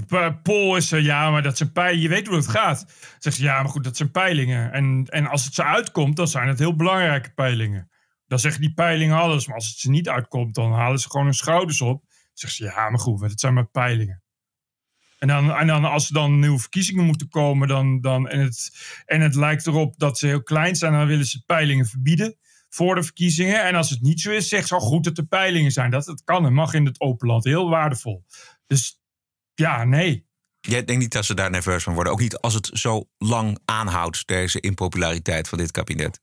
Pa- 0.07 0.31
Paul 0.31 0.75
is 0.75 0.91
er, 0.91 1.01
ja, 1.01 1.29
maar 1.29 1.43
dat 1.43 1.57
zijn 1.57 1.71
peilingen. 1.71 2.01
Je 2.01 2.09
weet 2.09 2.27
hoe 2.27 2.35
het 2.35 2.47
gaat. 2.47 2.85
Zegt 3.19 3.35
ze, 3.35 3.43
ja, 3.43 3.61
maar 3.61 3.71
goed, 3.71 3.83
dat 3.83 3.97
zijn 3.97 4.11
peilingen. 4.11 4.71
En, 4.71 5.05
en 5.09 5.27
als 5.27 5.45
het 5.45 5.53
ze 5.53 5.63
uitkomt, 5.63 6.15
dan 6.15 6.27
zijn 6.27 6.47
het 6.47 6.59
heel 6.59 6.75
belangrijke 6.75 7.33
peilingen. 7.33 7.89
Dan 8.27 8.39
zeggen 8.39 8.61
die 8.61 8.73
peilingen 8.73 9.17
alles. 9.17 9.47
Maar 9.47 9.55
als 9.55 9.67
het 9.67 9.77
ze 9.77 9.89
niet 9.89 10.09
uitkomt, 10.09 10.55
dan 10.55 10.73
halen 10.73 10.99
ze 10.99 11.09
gewoon 11.09 11.25
hun 11.25 11.35
schouders 11.35 11.81
op. 11.81 12.03
Zegt 12.33 12.53
ze, 12.53 12.63
ja, 12.63 12.89
maar 12.89 12.99
goed, 12.99 13.21
het 13.21 13.39
zijn 13.39 13.53
maar 13.53 13.67
peilingen. 13.67 14.23
En 15.19 15.27
dan, 15.27 15.51
en 15.51 15.67
dan 15.67 15.85
als 15.85 16.07
er 16.07 16.13
dan 16.13 16.39
nieuwe 16.39 16.59
verkiezingen 16.59 17.05
moeten 17.05 17.29
komen, 17.29 17.67
dan, 17.67 18.01
dan, 18.01 18.27
en, 18.27 18.39
het, 18.39 18.71
en 19.05 19.21
het 19.21 19.35
lijkt 19.35 19.67
erop 19.67 19.99
dat 19.99 20.17
ze 20.17 20.27
heel 20.27 20.43
klein 20.43 20.75
zijn, 20.75 20.93
dan 20.93 21.07
willen 21.07 21.25
ze 21.25 21.43
peilingen 21.45 21.85
verbieden 21.85 22.37
voor 22.69 22.95
de 22.95 23.03
verkiezingen. 23.03 23.63
En 23.63 23.75
als 23.75 23.89
het 23.89 24.01
niet 24.01 24.21
zo 24.21 24.31
is, 24.31 24.47
zegt 24.47 24.67
ze 24.67 24.73
al 24.73 24.79
goed 24.79 25.03
dat 25.03 25.17
er 25.17 25.25
peilingen 25.25 25.71
zijn. 25.71 25.91
Dat, 25.91 26.05
dat 26.05 26.23
kan 26.23 26.45
en 26.45 26.53
mag 26.53 26.73
in 26.73 26.85
het 26.85 26.99
open 26.99 27.27
land. 27.27 27.43
Heel 27.43 27.69
waardevol. 27.69 28.25
Dus 28.67 29.01
ja, 29.53 29.83
nee. 29.83 30.27
Jij 30.59 30.83
denkt 30.83 31.01
niet 31.01 31.11
dat 31.11 31.25
ze 31.25 31.33
daar 31.33 31.49
nerveus 31.49 31.83
van 31.83 31.93
worden? 31.93 32.13
Ook 32.13 32.19
niet 32.19 32.37
als 32.37 32.53
het 32.53 32.69
zo 32.73 33.09
lang 33.17 33.59
aanhoudt, 33.65 34.27
deze 34.27 34.59
impopulariteit 34.59 35.49
van 35.49 35.57
dit 35.57 35.71
kabinet? 35.71 36.19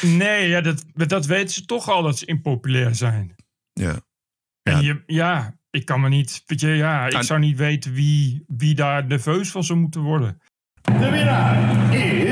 Nee, 0.00 0.48
ja, 0.48 0.60
dat, 0.60 0.84
dat 0.94 1.26
weten 1.26 1.54
ze 1.54 1.64
toch 1.64 1.88
al 1.88 2.02
dat 2.02 2.18
ze 2.18 2.26
impopulair 2.26 2.94
zijn. 2.94 3.34
Ja. 3.72 4.00
En 4.62 4.82
je, 4.82 5.02
ja, 5.06 5.56
ik 5.70 5.84
kan 5.84 6.00
me 6.00 6.08
niet. 6.08 6.42
Weet 6.46 6.60
je, 6.60 6.68
ja, 6.68 7.06
ik 7.06 7.22
zou 7.22 7.40
niet 7.40 7.56
weten 7.56 7.92
wie, 7.92 8.44
wie 8.46 8.74
daar 8.74 9.06
nerveus 9.06 9.50
van 9.50 9.64
zou 9.64 9.78
moeten 9.78 10.00
worden. 10.00 10.40
De 10.82 11.10
winnaar 11.10 11.94
is. 11.94 12.31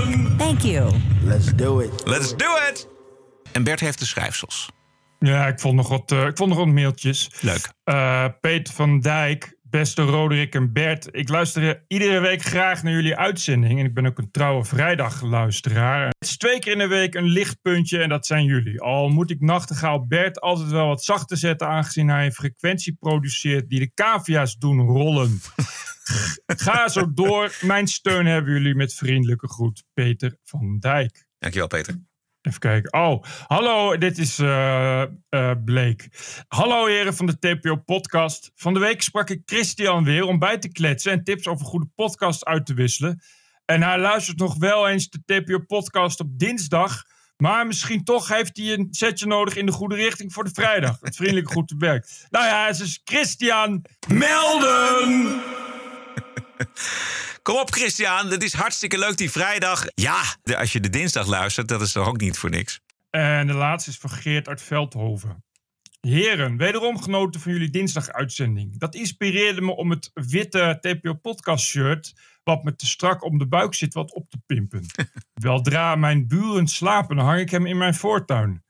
Thank 0.51 0.63
you. 0.63 0.91
Let's 1.23 1.55
do 1.55 1.79
it. 1.79 2.07
Let's 2.07 2.35
do 2.35 2.45
it! 2.69 2.87
En 3.51 3.63
Bert 3.63 3.79
heeft 3.79 3.99
de 3.99 4.05
schrijfsels. 4.05 4.71
Ja, 5.19 5.47
ik 5.47 5.59
vond 5.59 5.75
nog 5.75 5.89
wat, 5.89 6.11
eh, 6.11 6.25
ik 6.25 6.37
vond 6.37 6.49
nog 6.49 6.57
wat 6.57 6.67
mailtjes. 6.67 7.29
Leuk. 7.41 7.73
Eh, 7.83 8.25
Peter 8.41 8.73
van 8.73 8.99
Dijk, 8.99 9.57
beste 9.61 10.01
Roderick 10.01 10.55
en 10.55 10.73
Bert. 10.73 11.07
Ik 11.11 11.29
luister 11.29 11.83
iedere 11.87 12.19
week 12.19 12.41
graag 12.41 12.83
naar 12.83 12.93
jullie 12.93 13.15
uitzending. 13.15 13.79
En 13.79 13.85
ik 13.85 13.93
ben 13.93 14.05
ook 14.05 14.17
een 14.17 14.31
trouwe 14.31 14.63
vrijdagluisteraar. 14.63 16.05
Het 16.05 16.29
is 16.29 16.37
twee 16.37 16.59
keer 16.59 16.71
in 16.71 16.77
de 16.77 16.87
week 16.87 17.15
een 17.15 17.29
lichtpuntje 17.29 18.01
en 18.01 18.09
dat 18.09 18.25
zijn 18.25 18.45
jullie. 18.45 18.81
Al 18.81 19.09
moet 19.09 19.31
ik 19.31 19.41
nachtegaal 19.41 20.07
Bert 20.07 20.41
altijd 20.41 20.69
wel 20.69 20.87
wat 20.87 21.03
zachter 21.03 21.37
zetten... 21.37 21.67
aangezien 21.67 22.09
hij 22.09 22.25
een 22.25 22.33
frequentie 22.33 22.97
produceert 22.99 23.69
die 23.69 23.79
de 23.79 23.91
cavia's 23.93 24.57
doen 24.57 24.79
rollen. 24.79 25.41
Ga 26.45 26.87
zo 26.87 27.13
door. 27.13 27.57
Mijn 27.61 27.87
steun 27.87 28.25
hebben 28.25 28.53
jullie 28.53 28.75
met 28.75 28.93
vriendelijke 28.93 29.47
groet. 29.47 29.83
Peter 29.93 30.37
van 30.43 30.79
Dijk. 30.79 31.25
Dankjewel, 31.39 31.67
Peter. 31.67 31.99
Even 32.41 32.59
kijken. 32.59 32.93
Oh, 32.93 33.23
hallo, 33.47 33.97
dit 33.97 34.17
is 34.17 34.39
eh 34.39 35.01
eh, 35.29 35.51
Bleek. 35.65 36.07
Hallo 36.47 36.85
heren 36.85 37.15
van 37.15 37.25
de 37.25 37.39
TPO 37.39 37.75
podcast. 37.75 38.51
Van 38.55 38.73
de 38.73 38.79
week 38.79 39.01
sprak 39.01 39.29
ik 39.29 39.41
Christian 39.45 40.03
weer 40.03 40.23
om 40.25 40.39
bij 40.39 40.57
te 40.57 40.71
kletsen 40.71 41.11
en 41.11 41.23
tips 41.23 41.47
over 41.47 41.65
goede 41.65 41.89
podcast 41.95 42.45
uit 42.45 42.65
te 42.65 42.73
wisselen. 42.73 43.21
En 43.65 43.83
hij 43.83 43.99
luistert 43.99 44.37
nog 44.37 44.57
wel 44.57 44.89
eens 44.89 45.09
de 45.09 45.21
TPO 45.25 45.59
podcast 45.59 46.19
op 46.19 46.39
dinsdag. 46.39 47.03
Maar 47.37 47.67
misschien 47.67 48.03
toch 48.03 48.27
heeft 48.27 48.57
hij 48.57 48.73
een 48.73 48.87
setje 48.89 49.25
nodig 49.25 49.55
in 49.55 49.65
de 49.65 49.71
goede 49.71 49.95
richting 49.95 50.33
voor 50.33 50.43
de 50.43 50.53
vrijdag. 50.53 50.97
Het 50.99 51.15
vriendelijke 51.15 51.53
goed 51.53 51.67
te 51.67 51.75
werk. 51.77 52.07
Nou 52.29 52.45
ja, 52.45 52.65
het 52.65 52.79
is 52.79 53.01
Christian. 53.03 53.85
Melden! 54.07 55.60
Kom 57.43 57.55
op, 57.59 57.71
Christian. 57.71 58.31
Het 58.31 58.43
is 58.43 58.53
hartstikke 58.53 58.97
leuk 58.97 59.17
die 59.17 59.31
vrijdag. 59.31 59.85
Ja, 59.95 60.21
als 60.57 60.71
je 60.71 60.79
de 60.79 60.89
dinsdag 60.89 61.27
luistert, 61.27 61.67
dat 61.67 61.81
is 61.81 61.91
toch 61.91 62.07
ook 62.07 62.19
niet 62.19 62.37
voor 62.37 62.49
niks. 62.49 62.79
En 63.09 63.47
de 63.47 63.53
laatste 63.53 63.89
is 63.89 63.97
van 63.97 64.09
Geert 64.09 64.47
uit 64.47 64.61
Veldhoven. 64.61 65.43
Heren, 66.01 66.57
wederom 66.57 67.01
genoten 67.01 67.41
van 67.41 67.51
jullie 67.51 67.69
dinsdag-uitzending. 67.69 68.77
Dat 68.77 68.95
inspireerde 68.95 69.61
me 69.61 69.75
om 69.75 69.89
het 69.89 70.11
witte 70.13 70.77
TPO 70.79 71.13
podcast 71.13 71.65
shirt, 71.65 72.13
wat 72.43 72.63
me 72.63 72.75
te 72.75 72.85
strak 72.85 73.23
om 73.23 73.37
de 73.37 73.47
buik 73.47 73.73
zit, 73.73 73.93
wat 73.93 74.13
op 74.13 74.29
te 74.29 74.41
pimpen. 74.45 74.85
Weldra 75.33 75.95
mijn 75.95 76.27
buren 76.27 76.67
slapen, 76.67 77.15
dan 77.15 77.25
hang 77.25 77.39
ik 77.39 77.49
hem 77.49 77.65
in 77.65 77.77
mijn 77.77 77.95
voortuin. 77.95 78.63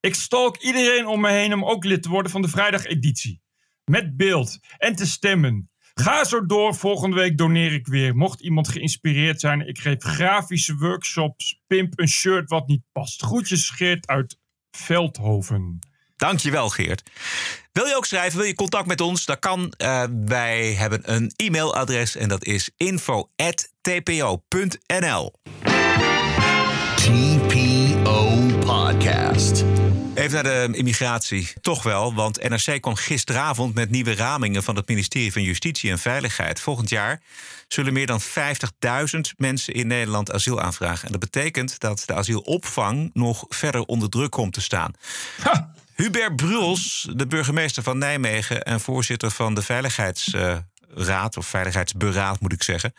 Ik 0.00 0.14
stalk 0.14 0.56
iedereen 0.56 1.06
om 1.06 1.20
me 1.20 1.30
heen 1.30 1.52
om 1.52 1.64
ook 1.64 1.84
lid 1.84 2.02
te 2.02 2.08
worden 2.08 2.30
van 2.30 2.42
de 2.42 2.48
vrijdageditie. 2.48 3.42
Met 3.84 4.16
beeld 4.16 4.58
en 4.78 4.94
te 4.94 5.06
stemmen. 5.06 5.70
Ga 5.94 6.24
zo 6.24 6.46
door, 6.46 6.74
volgende 6.74 7.16
week 7.16 7.38
doneer 7.38 7.72
ik 7.72 7.86
weer. 7.86 8.16
Mocht 8.16 8.40
iemand 8.40 8.68
geïnspireerd 8.68 9.40
zijn, 9.40 9.68
ik 9.68 9.78
geef 9.78 10.02
grafische 10.02 10.76
workshops. 10.76 11.60
Pimp 11.66 11.98
een 11.98 12.08
shirt 12.08 12.50
wat 12.50 12.66
niet 12.66 12.82
past. 12.92 13.22
Groetjes 13.22 13.70
Geert 13.70 14.06
uit 14.06 14.38
Veldhoven. 14.70 15.78
Dankjewel, 16.16 16.68
Geert. 16.68 17.10
Wil 17.72 17.86
je 17.86 17.96
ook 17.96 18.06
schrijven? 18.06 18.38
Wil 18.38 18.46
je 18.46 18.54
contact 18.54 18.86
met 18.86 19.00
ons? 19.00 19.24
Dat 19.24 19.38
kan. 19.38 19.72
Eh, 19.76 20.04
wij 20.24 20.72
hebben 20.72 21.12
een 21.14 21.32
e-mailadres 21.36 22.16
en 22.16 22.28
dat 22.28 22.44
is 22.44 22.70
info.tpo.nl. 22.76 23.32
TPO 26.96 28.40
Podcast. 28.58 29.64
Even 30.14 30.44
naar 30.44 30.68
de 30.68 30.76
immigratie. 30.76 31.52
Toch 31.60 31.82
wel, 31.82 32.14
want 32.14 32.48
NRC 32.48 32.80
kwam 32.80 32.94
gisteravond 32.94 33.74
met 33.74 33.90
nieuwe 33.90 34.14
ramingen 34.14 34.62
van 34.62 34.76
het 34.76 34.88
ministerie 34.88 35.32
van 35.32 35.42
Justitie 35.42 35.90
en 35.90 35.98
Veiligheid. 35.98 36.60
Volgend 36.60 36.88
jaar 36.88 37.22
zullen 37.68 37.92
meer 37.92 38.06
dan 38.06 38.20
50.000 38.22 38.26
mensen 39.36 39.74
in 39.74 39.86
Nederland 39.86 40.32
asiel 40.32 40.60
aanvragen. 40.60 41.06
En 41.06 41.10
dat 41.10 41.20
betekent 41.20 41.78
dat 41.78 42.02
de 42.06 42.14
asielopvang 42.14 43.10
nog 43.12 43.44
verder 43.48 43.80
onder 43.80 44.08
druk 44.08 44.30
komt 44.30 44.52
te 44.52 44.60
staan. 44.60 44.92
Hubert 45.94 46.36
Bruls, 46.36 47.08
de 47.14 47.26
burgemeester 47.26 47.82
van 47.82 47.98
Nijmegen 47.98 48.62
en 48.62 48.80
voorzitter 48.80 49.30
van 49.30 49.54
de 49.54 49.62
Veiligheidsraad, 50.94 51.36
of 51.36 51.46
Veiligheidsberaad 51.46 52.40
moet 52.40 52.52
ik 52.52 52.62
zeggen. 52.62 52.94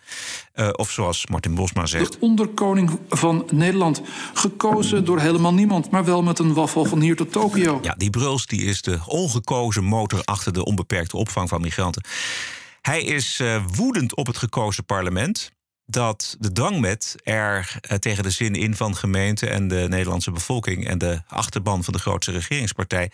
Eh, 0.54 0.70
of 0.72 0.92
zoals 0.92 1.28
Martin 1.28 1.56
Bosma 1.56 1.86
zegt. 1.86 2.12
De 2.12 2.18
onderkoning 2.20 3.00
van 3.10 3.48
Nederland. 3.52 4.02
Gekozen 4.34 5.06
door 5.06 5.20
helemaal 5.20 5.54
niemand, 5.54 5.90
maar 5.90 6.06
wel 6.06 6.24
met 6.24 6.40
een 6.40 6.54
waffel 6.54 6.86
van 6.86 7.00
hier 7.00 7.16
tot 7.16 7.32
Tokio. 7.32 7.80
Ja, 7.82 7.96
die 7.98 8.10
Bruls 8.10 8.46
die 8.46 8.64
is 8.64 8.82
de 8.82 9.00
ongekozen 9.06 9.84
motor 9.84 10.22
achter 10.24 10.54
de 10.54 10.66
onbeperkte 10.66 11.18
opvang 11.18 11.50
van 11.50 11.62
migranten. 11.62 12.04
Hij 12.82 13.04
is 13.04 13.40
eh, 13.40 13.64
woedend 13.76 14.16
op 14.16 14.28
het 14.28 14.38
gekozen 14.38 14.86
parlement 14.86 15.54
dat 15.86 16.36
de 16.40 16.52
dwangwet 16.52 17.16
er 17.24 17.78
eh, 17.82 17.98
tegen 17.98 18.24
de 18.24 18.30
zin 18.30 18.54
in 18.54 18.76
van 18.76 18.96
gemeenten 18.96 19.50
en 19.50 19.68
de 19.68 19.86
Nederlandse 19.90 20.32
bevolking 20.32 20.88
en 20.88 20.98
de 20.98 21.22
achterban 21.28 21.84
van 21.84 21.94
de 21.94 22.00
grootste 22.00 22.32
regeringspartij 22.32 23.12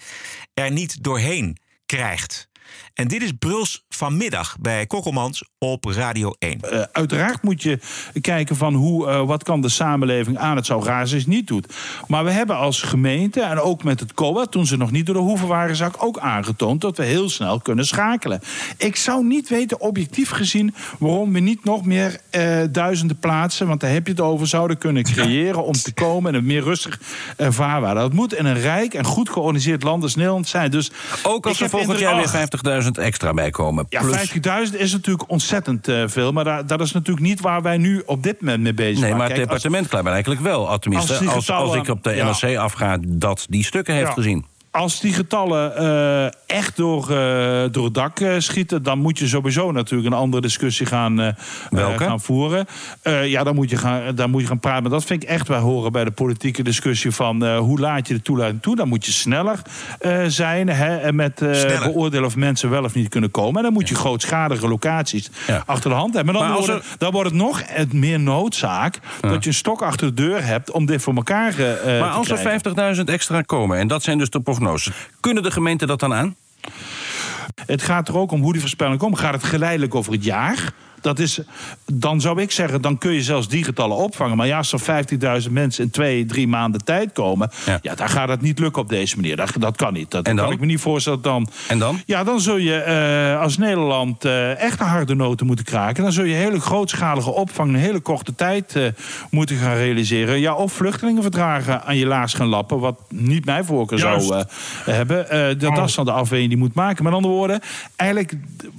er 0.53 0.71
niet 0.71 1.03
doorheen 1.03 1.57
krijgt. 1.85 2.49
En 2.93 3.07
dit 3.07 3.21
is 3.21 3.31
Bruls 3.39 3.85
vanmiddag 3.89 4.57
bij 4.59 4.85
Kokkelmans 4.85 5.43
op 5.57 5.85
Radio 5.85 6.33
1. 6.39 6.59
Eh, 6.61 6.81
uiteraard 6.91 7.43
moet 7.43 7.61
je 7.61 7.79
kijken 8.21 8.55
van 8.55 8.73
hoe, 8.73 9.07
eh, 9.07 9.25
wat 9.25 9.43
kan 9.43 9.61
de 9.61 9.69
samenleving 9.69 10.37
aan. 10.37 10.55
Het 10.55 10.65
zou 10.65 10.83
raar 10.83 11.07
zijn 11.07 11.19
als 11.19 11.25
het 11.25 11.27
niet 11.35 11.47
doet. 11.47 11.73
Maar 12.07 12.23
we 12.23 12.31
hebben 12.31 12.57
als 12.57 12.81
gemeente 12.81 13.41
en 13.41 13.59
ook 13.59 13.83
met 13.83 13.99
het 13.99 14.13
COA... 14.13 14.45
toen 14.45 14.65
ze 14.65 14.77
nog 14.77 14.91
niet 14.91 15.05
door 15.05 15.15
de 15.15 15.21
hoeven 15.21 15.47
waren, 15.47 15.91
ook 15.97 16.19
aangetoond... 16.19 16.81
dat 16.81 16.97
we 16.97 17.03
heel 17.03 17.29
snel 17.29 17.59
kunnen 17.59 17.85
schakelen. 17.85 18.41
Ik 18.77 18.95
zou 18.95 19.25
niet 19.25 19.49
weten, 19.49 19.79
objectief 19.79 20.29
gezien... 20.29 20.73
waarom 20.99 21.33
we 21.33 21.39
niet 21.39 21.63
nog 21.63 21.85
meer 21.85 22.19
eh, 22.29 22.59
duizenden 22.71 23.19
plaatsen... 23.19 23.67
want 23.67 23.79
daar 23.79 23.91
heb 23.91 24.05
je 24.05 24.11
het 24.11 24.21
over, 24.21 24.47
zouden 24.47 24.77
kunnen 24.77 25.03
creëren... 25.03 25.63
om 25.63 25.73
te 25.73 25.93
komen 25.93 26.33
in 26.33 26.39
een 26.39 26.45
meer 26.45 26.63
rustig 26.63 26.99
vaarwater. 27.37 28.01
Dat 28.01 28.13
moet 28.13 28.33
in 28.33 28.45
een 28.45 28.61
rijk 28.61 28.93
en 28.93 29.05
goed 29.05 29.29
georganiseerd 29.29 29.83
land 29.83 30.03
als 30.03 30.15
Nederland 30.15 30.47
zijn. 30.47 30.71
Dus 30.71 30.91
Ook 31.23 31.45
als 31.45 31.59
heb 31.59 31.69
volgend 31.69 31.99
jaar 31.99 32.15
weer 32.15 32.27
50.000 32.83 32.89
extra 32.91 33.33
bij 33.33 33.49
komen. 33.49 33.85
Ja, 33.89 34.01
Plus- 34.01 34.15
50.000 34.71 34.77
is 34.77 34.91
natuurlijk 34.91 35.29
ontzettend 35.29 35.87
eh, 35.87 36.03
veel. 36.05 36.31
Maar 36.31 36.65
dat 36.67 36.81
is 36.81 36.91
natuurlijk 36.91 37.25
niet 37.25 37.41
waar 37.41 37.61
wij 37.61 37.77
nu 37.77 38.03
op 38.05 38.23
dit 38.23 38.41
moment 38.41 38.61
mee 38.61 38.73
bezig 38.73 38.91
Nee, 38.93 39.01
zijn. 39.03 39.17
maar 39.17 39.27
het 39.27 39.37
Kijk, 39.37 39.49
als- 39.49 39.61
departement 39.61 39.87
blijkbaar 39.89 40.13
eigenlijk 40.13 40.43
wel. 40.43 40.79
Tenminste, 40.79 41.13
als 41.13 41.27
als, 41.27 41.49
als, 41.51 41.75
ik 41.75 41.87
op 41.87 42.03
de 42.03 42.15
ja. 42.15 42.25
NRC 42.41 42.57
afga 42.57 42.97
dat 43.07 43.45
die 43.49 43.63
stukken 43.63 43.93
heeft 43.93 44.07
Ja. 44.07 44.13
gezien. 44.13 44.45
Als 44.71 44.99
die 44.99 45.13
getallen 45.13 45.75
eh, 45.77 46.55
echt 46.57 46.77
door, 46.77 47.01
eh, 47.01 47.63
door 47.71 47.83
het 47.83 47.93
dak 47.93 48.19
eh, 48.19 48.33
schieten, 48.37 48.83
dan 48.83 48.99
moet 48.99 49.19
je 49.19 49.27
sowieso 49.27 49.71
natuurlijk 49.71 50.13
een 50.13 50.19
andere 50.19 50.41
discussie 50.41 50.85
gaan, 50.85 51.35
gaan 51.95 52.19
voeren. 52.19 52.65
Ja, 53.23 53.43
dan 53.43 53.55
moet, 53.55 53.69
je 53.69 53.77
gaan, 53.77 54.15
dan 54.15 54.29
moet 54.29 54.41
je 54.41 54.47
gaan 54.47 54.59
praten. 54.59 54.81
Maar 54.81 54.91
dat 54.91 55.03
vind 55.03 55.23
ik 55.23 55.29
echt 55.29 55.47
wel 55.47 55.59
horen 55.59 55.91
bij 55.91 56.03
de 56.03 56.11
politieke 56.11 56.63
discussie 56.63 57.11
van 57.11 57.57
hoe 57.57 57.79
laat 57.79 58.07
je 58.07 58.13
de 58.13 58.21
toelating 58.21 58.61
toe. 58.61 58.75
Dan 58.75 58.87
moet 58.87 59.05
je 59.05 59.11
sneller 59.11 59.61
zijn 60.27 60.69
hè, 60.69 60.97
en 60.97 61.15
met 61.15 61.39
beoordelen 61.83 62.25
of 62.25 62.35
mensen 62.35 62.69
wel 62.69 62.83
of 62.83 62.93
niet 62.93 63.09
kunnen 63.09 63.31
komen. 63.31 63.57
En 63.57 63.63
dan 63.63 63.73
moet 63.73 63.89
je 63.89 63.95
grootschalige 63.95 64.67
locaties 64.67 65.29
achter 65.65 65.89
de 65.89 65.95
hand 65.95 66.13
hebben. 66.13 66.33
Maar 66.33 66.43
dan, 66.43 66.51
Maar 66.51 66.59
als 66.59 66.67
wordt, 66.67 66.89
het, 66.89 66.99
dan 66.99 67.11
wordt 67.11 67.29
het 67.29 67.37
nog 67.37 67.63
meer 67.91 68.19
noodzaak 68.19 68.99
dat 69.21 69.43
je 69.43 69.49
een 69.49 69.55
stok 69.55 69.81
achter 69.81 70.07
de 70.07 70.13
deur 70.13 70.45
hebt 70.45 70.71
om 70.71 70.85
dit 70.85 71.01
voor 71.01 71.15
elkaar 71.15 71.53
Maar 71.57 71.77
te 71.83 72.03
als 72.03 72.27
krijgen. 72.27 72.75
er 72.75 72.95
50.000 72.95 73.03
extra 73.03 73.41
komen, 73.41 73.77
en 73.77 73.87
dat 73.87 74.03
zijn 74.03 74.17
dus 74.17 74.29
de 74.29 74.39
kunnen 75.19 75.43
de 75.43 75.51
gemeenten 75.51 75.87
dat 75.87 75.99
dan 75.99 76.13
aan? 76.13 76.35
Het 77.65 77.81
gaat 77.81 78.07
er 78.07 78.17
ook 78.17 78.31
om 78.31 78.41
hoe 78.41 78.51
die 78.51 78.61
voorspelling 78.61 78.99
komt. 78.99 79.19
Gaat 79.19 79.33
het 79.33 79.43
geleidelijk 79.43 79.95
over 79.95 80.11
het 80.11 80.23
jaar? 80.23 80.73
Dat 81.01 81.19
is, 81.19 81.39
dan 81.85 82.21
zou 82.21 82.41
ik 82.41 82.51
zeggen, 82.51 82.81
dan 82.81 82.97
kun 82.97 83.13
je 83.13 83.21
zelfs 83.23 83.47
die 83.47 83.63
getallen 83.63 83.97
opvangen. 83.97 84.37
Maar 84.37 84.47
ja, 84.47 84.57
als 84.57 84.73
er 84.73 85.41
15.000 85.43 85.51
mensen 85.51 85.83
in 85.83 85.89
twee, 85.89 86.25
drie 86.25 86.47
maanden 86.47 86.83
tijd 86.83 87.11
komen... 87.13 87.49
Ja. 87.81 87.95
dan 87.95 88.09
gaat 88.09 88.29
het 88.29 88.41
niet 88.41 88.59
lukken 88.59 88.81
op 88.81 88.89
deze 88.89 89.15
manier. 89.15 89.35
Dat, 89.35 89.51
dat 89.59 89.75
kan 89.77 89.93
niet. 89.93 90.11
Dat 90.11 90.25
En 90.25 90.35
dan? 90.35 90.45
kan 90.45 90.53
ik 90.53 90.59
me 90.59 90.65
niet 90.65 90.79
voorstellen. 90.79 91.21
Dan, 91.21 91.47
En 91.67 91.79
dan? 91.79 92.01
ja, 92.05 92.23
dan 92.23 92.41
zul 92.41 92.57
je 92.57 92.75
eh, 92.75 93.41
als 93.41 93.57
Nederland 93.57 94.25
eh, 94.25 94.59
echt 94.59 94.79
een 94.79 94.85
harde 94.85 95.15
noten 95.15 95.45
moeten 95.45 95.65
kraken. 95.65 96.03
Dan 96.03 96.11
zul 96.11 96.23
je 96.23 96.33
hele 96.33 96.59
grootschalige 96.59 97.31
opvang 97.31 97.69
in 97.69 97.75
een 97.75 97.81
hele 97.81 97.99
korte 97.99 98.35
tijd 98.35 98.75
eh, 98.75 98.83
moeten 99.29 99.55
gaan 99.55 99.75
realiseren. 99.75 100.39
Ja, 100.39 100.53
of 100.55 100.73
vluchtelingenverdragen 100.73 101.83
aan 101.83 101.97
je 101.97 102.05
laars 102.05 102.33
gaan 102.33 102.47
lappen. 102.47 102.79
Wat 102.79 102.99
niet 103.09 103.45
mijn 103.45 103.65
voorkeur 103.65 103.99
Juist. 103.99 104.27
zou 104.27 104.43
hebben. 104.85 105.59
Dat, 105.59 105.75
dat 105.75 105.87
is 105.87 105.95
dan 105.95 106.05
de 106.05 106.11
afweging 106.11 106.49
die 106.49 106.57
je 106.57 106.63
moet 106.63 106.73
maken. 106.73 107.03
Met 107.03 107.13
andere 107.13 107.33
woorden, 107.33 107.59
eigenlijk 107.95 108.33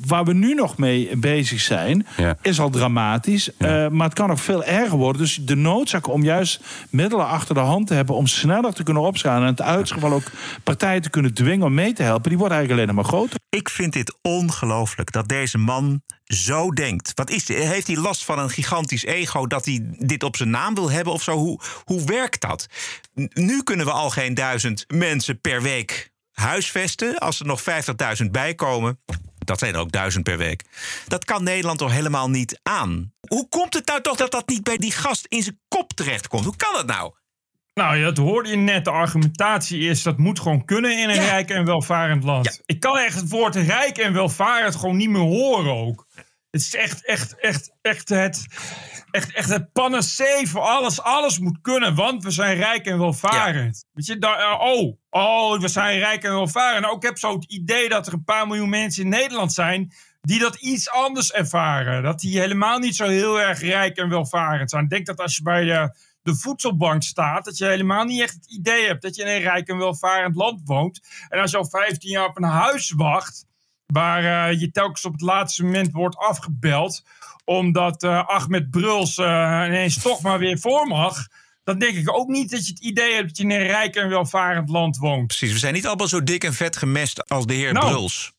waar 0.07 0.25
we 0.25 0.35
nu 0.35 0.55
nog 0.55 0.79
mee 0.79 1.17
bezig 1.17 1.61
zijn, 1.61 2.07
Ja. 2.17 2.37
is 2.43 2.61
al 2.61 2.71
dramatisch. 2.71 3.57
Eh, 3.57 3.89
maar 3.89 4.07
het 4.07 4.15
kan 4.15 4.29
nog 4.29 4.41
veel 4.41 4.65
erger 4.65 4.99
worden. 4.99 5.23
Dus 5.23 5.35
de 5.35 5.57
noodzaak 5.57 6.09
om 6.09 6.23
juist 6.23 6.61
middelen 6.91 7.27
achter 7.27 7.55
de 7.55 7.61
hand 7.61 7.87
te 7.87 7.95
hebben 7.95 8.15
om 8.15 8.27
sneller 8.27 8.75
te 8.75 8.83
kunnen 8.83 9.03
opschalen. 9.03 9.41
En 9.41 9.47
in 9.49 9.53
het 9.53 9.63
uitgeval 9.63 10.13
ook 10.13 10.31
partijen 10.63 11.03
te 11.03 11.11
kunnen 11.11 11.35
dwingen 11.35 11.67
om 11.67 11.75
mee 11.75 11.93
te 11.93 12.03
helpen, 12.03 12.29
die 12.29 12.39
wordt 12.39 12.55
eigenlijk 12.55 12.83
alleen 12.83 12.97
nog 12.97 13.05
maar 13.05 13.19
groter. 13.19 13.39
Ik 13.49 13.69
vind 13.69 13.93
dit 13.93 14.17
ongelooflijk 14.23 15.13
dat 15.13 15.29
deze 15.29 15.59
man 15.59 16.03
zo 16.25 16.71
denkt. 16.71 17.13
Wat 17.15 17.31
is, 17.31 17.45
dit? 17.45 17.57
heeft 17.57 17.87
hij 17.87 17.97
last 17.97 18.25
van 18.25 18.39
een 18.39 18.51
gigantisch 18.51 19.05
ego 19.05 19.47
dat 19.47 19.65
hij 19.65 19.81
dit 19.99 20.23
op 20.23 20.37
zijn 20.37 20.51
naam 20.51 20.75
wil 20.75 20.91
hebben 20.91 21.13
of 21.13 21.23
zo? 21.23 21.37
Hoe, 21.37 21.61
hoe 21.85 22.05
werkt 22.05 22.41
dat? 22.41 22.67
Nu 23.33 23.63
kunnen 23.63 23.87
we 23.87 23.93
al 23.93 24.11
geen 24.11 24.35
duizend 24.35 24.85
mensen 24.89 25.41
per 25.41 25.63
week 25.63 26.11
huisvesten. 26.33 27.19
Als 27.19 27.41
er 27.41 27.47
nog 27.47 27.63
50.000 28.23 28.31
bijkomen. 28.31 28.99
Dat 29.45 29.59
zijn 29.59 29.75
er 29.75 29.81
ook 29.81 29.93
duizend 29.93 30.25
per 30.25 30.39
week. 30.39 30.63
Dat 31.07 31.25
kan 31.25 31.43
Nederland 31.43 31.79
toch 31.79 31.93
helemaal 31.93 32.31
niet 32.31 32.61
aan? 32.63 33.13
Hoe 33.29 33.49
komt 33.49 33.75
het 33.75 33.87
nou 33.87 34.01
toch 34.01 34.17
dat 34.17 34.31
dat 34.31 34.49
niet 34.49 34.63
bij 34.63 34.77
die 34.77 34.93
gast 34.93 35.27
in 35.29 35.43
zijn 35.43 35.61
kop 35.69 35.93
terechtkomt? 35.93 36.45
Hoe 36.45 36.57
kan 36.57 36.73
dat 36.73 36.87
nou? 36.87 37.13
Nou, 37.75 37.97
ja, 37.97 38.05
dat 38.05 38.17
hoorde 38.17 38.49
je 38.49 38.57
net. 38.57 38.85
De 38.85 38.91
argumentatie 38.91 39.81
is 39.89 40.03
dat 40.03 40.19
moet 40.19 40.41
gewoon 40.41 40.65
kunnen 40.65 40.99
in 40.99 41.09
een 41.09 41.25
rijk 41.25 41.51
en 41.51 41.65
welvarend 41.65 42.25
land. 42.25 42.63
Ik 42.67 42.81
kan 42.81 42.99
echt 42.99 43.17
het 43.17 43.29
woord 43.29 43.57
rijk 43.57 43.99
en 43.99 44.13
welvarend 44.13 44.77
gewoon 44.77 44.97
niet 44.97 45.11
meer 45.11 45.21
horen 45.21 45.73
ook. 45.73 46.07
Het 46.53 46.61
is 46.61 46.75
echt, 46.75 47.05
echt, 47.07 47.41
echt, 47.41 47.73
echt 47.83 48.09
het, 48.09 48.47
echt, 49.11 49.33
echt 49.33 49.49
het 49.49 49.73
panacee 49.73 50.49
voor 50.49 50.61
alles. 50.61 51.03
Alles 51.03 51.39
moet 51.39 51.61
kunnen, 51.61 51.95
want 51.95 52.23
we 52.23 52.31
zijn 52.31 52.57
rijk 52.57 52.87
en 52.87 52.99
welvarend. 52.99 53.85
Weet 53.93 54.07
je, 54.07 54.19
daar, 54.19 54.39
eh, 54.39 54.61
oh, 54.61 54.97
oh, 55.11 55.61
we 55.61 55.69
zijn 55.69 55.99
rijk 55.99 56.25
en 56.25 56.35
welvarend. 56.35 56.81
Nou, 56.83 56.97
ik 56.97 57.03
heb 57.03 57.19
zo 57.19 57.35
het 57.35 57.45
idee 57.45 57.89
dat 57.89 58.07
er 58.07 58.13
een 58.13 58.25
paar 58.25 58.47
miljoen 58.47 58.69
mensen 58.69 59.03
in 59.03 59.09
Nederland 59.09 59.53
zijn 59.53 59.93
die 60.21 60.39
dat 60.39 60.55
iets 60.55 60.91
anders 60.91 61.33
ervaren. 61.33 62.03
Dat 62.03 62.21
die 62.21 62.39
helemaal 62.39 62.79
niet 62.79 62.97
zo 62.97 63.07
heel 63.07 63.41
erg 63.41 63.61
rijk 63.61 63.97
en 63.97 64.09
welvarend 64.09 64.71
zijn. 64.71 64.85
Ik 64.85 64.91
denk 64.91 65.07
dat 65.07 65.21
als 65.21 65.37
je 65.37 65.43
bij 65.43 65.65
de, 65.65 65.97
de 66.23 66.35
voedselbank 66.35 67.03
staat, 67.03 67.45
dat 67.45 67.59
je 67.59 67.67
helemaal 67.67 68.05
niet 68.05 68.21
echt 68.21 68.35
het 68.35 68.51
idee 68.51 68.87
hebt 68.87 69.03
dat 69.03 69.17
je 69.17 69.23
in 69.23 69.29
een 69.29 69.43
rijk 69.43 69.69
en 69.69 69.79
welvarend 69.79 70.37
land 70.37 70.61
woont. 70.65 71.01
En 71.29 71.41
als 71.41 71.51
je 71.51 71.57
al 71.57 71.69
15 71.69 72.11
jaar 72.11 72.29
op 72.29 72.37
een 72.37 72.43
huis 72.43 72.93
wacht, 72.97 73.47
waar 73.87 74.51
eh, 74.51 74.61
je 74.61 74.71
telkens 74.71 75.05
op 75.05 75.13
het 75.13 75.21
laatste 75.21 75.65
moment 75.65 75.93
wordt 75.93 76.17
afgebeld, 76.17 77.03
omdat 77.45 78.03
eh, 78.03 78.29
Ahmed 78.29 78.71
Bruls 78.71 79.19
eh, 79.19 79.65
ineens 79.67 80.03
toch 80.03 80.23
maar 80.23 80.39
weer 80.39 80.59
voor 80.59 80.87
mag. 80.87 81.27
Dan 81.65 81.79
denk 81.79 81.97
ik 81.97 82.17
ook 82.17 82.29
niet 82.29 82.51
dat 82.51 82.67
je 82.67 82.73
het 82.73 82.83
idee 82.83 83.15
hebt 83.15 83.27
dat 83.29 83.37
je 83.37 83.43
in 83.43 83.51
een 83.51 83.67
rijk 83.67 83.95
en 83.95 84.09
welvarend 84.09 84.69
land 84.69 84.97
woont. 84.97 85.27
Precies, 85.27 85.53
we 85.53 85.59
zijn 85.59 85.75
niet 85.75 85.87
allemaal 85.87 86.09
zo 86.09 86.23
dik 86.23 86.45
en 86.45 86.55
vet 86.55 86.77
gemest 86.77 87.29
als 87.29 87.47
de 87.47 87.55
heer 87.55 87.73
Nou, 87.73 87.91
Bruls. 87.91 88.33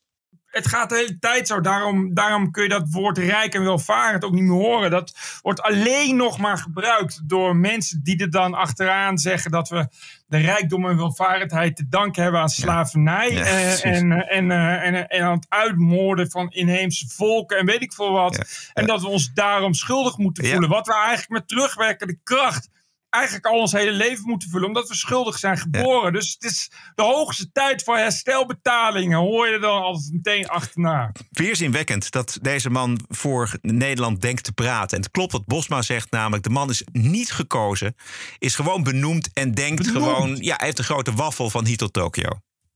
Het 0.54 0.68
gaat 0.68 0.88
de 0.88 0.96
hele 0.96 1.18
tijd 1.18 1.46
zo. 1.46 1.60
Daarom, 1.60 2.14
daarom 2.14 2.50
kun 2.50 2.62
je 2.62 2.68
dat 2.68 2.90
woord 2.90 3.18
rijk 3.18 3.54
en 3.54 3.64
welvarend 3.64 4.24
ook 4.24 4.32
niet 4.32 4.42
meer 4.42 4.52
horen. 4.52 4.90
Dat 4.90 5.38
wordt 5.42 5.62
alleen 5.62 6.16
nog 6.16 6.38
maar 6.38 6.58
gebruikt 6.58 7.28
door 7.28 7.56
mensen 7.56 8.00
die 8.02 8.20
er 8.20 8.30
dan 8.30 8.54
achteraan 8.54 9.18
zeggen 9.18 9.50
dat 9.50 9.68
we 9.68 9.88
de 10.26 10.38
rijkdom 10.38 10.88
en 10.88 10.96
welvarendheid 10.96 11.76
te 11.76 11.88
danken 11.88 12.22
hebben 12.22 12.40
aan 12.40 12.48
slavernij. 12.48 13.32
Ja, 13.32 13.44
eh, 13.44 13.84
en, 13.84 14.12
eh, 14.12 14.36
en, 14.36 14.50
eh, 14.50 14.86
en, 14.86 15.08
en 15.08 15.22
aan 15.22 15.36
het 15.36 15.46
uitmoorden 15.48 16.30
van 16.30 16.50
inheemse 16.50 17.08
volken 17.08 17.58
en 17.58 17.66
weet 17.66 17.82
ik 17.82 17.92
veel 17.92 18.12
wat. 18.12 18.44
En 18.72 18.86
dat 18.86 19.00
we 19.00 19.08
ons 19.08 19.32
daarom 19.32 19.74
schuldig 19.74 20.16
moeten 20.16 20.46
voelen. 20.46 20.68
Wat 20.68 20.86
we 20.86 20.94
eigenlijk 20.94 21.28
met 21.28 21.48
terugwerkende 21.48 22.18
kracht 22.22 22.68
eigenlijk 23.14 23.46
al 23.46 23.58
ons 23.60 23.72
hele 23.72 23.90
leven 23.90 24.24
moeten 24.26 24.50
vullen. 24.50 24.66
Omdat 24.66 24.88
we 24.88 24.94
schuldig 24.94 25.38
zijn 25.38 25.58
geboren. 25.58 26.12
Dus 26.12 26.36
het 26.38 26.50
is 26.50 26.70
de 26.94 27.02
hoogste 27.02 27.52
tijd 27.52 27.82
voor 27.82 27.96
herstelbetalingen. 27.96 29.18
Hoor 29.18 29.46
je 29.46 29.52
er 29.52 29.60
dan 29.60 29.82
altijd 29.82 30.12
meteen 30.12 30.48
achterna. 30.48 31.12
Weerzinwekkend 31.30 32.10
dat 32.10 32.38
deze 32.42 32.70
man 32.70 33.00
voor 33.08 33.50
Nederland 33.60 34.20
denkt 34.20 34.44
te 34.44 34.52
praten. 34.52 34.96
En 34.96 35.02
het 35.02 35.12
klopt 35.12 35.32
wat 35.32 35.46
Bosma 35.46 35.82
zegt, 35.82 36.10
namelijk 36.10 36.42
de 36.42 36.50
man 36.50 36.70
is 36.70 36.82
niet 36.92 37.32
gekozen. 37.32 37.94
Is 38.38 38.54
gewoon 38.54 38.82
benoemd 38.82 39.30
en 39.32 39.52
denkt 39.52 39.82
Benoemd? 39.82 40.04
gewoon... 40.04 40.36
Ja, 40.36 40.56
hij 40.56 40.66
heeft 40.66 40.78
een 40.78 40.84
grote 40.84 41.12
waffel 41.12 41.50
van 41.50 41.66
Hito 41.66 41.86
Tokyo. 41.86 42.28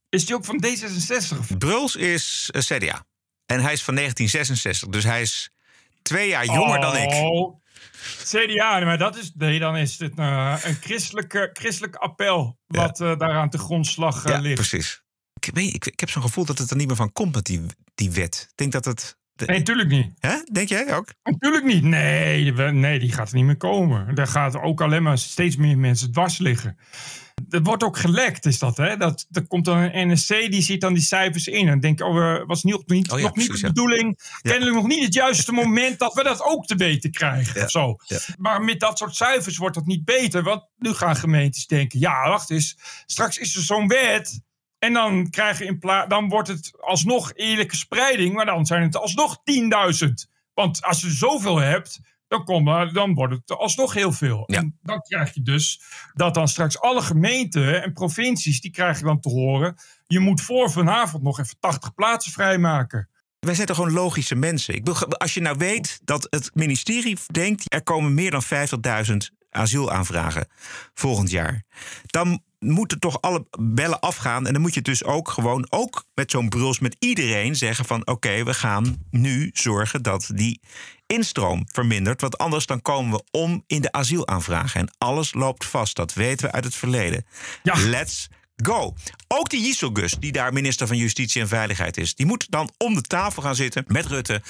Is 0.09 0.27
die 0.27 0.35
ook 0.35 0.45
van 0.45 0.65
D66? 0.67 1.57
Bruls 1.59 1.97
is 1.97 2.49
eh, 2.53 2.63
CDA. 2.63 3.05
En 3.47 3.61
hij 3.61 3.73
is 3.73 3.83
van 3.83 3.95
1966. 3.95 4.89
Dus 4.89 5.05
hij 5.05 5.21
is 5.21 5.51
twee 6.03 6.29
jaar 6.29 6.45
jonger 6.45 6.81
dan 6.81 6.97
ik. 6.97 7.11
CDA, 8.25 8.81
maar 8.85 8.99
dat 8.99 9.17
is, 9.17 9.33
nee, 9.35 9.59
dan 9.59 9.77
is 9.77 9.97
dit 9.97 10.19
eh, 10.19 10.59
een 10.63 10.75
christelijke, 10.81 11.51
christelijk 11.53 11.95
appel. 11.97 12.59
Wat 12.67 13.01
eh, 13.01 13.19
daar 13.19 13.33
aan 13.37 13.49
de 13.49 13.59
grondslag 13.59 14.25
eh, 14.25 14.33
Ja, 14.33 14.39
ligt. 14.39 14.55
precies. 14.55 15.03
Ik, 15.41 15.51
weet, 15.55 15.75
ik, 15.75 15.87
ik 15.87 16.01
heb 16.01 16.11
zo'n 16.11 16.23
gevoel 16.23 16.45
dat 16.45 16.59
het 16.59 16.71
er 16.71 16.77
niet 16.77 16.87
meer 16.87 16.97
van 16.97 17.13
komt 17.13 17.35
met 17.35 17.45
die, 17.45 17.61
die 17.95 18.11
wet. 18.11 18.47
Ik 18.51 18.57
denk 18.57 18.73
dat 18.73 18.85
het... 18.85 19.17
Nee, 19.47 19.59
natuurlijk 19.59 19.89
niet. 19.89 20.13
Hè? 20.19 20.37
Denk 20.53 20.69
jij 20.69 20.97
ook? 20.97 21.13
Natuurlijk 21.23 21.65
niet. 21.65 21.83
Nee, 21.83 22.53
nee, 22.53 22.99
die 22.99 23.13
gaat 23.13 23.29
er 23.29 23.37
niet 23.37 23.45
meer 23.45 23.57
komen. 23.57 24.15
Daar 24.15 24.27
gaat 24.27 24.57
ook 24.57 24.81
alleen 24.81 25.03
maar 25.03 25.19
steeds 25.19 25.57
meer 25.57 25.79
mensen 25.79 26.13
dwars 26.13 26.39
liggen. 26.39 26.79
Het 27.49 27.67
wordt 27.67 27.83
ook 27.83 27.99
gelekt, 27.99 28.47
is 28.47 28.59
dat, 28.59 28.77
hè? 28.77 28.97
Dat, 28.97 29.27
er 29.31 29.47
komt 29.47 29.65
dan 29.65 29.79
een 29.79 30.09
NSC, 30.09 30.29
die 30.29 30.63
ziet 30.63 30.81
dan 30.81 30.95
die 30.95 31.03
cijfers 31.03 31.47
in. 31.47 31.61
En 31.61 31.67
dan 31.67 31.81
denk 31.81 32.01
ik, 32.01 32.07
oh, 32.07 32.47
was 32.47 32.63
niet, 32.63 32.83
niet, 32.87 33.11
Oh 33.11 33.19
ja, 33.19 33.25
nog 33.25 33.37
niet 33.37 33.53
de 33.53 33.59
ja. 33.59 33.67
bedoeling. 33.67 34.19
Kennelijk 34.43 34.77
nog 34.77 34.87
niet 34.87 35.05
het 35.05 35.15
juiste 35.15 35.53
moment 35.53 35.99
dat 35.99 36.15
we 36.15 36.23
dat 36.23 36.43
ook 36.43 36.67
te 36.67 36.75
weten 36.75 37.11
krijgen. 37.11 37.63
Of 37.65 37.71
zo. 37.71 37.97
Maar 38.37 38.63
met 38.63 38.81
dat 38.81 38.99
soort 38.99 39.15
cijfers 39.15 39.57
wordt 39.57 39.75
dat 39.75 39.87
niet 39.87 40.05
beter. 40.05 40.43
Want 40.43 40.63
nu 40.77 40.93
gaan 40.93 41.17
gemeentes 41.17 41.67
denken, 41.67 41.99
ja, 41.99 42.29
wacht 42.29 42.51
eens. 42.51 42.79
Straks 43.07 43.39
is 43.39 43.57
er 43.57 43.63
zo'n 43.63 43.89
wet. 43.89 44.41
En 44.79 44.93
dan, 44.93 45.31
krijg 45.31 45.59
je 45.59 45.65
in 45.65 45.79
pla 45.79 46.07
dan 46.07 46.29
wordt 46.29 46.49
het 46.49 46.73
alsnog 46.81 47.35
eerlijke 47.35 47.77
spreiding. 47.77 48.35
Maar 48.35 48.47
dan 48.47 48.67
zijn 48.67 48.83
het 48.83 48.97
alsnog 48.97 49.37
10.000. 50.05 50.09
Want 50.55 50.83
als 50.83 51.01
je 51.01 51.11
zoveel 51.11 51.57
hebt, 51.57 52.01
dan, 52.29 52.45
kom, 52.45 52.65
dan 52.93 53.15
wordt 53.15 53.35
het 53.35 53.51
alsnog 53.51 53.95
heel 53.95 54.13
veel. 54.13 54.47
En 54.47 54.79
dan 54.83 55.01
krijg 55.01 55.35
je 55.35 55.43
dus 55.43 55.81
dat 56.15 56.35
dan 56.35 56.49
straks 56.49 56.81
alle 56.81 57.03
gemeenten 57.03 57.83
en 57.83 57.93
provincies... 57.93 58.61
die 58.61 58.71
krijgen 58.71 59.05
dan 59.05 59.21
te 59.21 59.29
horen... 59.29 59.77
je 60.07 60.19
moet 60.19 60.41
voor 60.41 60.71
vanavond 60.71 61.23
nog 61.23 61.39
even 61.39 61.57
80 61.61 61.95
plaatsen 61.95 62.33
vrijmaken. 62.33 63.09
Wij 63.39 63.55
zijn 63.55 63.67
toch 63.67 63.77
gewoon 63.77 63.93
logische 63.93 64.35
mensen. 64.35 64.75
Ik 64.75 64.85
bedoel, 64.85 65.09
als 65.09 65.35
je 65.35 65.41
nou 65.41 65.57
weet 65.59 66.01
dat 66.05 66.27
het 66.31 66.51
ministerie 66.55 67.19
denkt... 67.27 67.75
er 67.75 67.83
komen 67.83 68.15
meer 68.15 68.31
dan 68.31 68.45
50.000 69.11 69.17
asielaanvragen 69.51 70.47
volgend 70.95 71.31
jaar... 71.31 71.65
dan 72.07 72.43
moeten 72.59 72.99
toch 72.99 73.21
alle 73.21 73.47
bellen 73.59 74.01
afgaan. 74.01 74.47
En 74.47 74.53
dan 74.53 74.63
moet 74.63 74.75
je 74.75 74.83
dus 74.83 75.05
ook 75.05 75.29
gewoon, 75.29 75.67
ook 75.71 76.05
met 76.15 76.31
zo'n 76.31 76.49
bruls... 76.49 76.79
met 76.79 76.97
iedereen 76.99 77.57
zeggen 77.57 77.85
van... 77.85 78.07
oké, 78.07 78.45
we 78.45 78.55
gaan 78.55 79.07
nu 79.11 79.51
zorgen 79.53 80.03
dat 80.03 80.31
die 80.35 80.61
instroom 81.07 81.65
vermindert. 81.73 82.21
Want 82.21 82.39
anders 82.39 82.67
dan 82.67 82.83
komen 82.83 83.19
we 83.19 83.39
om 83.39 83.65
in 83.67 83.81
de 83.81 83.93
asielaanvragen. 83.93 84.81
En 84.81 84.95
alles 84.99 85.35
loopt 85.35 85.65
vast. 85.65 85.97
Dat 85.97 86.15
weten 86.15 86.47
we 86.47 86.53
uit 86.53 86.65
het 86.65 86.75
verleden. 86.75 87.25
Let's 87.63 88.29
go. 88.57 88.95
Ook 89.29 89.51
die 89.51 89.77
Gus, 89.93 90.13
die 90.13 90.33
daar 90.33 90.53
minister 90.53 90.87
van 90.87 90.97
Justitie 90.97 91.41
en 91.41 91.49
Veiligheid 91.49 91.97
is... 91.97 92.15
die 92.15 92.27
moet 92.27 92.51
dan 92.51 92.71
om 92.77 92.95
de 92.95 93.03
tafel 93.03 93.43
gaan 93.43 93.55
zitten 93.55 93.85
met 93.87 94.07
Rutte... 94.07 94.43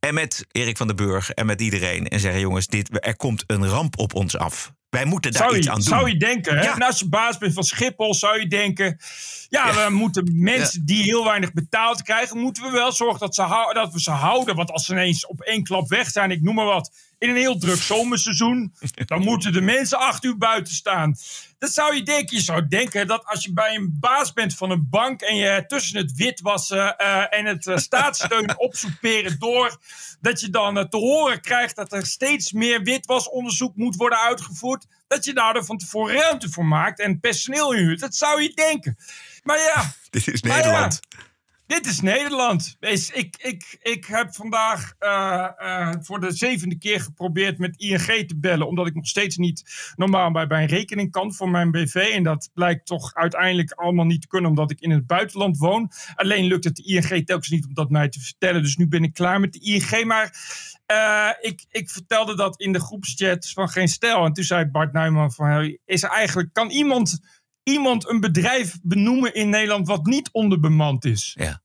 en 0.00 0.14
met 0.14 0.46
Erik 0.52 0.76
van 0.76 0.86
den 0.86 0.96
Burg 0.96 1.30
en 1.30 1.46
met 1.46 1.60
iedereen... 1.60 2.08
en 2.08 2.20
zeggen, 2.20 2.40
jongens, 2.40 2.66
dit, 2.66 3.06
er 3.06 3.16
komt 3.16 3.44
een 3.46 3.68
ramp 3.68 3.98
op 3.98 4.14
ons 4.14 4.36
af. 4.36 4.72
Wij 4.92 5.04
moeten 5.04 5.32
daar 5.32 5.42
Zou 5.42 5.56
iets 5.56 5.66
je, 5.66 5.72
aan 5.72 5.78
doen. 5.78 5.88
zou 5.88 6.08
je 6.08 6.16
denken, 6.16 6.56
hè? 6.58 6.64
Ja. 6.64 6.74
En 6.74 6.82
als 6.82 6.98
je 6.98 7.08
baas 7.08 7.38
bent 7.38 7.54
van 7.54 7.62
Schiphol, 7.64 8.14
zou 8.14 8.40
je 8.40 8.46
denken... 8.46 8.98
Ja, 9.48 9.86
we 9.88 9.94
moeten 9.94 10.30
mensen 10.32 10.86
die 10.86 11.02
heel 11.02 11.24
weinig 11.24 11.52
betaald 11.52 12.02
krijgen... 12.02 12.38
moeten 12.38 12.62
we 12.62 12.70
wel 12.70 12.92
zorgen 12.92 13.18
dat, 13.20 13.34
ze 13.34 13.70
dat 13.72 13.92
we 13.92 14.00
ze 14.00 14.10
houden. 14.10 14.56
Want 14.56 14.70
als 14.70 14.84
ze 14.84 14.92
ineens 14.92 15.26
op 15.26 15.40
één 15.40 15.62
klap 15.62 15.88
weg 15.88 16.10
zijn, 16.10 16.30
ik 16.30 16.42
noem 16.42 16.54
maar 16.54 16.64
wat... 16.64 16.92
in 17.22 17.28
een 17.28 17.36
heel 17.36 17.58
druk 17.58 17.76
zomerseizoen... 17.76 18.74
dan 19.06 19.20
moeten 19.20 19.52
de 19.52 19.60
mensen 19.60 19.98
acht 19.98 20.24
uur 20.24 20.36
buiten 20.36 20.74
staan. 20.74 21.16
Dat 21.58 21.72
zou 21.72 21.94
je 21.94 22.02
denken. 22.02 22.36
Je 22.36 22.42
zou 22.42 22.68
denken 22.68 23.06
dat 23.06 23.24
als 23.24 23.44
je 23.44 23.52
bij 23.52 23.74
een 23.74 23.96
baas 24.00 24.32
bent 24.32 24.54
van 24.54 24.70
een 24.70 24.86
bank... 24.90 25.20
en 25.20 25.36
je 25.36 25.64
tussen 25.66 25.96
het 25.96 26.12
witwassen 26.14 26.96
eh, 26.96 27.38
en 27.38 27.46
het 27.46 27.66
eh, 27.66 27.76
staatssteun 27.76 28.58
opsoeperen 28.68 29.38
door... 29.38 29.78
dat 30.20 30.40
je 30.40 30.50
dan 30.50 30.78
eh, 30.78 30.84
te 30.84 30.96
horen 30.96 31.40
krijgt 31.40 31.76
dat 31.76 31.92
er 31.92 32.06
steeds 32.06 32.52
meer 32.52 32.82
witwasonderzoek 32.82 33.76
moet 33.76 33.96
worden 33.96 34.18
uitgevoerd... 34.18 34.86
dat 35.08 35.24
je 35.24 35.32
daar 35.32 35.64
van 35.64 35.78
tevoren 35.78 36.14
ruimte 36.14 36.50
voor 36.50 36.66
maakt 36.66 37.00
en 37.00 37.20
personeel 37.20 37.72
inhuurt. 37.72 38.00
Dat 38.00 38.14
zou 38.14 38.42
je 38.42 38.54
denken. 38.54 38.96
Maar 39.42 39.58
ja, 39.58 39.92
Dit 40.10 40.28
is 40.28 40.42
Maar 40.42 40.50
ja, 40.50 40.56
Nederland. 40.56 41.00
Dit 41.72 41.86
is 41.86 42.00
Nederland. 42.00 42.76
Ik, 42.80 43.36
ik, 43.38 43.78
ik 43.82 44.04
heb 44.04 44.34
vandaag 44.34 44.94
eh, 44.98 45.48
eh, 45.56 45.94
voor 46.00 46.20
de 46.20 46.32
zevende 46.32 46.78
keer 46.78 47.00
geprobeerd 47.00 47.58
met 47.58 47.76
ING 47.76 48.28
te 48.28 48.36
bellen. 48.36 48.66
Omdat 48.66 48.86
ik 48.86 48.94
nog 48.94 49.06
steeds 49.06 49.36
niet 49.36 49.92
normaal 49.96 50.32
bij 50.32 50.46
mijn 50.46 50.66
rekening 50.66 51.10
kan 51.10 51.34
voor 51.34 51.48
mijn 51.48 51.70
BV. 51.70 51.94
En 51.94 52.22
dat 52.22 52.50
blijkt 52.54 52.86
toch 52.86 53.14
uiteindelijk 53.14 53.72
allemaal 53.72 54.04
niet 54.04 54.20
te 54.20 54.26
kunnen 54.26 54.50
omdat 54.50 54.70
ik 54.70 54.80
in 54.80 54.90
het 54.90 55.06
buitenland 55.06 55.58
woon. 55.58 55.90
Alleen 56.14 56.44
lukt 56.44 56.64
het 56.64 56.76
de 56.76 56.82
ING 56.82 57.26
telkens 57.26 57.48
niet 57.48 57.66
om 57.66 57.74
dat 57.74 57.90
mij 57.90 58.08
te 58.08 58.20
vertellen. 58.20 58.62
Dus 58.62 58.76
nu 58.76 58.88
ben 58.88 59.02
ik 59.02 59.12
klaar 59.12 59.40
met 59.40 59.52
de 59.52 59.60
ING. 59.60 60.04
Maar 60.04 60.36
eh, 60.86 61.30
ik, 61.40 61.64
ik 61.68 61.90
vertelde 61.90 62.36
dat 62.36 62.60
in 62.60 62.72
de 62.72 62.80
groepschat 62.80 63.50
van 63.50 63.68
Geen 63.68 63.88
Stijl. 63.88 64.24
En 64.24 64.32
toen 64.32 64.44
zei 64.44 64.64
Bart 64.64 64.92
Nijman 64.92 65.32
van... 65.32 65.78
Is 65.84 66.02
er 66.02 66.10
eigenlijk, 66.10 66.52
kan 66.52 66.70
iemand, 66.70 67.20
iemand 67.62 68.08
een 68.08 68.20
bedrijf 68.20 68.78
benoemen 68.82 69.34
in 69.34 69.48
Nederland 69.48 69.86
wat 69.86 70.06
niet 70.06 70.28
onderbemand 70.32 71.04
is? 71.04 71.36
Ja. 71.38 71.61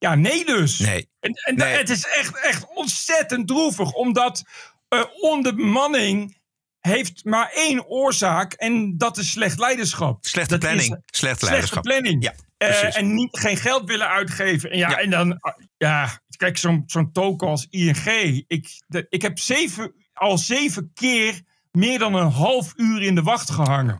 Ja, 0.00 0.14
nee 0.14 0.44
dus. 0.44 0.78
Nee. 0.78 1.08
En, 1.20 1.32
en 1.32 1.54
Nee. 1.56 1.76
het 1.76 1.88
is 1.90 2.04
echt, 2.06 2.40
echt 2.40 2.66
ontzettend 2.74 3.46
droevig, 3.48 3.92
omdat 3.92 4.42
eh, 4.88 5.02
onderbemanning 5.20 6.38
heeft 6.80 7.24
maar 7.24 7.50
één 7.54 7.86
oorzaak 7.86 8.52
en 8.52 8.98
dat 8.98 9.16
is 9.16 9.30
slecht 9.30 9.58
leiderschap. 9.58 10.24
Slechte 10.24 10.50
Dat 10.58 10.60
planning. 10.60 10.94
is- 11.10 11.18
Slechte 11.18 11.44
leiderschap. 11.46 11.82
planning. 11.82 12.22
Ja, 12.24 12.34
precies. 12.56 12.94
en 12.94 13.14
niet, 13.14 13.38
geen 13.38 13.56
geld 13.56 13.84
willen 13.84 14.08
uitgeven. 14.08 14.70
En 14.70 14.78
ja, 14.78 14.98
en 14.98 15.10
dan, 15.10 15.40
ah, 15.40 15.54
ja, 15.76 16.20
kijk, 16.36 16.58
zo'n 16.58 16.82
zo'n 16.86 17.12
token 17.12 17.48
als 17.48 17.66
ING. 17.70 18.44
Ik, 18.46 18.82
de- 18.86 19.06
ik 19.08 19.22
heb 19.22 19.38
zeven, 19.38 19.92
al 20.12 20.38
zeven 20.38 20.90
keer 20.94 21.40
meer 21.70 21.98
dan 21.98 22.14
een 22.14 22.30
half 22.30 22.72
uur 22.76 23.02
in 23.02 23.14
de 23.14 23.22
wacht 23.22 23.50
gehangen. 23.50 23.98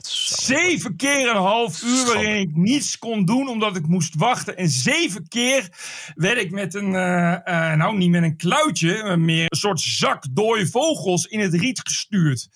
Zeven 0.00 0.96
keer 0.96 1.28
een 1.30 1.36
half 1.36 1.82
uur 1.82 2.06
waarin 2.06 2.38
ik 2.40 2.56
niets 2.56 2.98
kon 2.98 3.24
doen 3.24 3.48
omdat 3.48 3.76
ik 3.76 3.86
moest 3.86 4.14
wachten. 4.14 4.56
En 4.56 4.68
zeven 4.68 5.28
keer 5.28 5.68
werd 6.14 6.38
ik 6.38 6.50
met 6.50 6.74
een, 6.74 6.94
eh, 6.94 7.32
eh, 7.70 7.76
nou 7.78 7.96
niet 7.96 8.10
met 8.10 8.22
een 8.22 8.36
kluitje, 8.36 9.02
maar 9.02 9.18
meer 9.18 9.46
een 9.48 9.58
soort 9.58 9.80
zak 9.80 10.24
dode 10.30 10.66
vogels 10.66 11.26
in 11.26 11.40
het 11.40 11.54
riet 11.54 11.80
gestuurd. 11.82 12.48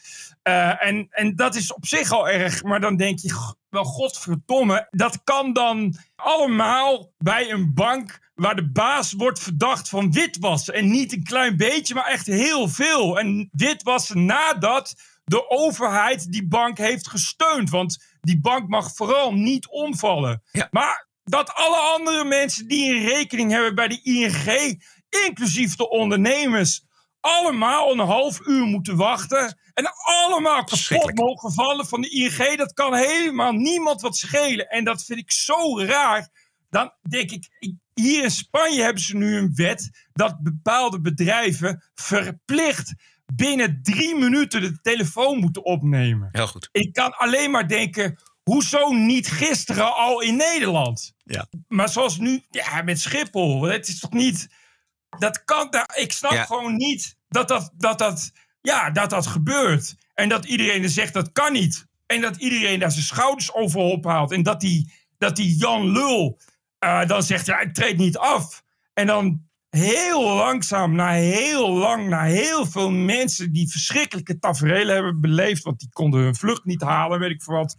Eh, 0.42 0.84
en, 0.86 1.06
en 1.10 1.34
dat 1.36 1.54
is 1.54 1.72
op 1.74 1.86
zich 1.86 2.10
al 2.12 2.28
erg, 2.28 2.62
maar 2.62 2.80
dan 2.80 2.96
denk 2.96 3.18
je, 3.18 3.32
"G- 3.34 3.54
wel 3.68 3.84
godverdomme, 3.84 4.86
dat 4.90 5.20
kan 5.24 5.52
dan 5.52 5.96
allemaal 6.16 7.12
bij 7.18 7.50
een 7.50 7.74
bank 7.74 8.18
waar 8.34 8.56
de 8.56 8.70
baas 8.70 9.12
wordt 9.12 9.38
verdacht 9.38 9.88
van 9.88 10.12
witwassen. 10.12 10.74
En 10.74 10.90
niet 10.90 11.12
een 11.12 11.24
klein 11.24 11.56
beetje, 11.56 11.94
maar 11.94 12.06
echt 12.06 12.26
heel 12.26 12.68
veel. 12.68 13.18
En 13.18 13.48
witwassen 13.52 14.24
nadat 14.24 14.94
de 15.26 15.50
overheid 15.50 16.32
die 16.32 16.46
bank 16.46 16.78
heeft 16.78 17.08
gesteund. 17.08 17.70
Want 17.70 18.04
die 18.20 18.40
bank 18.40 18.68
mag 18.68 18.94
vooral 18.94 19.32
niet 19.32 19.68
omvallen. 19.68 20.42
Maar 20.70 21.08
dat 21.24 21.54
alle 21.54 21.76
andere 21.76 22.24
mensen 22.24 22.68
die 22.68 22.94
een 22.94 23.04
rekening 23.04 23.50
hebben 23.50 23.74
bij 23.74 23.88
de 23.88 24.02
ING, 24.02 24.82
inclusief 25.26 25.76
de 25.76 25.88
ondernemers, 25.88 26.84
allemaal 27.20 27.92
een 27.92 27.98
half 27.98 28.40
uur 28.46 28.64
moeten 28.64 28.96
wachten. 28.96 29.58
En 29.74 29.92
allemaal 30.04 30.64
kapot 30.64 31.14
mogen 31.14 31.52
vallen 31.52 31.86
van 31.86 32.00
de 32.00 32.08
ING. 32.08 32.56
Dat 32.56 32.72
kan 32.72 32.94
helemaal 32.94 33.52
niemand 33.52 34.00
wat 34.00 34.16
schelen. 34.16 34.68
En 34.68 34.84
dat 34.84 35.04
vind 35.04 35.18
ik 35.18 35.32
zo 35.32 35.80
raar. 35.80 36.28
Dan 36.70 36.92
denk 37.08 37.30
ik, 37.30 37.48
hier 37.94 38.22
in 38.22 38.30
Spanje 38.30 38.82
hebben 38.82 39.02
ze 39.02 39.16
nu 39.16 39.36
een 39.36 39.52
wet 39.54 40.08
dat 40.12 40.42
bepaalde 40.42 41.00
bedrijven 41.00 41.84
verplicht 41.94 42.94
binnen 43.34 43.78
drie 43.82 44.14
minuten 44.16 44.60
de 44.60 44.80
telefoon 44.80 45.38
moeten 45.38 45.64
opnemen. 45.64 46.28
Heel 46.32 46.46
goed. 46.46 46.68
Ik 46.72 46.92
kan 46.92 47.16
alleen 47.16 47.50
maar 47.50 47.68
denken, 47.68 48.18
hoezo 48.42 48.92
niet 48.92 49.28
gisteren 49.28 49.94
al 49.96 50.20
in 50.22 50.36
Nederland? 50.36 51.12
Ja. 51.24 51.46
Maar 51.68 51.88
zoals 51.88 52.18
nu, 52.18 52.42
ja, 52.50 52.82
met 52.82 53.00
Schiphol. 53.00 53.62
Het 53.62 53.88
is 53.88 53.98
toch 54.00 54.12
niet. 54.12 54.48
Dat 55.18 55.44
kan. 55.44 55.70
daar- 55.70 55.96
Ik 55.96 56.12
snap 56.12 56.32
Ja. 56.32 56.44
gewoon 56.44 56.76
niet 56.76 57.16
dat 57.28 57.48
dat, 57.48 57.70
dat, 57.76 57.98
dat, 57.98 58.32
ja, 58.60 58.90
dat 58.90 59.10
dat 59.10 59.26
gebeurt. 59.26 59.94
En 60.14 60.28
dat 60.28 60.44
iedereen 60.44 60.82
er 60.82 60.88
zegt 60.88 61.12
dat 61.12 61.32
kan 61.32 61.52
niet. 61.52 61.86
En 62.06 62.20
dat 62.20 62.36
iedereen 62.36 62.78
daar 62.78 62.90
zijn 62.92 63.04
schouders 63.04 63.52
over 63.52 63.80
ophaalt. 63.80 64.32
En 64.32 64.42
dat 64.42 64.60
die, 64.60 64.92
dat 65.18 65.36
die 65.36 65.56
Jan 65.56 65.90
Lul 65.92 66.38
eh, 66.78 67.06
dan 67.06 67.22
zegt: 67.22 67.46
ja, 67.46 67.60
ik 67.60 67.74
treed 67.74 67.96
niet 67.98 68.18
af. 68.18 68.62
En 68.94 69.06
dan 69.06 69.45
heel 69.76 70.34
langzaam, 70.34 70.94
na 70.94 71.10
heel 71.10 71.72
lang, 71.72 72.08
na 72.08 72.22
heel 72.22 72.66
veel 72.66 72.90
mensen 72.90 73.52
die 73.52 73.70
verschrikkelijke 73.70 74.38
tafereelen 74.38 74.94
hebben 74.94 75.20
beleefd, 75.20 75.62
want 75.62 75.80
die 75.80 75.88
konden 75.92 76.20
hun 76.20 76.36
vlucht 76.36 76.64
niet 76.64 76.82
halen, 76.82 77.18
weet 77.18 77.30
ik 77.30 77.42
veel 77.42 77.54
wat, 77.54 77.76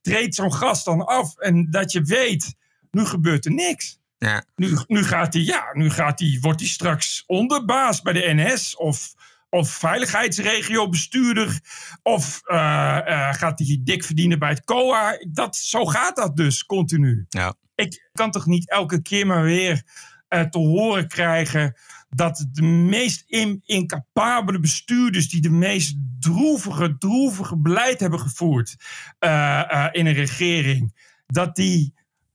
treedt 0.00 0.34
zo'n 0.34 0.54
gast 0.54 0.84
dan 0.84 1.06
af. 1.06 1.36
En 1.36 1.70
dat 1.70 1.92
je 1.92 2.02
weet, 2.02 2.54
nu 2.90 3.04
gebeurt 3.04 3.44
er 3.44 3.52
niks. 3.52 3.98
Ja. 4.18 4.44
Nu, 4.56 4.78
nu 4.86 5.04
gaat 5.04 5.32
hij, 5.32 5.42
ja, 5.42 5.68
nu 5.72 5.90
gaat 5.90 6.20
hij, 6.20 6.38
wordt 6.40 6.60
hij 6.60 6.68
straks 6.68 7.24
onderbaas 7.26 8.02
bij 8.02 8.12
de 8.12 8.32
NS 8.34 8.76
of, 8.76 9.14
of 9.50 9.70
veiligheidsregio 9.70 10.88
bestuurder 10.88 11.60
of 12.02 12.40
eh, 12.44 12.98
eh, 12.98 13.34
gaat 13.34 13.58
hij 13.58 13.80
dik 13.84 14.04
verdienen 14.04 14.38
bij 14.38 14.48
het 14.48 14.64
COA. 14.64 15.18
Dat, 15.28 15.56
zo 15.56 15.84
gaat 15.84 16.16
dat 16.16 16.36
dus 16.36 16.66
continu. 16.66 17.26
Ja. 17.28 17.54
Ik 17.74 18.08
kan 18.12 18.30
toch 18.30 18.46
niet 18.46 18.70
elke 18.70 19.02
keer 19.02 19.26
maar 19.26 19.42
weer 19.42 19.82
eh, 20.30 20.42
te 20.42 20.58
horen 20.58 21.08
krijgen 21.08 21.74
dat 22.08 22.46
de 22.52 22.62
meest 22.62 23.24
in- 23.26 23.62
incapabele 23.64 24.58
bestuurders 24.60 25.28
die 25.28 25.40
de 25.40 25.50
meest 25.50 25.96
droevige, 26.20 26.98
droevige 26.98 27.56
beleid 27.56 28.00
hebben 28.00 28.20
gevoerd 28.20 28.76
eh, 29.18 29.72
eh, 29.72 29.88
in 29.92 30.06
een 30.06 30.12
regering, 30.14 30.94
dat 31.26 31.56
die 31.56 31.94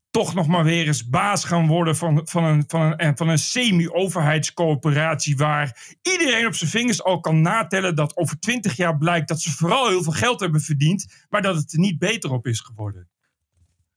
toch 0.10 0.34
nog 0.34 0.48
maar 0.48 0.64
weer 0.64 0.88
eens 0.88 1.10
baas 1.10 1.44
gaan 1.44 1.68
worden 1.68 1.96
van, 1.96 2.22
van 2.24 2.44
een, 2.44 2.64
van 2.68 2.94
een, 2.98 3.18
van 3.18 3.30
een 3.30 3.40
semi-overheidscoöperatie 3.40 5.38
waar 5.38 5.96
iedereen 6.02 6.48
op 6.48 6.56
zijn 6.56 6.70
vingers 6.70 7.04
al 7.04 7.20
kan 7.20 7.42
natellen 7.42 7.96
dat 7.96 8.18
over 8.18 8.40
twintig 8.40 8.76
jaar 8.76 8.98
blijkt 8.98 9.28
dat 9.28 9.42
ze 9.42 9.52
vooral 9.52 9.88
heel 9.88 10.04
veel 10.04 10.14
geld 10.14 10.40
hebben 10.40 10.62
verdiend, 10.62 11.26
maar 11.30 11.42
dat 11.42 11.56
het 11.56 11.74
er 11.74 11.80
niet 11.80 12.00
beter 12.00 12.32
op 12.32 12.48
is 12.48 12.60
geworden. 12.60 13.10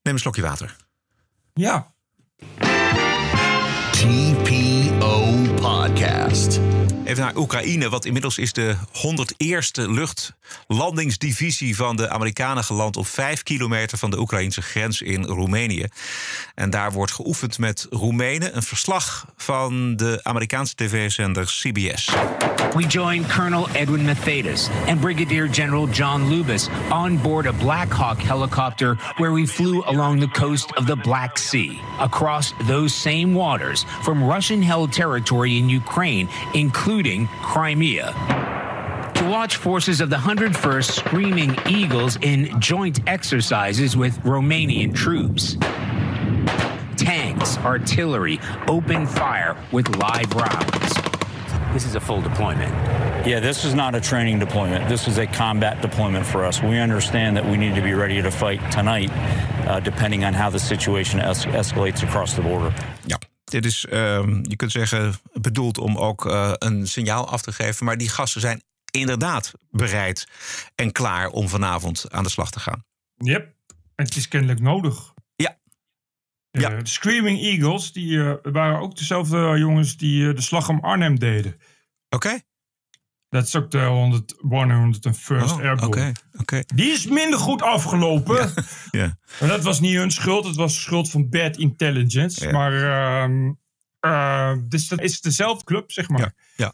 Neem 0.03 0.15
een 0.15 0.21
slokje 0.21 0.43
water. 0.43 0.77
Ja. 1.55 1.95
TPO 5.29 5.59
Podcast. 5.59 6.78
Even 7.09 7.23
naar 7.23 7.37
Oekraïne, 7.37 7.89
wat 7.89 8.05
inmiddels 8.05 8.39
is 8.39 8.53
de 8.53 8.77
101ste 8.77 9.83
luchtlandingsdivisie 9.91 11.77
van 11.77 11.97
de 11.97 12.09
Amerikanen 12.09 12.65
geland 12.65 12.97
op 12.97 13.07
5 13.07 13.43
kilometer 13.43 13.99
van 13.99 14.11
de 14.11 14.19
Oekraïnse 14.19 14.63
grens 14.63 15.03
in 15.03 15.25
Roemenië. 15.25 15.87
En 16.55 16.71
daar 16.71 16.93
wordt 16.93 17.13
geoefend 17.13 17.59
met 17.59 17.87
Roemenen. 17.91 18.57
Een 18.57 18.63
verslag 18.63 19.27
van 19.37 19.97
de 19.97 20.21
Amerikaanse 20.23 20.75
tv-zender 20.75 21.45
CBS. 21.45 22.09
We 22.75 22.87
join 22.87 23.27
Colonel 23.27 23.69
Edwin 23.73 24.05
Mathetas 24.05 24.69
and 24.87 25.01
Brigadier 25.01 25.49
General 25.55 25.89
John 25.89 26.29
Lubis 26.29 26.69
on 26.91 27.21
board 27.21 27.47
a 27.47 27.53
Black 27.53 27.93
Hawk 27.93 28.23
helicopter 28.23 28.99
where 29.17 29.33
we 29.33 29.47
flew 29.47 29.83
along 29.85 30.21
the 30.21 30.41
coast 30.41 30.77
of 30.77 30.87
the 30.87 30.97
Black 30.97 31.39
Sea, 31.39 31.81
across 32.01 32.53
those 32.67 32.95
same 32.95 33.35
waters 33.35 33.85
from 34.03 34.23
Russian 34.23 34.63
held 34.63 34.93
territory 34.93 35.57
in 35.57 35.71
Ukraine, 35.71 36.29
including 36.53 36.98
Crimea. 36.99 38.13
To 39.15 39.29
watch 39.29 39.55
forces 39.55 40.01
of 40.01 40.11
the 40.11 40.17
101st 40.17 40.91
Screaming 40.91 41.57
Eagles 41.69 42.19
in 42.23 42.61
joint 42.61 42.99
exercises 43.09 43.97
with 43.97 44.19
Romanian 44.25 44.93
troops. 44.93 45.57
Tanks, 46.97 47.57
artillery, 47.59 48.41
open 48.67 49.07
fire 49.07 49.57
with 49.71 49.95
live 49.95 50.33
rounds. 50.35 50.95
This 51.73 51.87
is 51.87 51.95
a 51.95 52.01
full 52.01 52.21
deployment. 52.21 52.73
Yeah, 53.25 53.39
this 53.39 53.65
is 53.65 53.75
not 53.75 53.95
a 53.95 54.01
training 54.01 54.41
deployment. 54.41 54.89
This 54.89 55.07
is 55.07 55.19
a 55.19 55.27
combat 55.29 55.81
deployment 55.81 56.27
for 56.27 56.45
us. 56.45 56.61
We 56.61 56.79
understand 56.79 57.37
that 57.37 57.45
we 57.45 57.57
need 57.57 57.77
to 57.77 57.83
be 57.83 57.95
ready 57.95 58.21
to 58.21 58.31
fight 58.33 58.73
tonight, 58.73 59.11
uh, 59.69 59.79
depending 59.79 60.25
on 60.25 60.35
how 60.35 60.51
the 60.51 60.59
situation 60.59 61.21
es- 61.21 61.45
escalates 61.45 62.03
across 62.03 62.35
the 62.35 62.43
border. 62.43 62.75
Dit 63.51 63.65
is, 63.65 63.87
ehm, 63.87 64.41
je 64.43 64.57
kunt 64.57 64.73
zeggen, 64.73 65.15
bedoeld 65.33 65.79
om 65.79 65.97
ook 65.97 66.27
eh, 66.27 66.53
een 66.59 66.87
signaal 66.87 67.29
af 67.29 67.43
te 67.43 67.53
geven. 67.53 67.85
Maar 67.85 67.99
die 67.99 68.09
gasten 68.09 68.41
zijn 68.41 68.63
inderdaad 68.91 69.53
bereid 69.71 70.27
en 70.75 70.93
klaar 70.93 71.29
om 71.29 71.49
vanavond 71.49 72.05
aan 72.11 72.23
de 72.23 72.31
slag 72.31 72.51
te 72.51 72.61
gaan. 72.61 72.85
Yep. 73.17 73.55
En 73.95 74.05
het 74.05 74.17
is 74.17 74.29
kennelijk 74.29 74.61
nodig. 74.61 75.15
Ja. 75.37 75.59
ja. 76.51 76.69
De 76.69 76.87
Screaming 76.87 77.41
Eagles, 77.41 77.93
die 77.93 78.23
eh, 78.23 78.53
waren 78.53 78.81
ook 78.81 78.97
dezelfde 78.97 79.55
jongens 79.59 79.97
die 79.97 80.29
eh, 80.29 80.35
de 80.35 80.43
slag 80.43 80.69
om 80.69 80.81
Arnhem 80.81 81.19
deden. 81.19 81.61
Oké. 82.09 82.41
Dat 83.29 83.47
is 83.47 83.57
ook 83.57 83.71
de 83.71 83.85
100, 83.85 84.35
101st 84.35 85.31
Oh, 85.31 85.59
Airborne. 85.59 85.87
oké, 85.87 86.13
oké. 86.39 86.63
Die 86.75 86.93
is 86.93 87.07
minder 87.07 87.39
goed 87.39 87.63
afgelopen. 87.63 88.53
Ja. 88.91 89.19
Maar 89.41 89.49
dat 89.49 89.63
was 89.63 89.81
niet 89.81 89.95
hun 89.97 90.11
schuld. 90.11 90.45
Het 90.47 90.57
was 90.57 90.75
de 90.75 90.81
schuld 90.81 91.11
van 91.11 91.29
bad 91.29 91.57
intelligence. 91.57 92.51
Maar 92.53 92.73
ehm, 92.73 93.53
eh, 94.01 94.53
dus 94.69 94.89
dat 94.89 95.01
is 95.01 95.21
dezelfde 95.21 95.65
club, 95.65 95.93
zeg 95.93 96.09
maar. 96.09 96.35
Ja, 96.57 96.73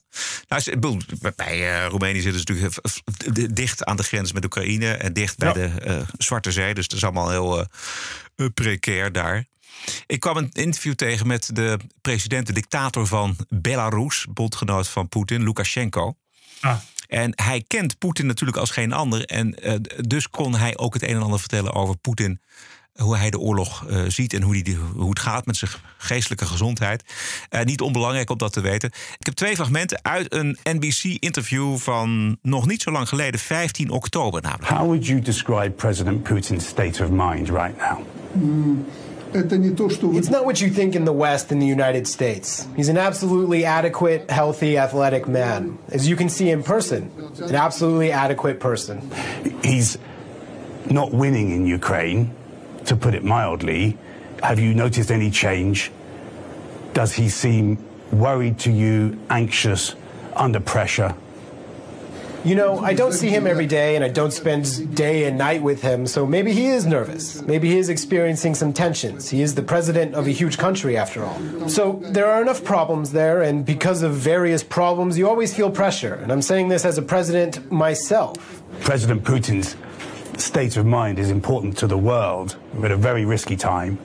nou, 0.49 0.99
bij 1.37 1.83
eh, 1.83 1.87
Roemenië 1.89 2.21
zitten 2.21 2.41
ze 2.41 2.53
natuurlijk 2.53 3.57
dicht 3.57 3.85
aan 3.85 3.97
de 3.97 4.03
grens 4.03 4.33
met 4.33 4.45
Oekraïne 4.45 4.91
en 4.93 5.13
dicht 5.13 5.39
bij 5.39 5.49
Ja. 5.49 5.55
de 5.55 5.65
eh, 5.81 6.01
Zwarte 6.19 6.53
Zee. 6.53 6.75
Dus 6.75 6.89
dat 6.89 6.99
is 6.99 7.05
allemaal 7.05 7.31
heel 7.31 7.67
precair 8.55 9.13
daar. 9.13 9.45
Ik 10.07 10.21
kwam 10.21 10.37
een 10.37 10.51
interview 10.53 10.93
tegen 10.95 11.27
met 11.27 11.51
de 11.53 11.79
president, 12.01 12.47
de 12.47 12.53
dictator 12.53 13.07
van 13.07 13.37
Belarus, 13.49 14.27
bondgenoot 14.31 14.89
van 14.89 15.09
Poetin, 15.09 15.43
Lukashenko. 15.43 16.17
Ah. 16.65 16.77
En 17.09 17.33
hij 17.35 17.65
kent 17.67 17.99
Poetin 17.99 18.27
natuurlijk 18.27 18.59
als 18.59 18.71
geen 18.71 18.93
ander. 18.93 19.25
En 19.25 19.55
eh, 19.55 19.75
dus 19.97 20.29
kon 20.31 20.55
hij 20.55 20.77
ook 20.77 20.95
het 20.95 21.03
een 21.03 21.09
en 21.09 21.23
ander 21.23 21.39
vertellen 21.39 21.75
over 21.75 21.97
Poetin. 21.97 22.41
Hoe 22.95 23.17
hij 23.17 23.31
de 23.31 23.39
oorlog 23.39 23.87
eh, 23.87 24.03
ziet 24.09 24.33
en 24.33 24.43
hoe, 24.43 24.63
die, 24.63 24.77
hoe 24.77 25.09
het 25.09 25.19
gaat 25.19 25.47
met 25.47 25.57
zijn 25.57 25.71
geestelijke 25.99 26.47
gezondheid. 26.47 27.05
Eh, 27.49 27.63
niet 27.65 27.81
onbelangrijk 27.81 28.31
om 28.31 28.39
dat 28.39 28.53
te 28.53 28.61
weten. 28.61 28.91
Ik 29.19 29.27
heb 29.27 29.35
twee 29.35 29.55
fragmenten 29.55 29.99
uit 30.03 30.35
een 30.35 30.59
NBC-interview 30.63 31.77
van 31.77 32.39
nog 32.43 32.67
niet 32.67 32.83
zo 32.83 32.91
lang 32.91 33.09
geleden, 33.09 33.41
15 33.41 33.91
oktober 33.91 34.43
namelijk. 34.43 34.69
How 34.69 34.87
would 34.87 35.07
you 35.07 35.21
describe 35.21 35.71
President 35.71 36.23
Putin's 36.23 36.67
state 36.67 37.05
of 37.05 37.11
mind 37.11 37.49
right 37.49 37.77
now? 37.77 37.99
It's 39.35 40.31
not 40.31 40.45
what 40.45 40.61
you 40.61 40.71
think 40.71 40.95
in 40.95 41.05
the 41.05 41.13
West 41.13 41.51
in 41.51 41.59
the 41.59 41.67
United 41.67 42.07
States. 42.07 42.69
He's 42.77 42.89
an 42.89 42.97
absolutely 42.97 43.65
adequate, 43.65 44.31
healthy, 44.31 44.79
athletic 44.79 45.27
man. 45.27 45.79
As 45.89 46.09
you 46.09 46.15
can 46.17 46.29
see 46.29 46.51
in 46.51 46.63
person, 46.63 47.11
an 47.43 47.55
absolutely 47.55 48.13
adequate 48.13 48.61
person. 48.61 49.11
He's 49.63 49.99
not 50.89 51.13
winning 51.13 51.51
in 51.51 51.67
Ukraine, 51.67 52.33
to 52.87 52.97
put 52.97 53.15
it 53.15 53.25
mildly. 53.25 53.99
Have 54.43 54.61
you 54.61 54.75
noticed 54.75 55.11
any 55.11 55.31
change? 55.31 55.91
Does 56.93 57.15
he 57.15 57.29
seem 57.29 57.79
worried 58.13 58.59
to 58.61 58.71
you, 58.71 59.19
anxious, 59.31 59.95
under 60.37 60.61
pressure? 60.61 61.15
You 62.45 62.55
know, 62.55 62.79
I 62.81 62.93
don't 62.93 63.13
see 63.13 63.31
him 63.31 63.47
every 63.47 63.65
day 63.65 63.97
and 63.97 64.05
I 64.05 64.09
don't 64.09 64.31
spend 64.31 64.95
day 64.95 65.25
and 65.25 65.39
night 65.39 65.63
with 65.63 65.81
him, 65.81 66.07
so 66.07 66.27
maybe 66.27 66.53
he 66.53 66.67
is 66.67 66.85
nervous. 66.85 67.41
Maybe 67.41 67.71
he 67.71 67.79
is 67.79 67.89
experiencing 67.89 68.55
some 68.55 68.75
tensions. 68.75 69.31
He 69.31 69.41
is 69.41 69.55
the 69.55 69.63
president 69.63 70.15
of 70.15 70.27
a 70.27 70.31
huge 70.31 70.59
country, 70.59 70.99
after 70.99 71.25
all. 71.25 71.69
So 71.71 72.01
there 72.03 72.27
are 72.27 72.43
enough 72.43 72.63
problems 72.63 73.13
there, 73.13 73.41
and 73.41 73.65
because 73.65 74.03
of 74.03 74.13
various 74.13 74.63
problems, 74.63 75.17
you 75.17 75.27
always 75.27 75.55
feel 75.55 75.71
pressure. 75.71 76.17
And 76.17 76.31
I'm 76.31 76.43
saying 76.43 76.69
this 76.69 76.85
as 76.85 76.99
a 76.99 77.03
president 77.03 77.73
myself. 77.73 78.63
President 78.81 79.25
Putin's 79.25 79.75
state 80.37 80.77
of 80.77 80.85
mind 80.85 81.19
is 81.19 81.31
important 81.31 81.79
to 81.79 81.87
the 81.87 81.97
world. 81.97 82.57
We're 82.75 82.87
at 82.87 82.93
a 82.93 82.97
very 82.97 83.25
risky 83.25 83.57
time. 83.57 83.99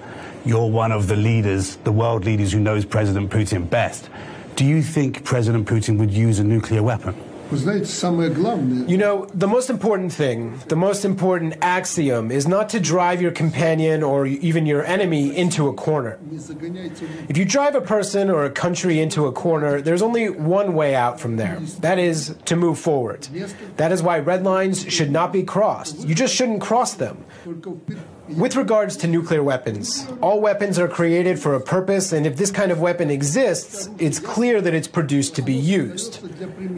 You're 0.45 0.69
one 0.69 0.93
of 0.93 1.07
the 1.07 1.17
leaders, 1.17 1.75
the 1.77 1.91
world 1.91 2.23
leaders 2.23 2.53
who 2.53 2.61
knows 2.61 2.85
President 2.85 3.29
Putin 3.29 3.69
best. 3.69 4.09
Do 4.55 4.63
you 4.63 4.81
think 4.81 5.25
President 5.25 5.67
Putin 5.67 5.99
would 5.99 6.11
use 6.11 6.39
a 6.39 6.43
nuclear 6.45 6.81
weapon? 6.81 7.15
You 8.87 8.97
know, 8.97 9.25
the 9.33 9.47
most 9.47 9.69
important 9.69 10.13
thing, 10.13 10.59
the 10.67 10.75
most 10.75 11.03
important 11.03 11.55
axiom 11.61 12.31
is 12.31 12.47
not 12.47 12.69
to 12.69 12.79
drive 12.79 13.21
your 13.21 13.31
companion 13.31 14.03
or 14.03 14.25
even 14.25 14.65
your 14.65 14.83
enemy 14.83 15.35
into 15.35 15.67
a 15.67 15.73
corner. 15.73 16.19
If 17.27 17.37
you 17.37 17.45
drive 17.45 17.75
a 17.75 17.81
person 17.81 18.29
or 18.29 18.45
a 18.45 18.51
country 18.51 18.99
into 18.99 19.25
a 19.25 19.31
corner, 19.31 19.81
there's 19.81 20.01
only 20.01 20.29
one 20.29 20.73
way 20.75 20.95
out 20.95 21.19
from 21.19 21.37
there. 21.37 21.59
That 21.81 21.97
is 21.99 22.35
to 22.45 22.55
move 22.55 22.77
forward. 22.79 23.27
That 23.77 23.91
is 23.91 24.03
why 24.03 24.19
red 24.19 24.43
lines 24.43 24.85
should 24.91 25.11
not 25.11 25.33
be 25.33 25.43
crossed. 25.43 26.07
You 26.07 26.15
just 26.15 26.35
shouldn't 26.35 26.61
cross 26.61 26.93
them. 26.93 27.25
With 28.37 28.55
regards 28.55 28.95
to 28.97 29.07
nuclear 29.07 29.41
weapons, 29.41 30.07
all 30.21 30.39
weapons 30.39 30.77
are 30.77 30.87
created 30.87 31.39
for 31.39 31.55
a 31.55 31.59
purpose, 31.59 32.11
and 32.11 32.27
if 32.27 32.37
this 32.37 32.51
kind 32.51 32.71
of 32.71 32.79
weapon 32.79 33.09
exists, 33.09 33.89
it's 33.97 34.19
clear 34.19 34.61
that 34.61 34.73
it's 34.73 34.87
produced 34.87 35.35
to 35.35 35.41
be 35.41 35.53
used. 35.53 36.19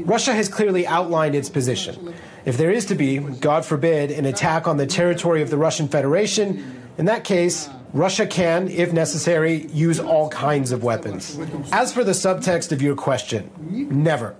Russia 0.05 0.33
has 0.33 0.47
clearly 0.47 0.87
outlined 0.87 1.35
its 1.35 1.49
position. 1.49 2.13
If 2.45 2.57
there 2.57 2.71
is 2.71 2.85
to 2.85 2.95
be, 2.95 3.17
God 3.17 3.65
forbid, 3.65 4.11
an 4.11 4.25
attack 4.25 4.67
on 4.67 4.77
the 4.77 4.87
territory 4.87 5.41
of 5.41 5.49
the 5.49 5.57
Russian 5.57 5.87
Federation, 5.87 6.81
in 6.97 7.05
that 7.05 7.23
case, 7.23 7.69
Russia 7.93 8.25
can, 8.25 8.69
if 8.69 8.93
necessary, 8.93 9.67
use 9.67 9.99
all 9.99 10.29
kinds 10.29 10.71
of 10.71 10.83
weapons. 10.83 11.37
As 11.71 11.93
for 11.93 12.03
the 12.03 12.13
subtext 12.13 12.71
of 12.71 12.81
your 12.81 12.95
question, 12.95 13.51
never. 13.91 14.35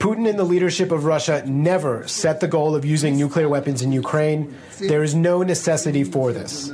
Putin 0.00 0.26
and 0.26 0.36
the 0.36 0.46
leadership 0.46 0.92
of 0.92 1.04
Russia 1.04 1.42
never 1.44 2.02
set 2.08 2.40
the 2.40 2.50
goal 2.50 2.74
of 2.76 2.84
using 2.84 3.16
nuclear 3.16 3.48
weapons 3.50 3.82
in 3.82 3.92
Ukraine. 3.92 4.46
There 4.78 5.02
is 5.02 5.12
no 5.12 5.42
necessity 5.42 6.04
for 6.04 6.32
this. 6.32 6.72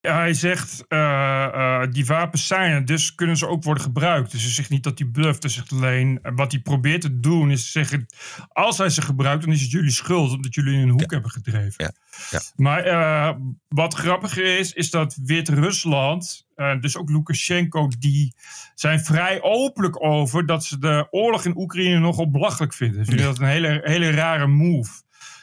Hij 0.00 0.34
zegt, 0.34 0.84
eh, 0.88 1.44
eh, 1.44 1.90
die 1.90 2.06
wapens 2.06 2.46
zijn 2.46 2.72
er, 2.72 2.84
dus 2.84 3.14
kunnen 3.14 3.36
ze 3.36 3.46
ook 3.46 3.64
worden 3.64 3.82
gebruikt. 3.82 4.30
Dus 4.30 4.42
hij 4.42 4.52
zegt 4.52 4.70
niet 4.70 4.82
dat 4.82 4.98
hij 4.98 5.08
bluft, 5.08 5.42
hij 5.42 5.52
zegt 5.52 5.72
alleen... 5.72 6.18
eh, 6.22 6.32
wat 6.34 6.52
hij 6.52 6.60
probeert 6.60 7.00
te 7.00 7.20
doen 7.20 7.50
is 7.50 7.72
zeggen... 7.72 8.06
als 8.48 8.78
hij 8.78 8.88
ze 8.88 9.02
gebruikt, 9.02 9.44
dan 9.44 9.52
is 9.52 9.60
het 9.60 9.70
jullie 9.70 9.90
schuld... 9.90 10.32
omdat 10.32 10.54
jullie 10.54 10.74
in 10.74 10.80
een 10.80 10.90
hoek 10.90 11.10
hebben 11.10 11.30
gedreven. 11.30 11.94
Ja. 12.30 12.40
Maar 12.56 12.84
eh, 12.84 13.36
wat 13.68 13.94
grappiger 13.94 14.58
is, 14.58 14.72
is 14.72 14.90
dat 14.90 15.18
Wit-Rusland, 15.24 16.46
eh, 16.58 16.80
dus 16.80 16.96
ook 16.96 17.10
Lukashenko, 17.10 17.88
die 17.98 18.34
zijn 18.74 19.00
vrij 19.00 19.42
openlijk 19.42 20.04
over 20.04 20.46
dat 20.46 20.64
ze 20.64 20.78
de 20.78 21.06
oorlog 21.10 21.44
in 21.44 21.56
Oekraïne 21.56 21.98
nogal 21.98 22.30
belachelijk 22.30 22.74
vinden. 22.74 23.04
Ze 23.04 23.10
vinden 23.10 23.26
dat 23.26 23.38
een 23.38 23.46
hele, 23.46 23.80
hele 23.84 24.10
rare 24.10 24.46
move. 24.46 25.02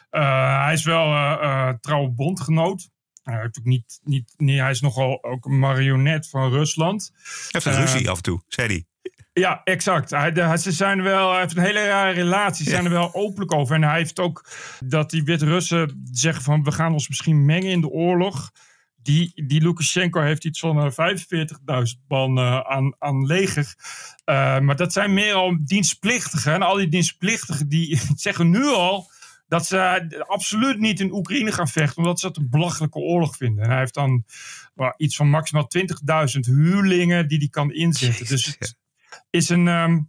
Eh, 0.09 0.63
hij 0.63 0.73
is 0.73 0.83
wel 0.83 1.05
eh 1.13 1.37
eh, 1.41 1.75
trouwe 1.81 2.09
bondgenoot. 2.09 2.89
Ook 3.23 3.63
niet, 3.63 3.99
niet, 4.03 4.33
niet, 4.37 4.59
hij 4.59 4.69
is 4.71 4.81
nogal 4.81 5.23
ook 5.23 5.45
een 5.45 5.59
marionet 5.59 6.29
van 6.29 6.49
Rusland. 6.51 7.11
Hij 7.13 7.31
heeft 7.51 7.65
een 7.65 7.85
ruzie 7.85 8.09
af 8.09 8.17
en 8.17 8.23
toe, 8.23 8.41
zei 8.47 8.67
hij. 8.67 8.85
ja, 9.33 9.61
exact. 9.63 10.09
Hij, 10.09 10.31
de- 10.31 10.57
ze 10.57 10.71
zijn 10.71 11.01
wel, 11.01 11.31
hij 11.31 11.39
heeft 11.39 11.57
een 11.57 11.63
hele 11.63 11.85
rare 11.87 12.11
relatie. 12.11 12.63
Ze 12.65 12.69
zijn 12.71 12.85
er 12.85 12.91
wel 12.91 13.13
openlijk 13.13 13.53
over. 13.53 13.75
En 13.75 13.83
hij 13.83 13.97
heeft 13.97 14.19
ook 14.19 14.49
dat 14.85 15.09
die 15.09 15.23
Wit-Russen 15.23 16.01
zeggen 16.11 16.43
van... 16.43 16.63
we 16.63 16.71
gaan 16.71 16.93
ons 16.93 17.07
misschien 17.07 17.45
mengen 17.45 17.71
in 17.71 17.81
de 17.81 17.89
oorlog. 17.89 18.51
Die, 19.05 19.31
die 19.35 19.61
Lukashenko 19.61 20.21
heeft 20.21 20.45
iets 20.45 20.59
van 20.59 20.77
eh, 20.97 21.15
45.000 21.91 22.07
man 22.07 22.37
eh, 22.37 22.59
aan, 22.59 22.95
aan 22.99 23.25
leger. 23.25 23.75
Eh, 24.23 24.59
maar 24.59 24.75
dat 24.75 24.93
zijn 24.93 25.13
meer 25.13 25.33
al 25.33 25.57
dienstplichtigen. 25.61 26.53
En 26.53 26.61
al 26.61 26.75
die 26.75 26.89
dienstplichtigen 26.89 27.69
die 27.69 28.01
zeggen 28.15 28.49
nu 28.49 28.65
al... 28.65 29.09
dat 29.47 29.65
ze 29.65 30.23
absoluut 30.27 30.79
niet 30.79 30.99
in 30.99 31.13
Oekraïne 31.13 31.51
gaan 31.51 31.67
vechten... 31.67 31.97
omdat 31.97 32.19
ze 32.19 32.27
dat 32.27 32.37
een 32.37 32.49
belachelijke 32.49 32.99
oorlog 32.99 33.37
vinden. 33.37 33.63
En 33.63 33.69
hij 33.69 33.79
heeft 33.79 33.93
dan 33.93 34.25
iets 34.97 35.15
van 35.15 35.29
maximaal 35.29 35.67
20.000 35.77 36.39
huurlingen... 36.39 37.27
die 37.27 37.37
hij 37.37 37.47
kan 37.47 37.73
inzetten. 37.73 38.27
Dus 38.27 38.45
het 38.45 38.77
is 39.29 39.49
een... 39.49 39.67
ehm, 39.67 39.99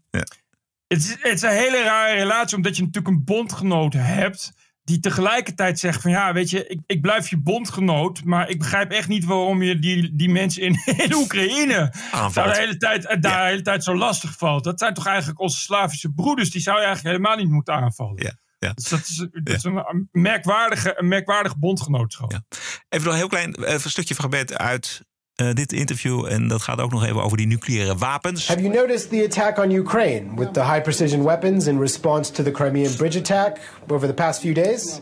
het 0.88 0.98
is, 0.98 1.10
het 1.10 1.34
is 1.34 1.42
een 1.42 1.50
hele 1.50 1.82
rare 1.82 2.14
relatie, 2.14 2.56
omdat 2.56 2.76
je 2.76 2.82
natuurlijk 2.82 3.14
een 3.14 3.24
bondgenoot 3.24 3.92
hebt. 3.92 4.52
Die 4.86 5.00
tegelijkertijd 5.00 5.78
zegt: 5.78 6.02
van 6.02 6.10
ja, 6.10 6.32
weet 6.32 6.50
je, 6.50 6.66
ik, 6.66 6.80
ik 6.86 7.00
blijf 7.00 7.28
je 7.28 7.36
bondgenoot. 7.36 8.24
maar 8.24 8.48
ik 8.48 8.58
begrijp 8.58 8.90
echt 8.90 9.08
niet 9.08 9.24
waarom 9.24 9.62
je 9.62 9.78
die, 9.78 10.16
die 10.16 10.28
mensen 10.28 10.62
in, 10.62 10.82
in 11.04 11.14
Oekraïne. 11.14 11.92
Aanvalt. 12.10 12.34
daar 12.34 12.54
de 12.54 12.60
hele 12.60 12.76
tijd, 12.76 13.06
eh, 13.06 13.20
daar 13.20 13.42
de 13.42 13.48
hele 13.48 13.62
tijd 13.62 13.84
zo 13.84 13.96
lastig 13.96 14.36
valt. 14.36 14.64
Dat 14.64 14.78
zijn 14.78 14.94
toch 14.94 15.06
eigenlijk 15.06 15.40
onze 15.40 15.58
Slavische 15.58 16.12
broeders. 16.12 16.50
die 16.50 16.60
zou 16.60 16.78
je 16.78 16.84
eigenlijk 16.84 17.16
helemaal 17.16 17.38
niet 17.38 17.52
moeten 17.52 17.74
aanvallen. 17.74 18.22
Ja. 18.22 18.32
Ja. 18.58 18.72
Dus 18.72 18.88
dat 18.88 19.00
is, 19.00 19.16
dat 19.32 19.54
is 19.54 19.64
een 19.64 20.08
merkwaardige, 20.12 20.94
een 20.98 21.08
merkwaardig 21.08 21.56
bondgenootschap. 21.56 22.40
Even 22.88 23.04
nog 23.04 23.12
een 23.12 23.18
heel 23.18 23.28
klein 23.28 23.54
eh, 23.54 23.78
stukje 23.78 24.14
fragment 24.14 24.58
uit 24.58 25.04
eh, 25.36 25.52
dit 25.52 25.72
interview. 25.72 26.24
En 26.24 26.48
dat 26.48 26.62
gaat 26.62 26.80
ook 26.80 26.90
nog 26.90 27.04
even 27.04 27.22
over 27.22 27.36
die 27.36 27.46
nucleaire 27.46 27.96
wapens. 27.96 28.48
Have 28.48 28.62
you 28.62 28.74
noticed 28.74 29.10
the 29.10 29.24
attack 29.24 29.58
on 29.58 29.70
Ukraine 29.70 30.34
with 30.34 30.52
the 30.54 30.64
high 30.64 30.82
precision 30.82 31.22
weapons 31.22 31.66
in 31.66 31.80
response 31.80 32.32
to 32.32 32.42
the 32.42 32.50
Crimean 32.50 32.96
bridge 32.96 33.18
attack 33.18 33.58
over 33.88 34.06
the 34.06 34.14
past 34.14 34.40
few 34.40 34.54
days? 34.54 35.00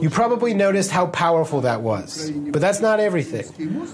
You 0.00 0.10
probably 0.10 0.54
noticed 0.54 0.90
how 0.90 1.06
powerful 1.06 1.60
that 1.60 1.80
was. 1.80 2.30
But 2.30 2.60
that's 2.60 2.80
not 2.80 2.98
everything. 2.98 3.44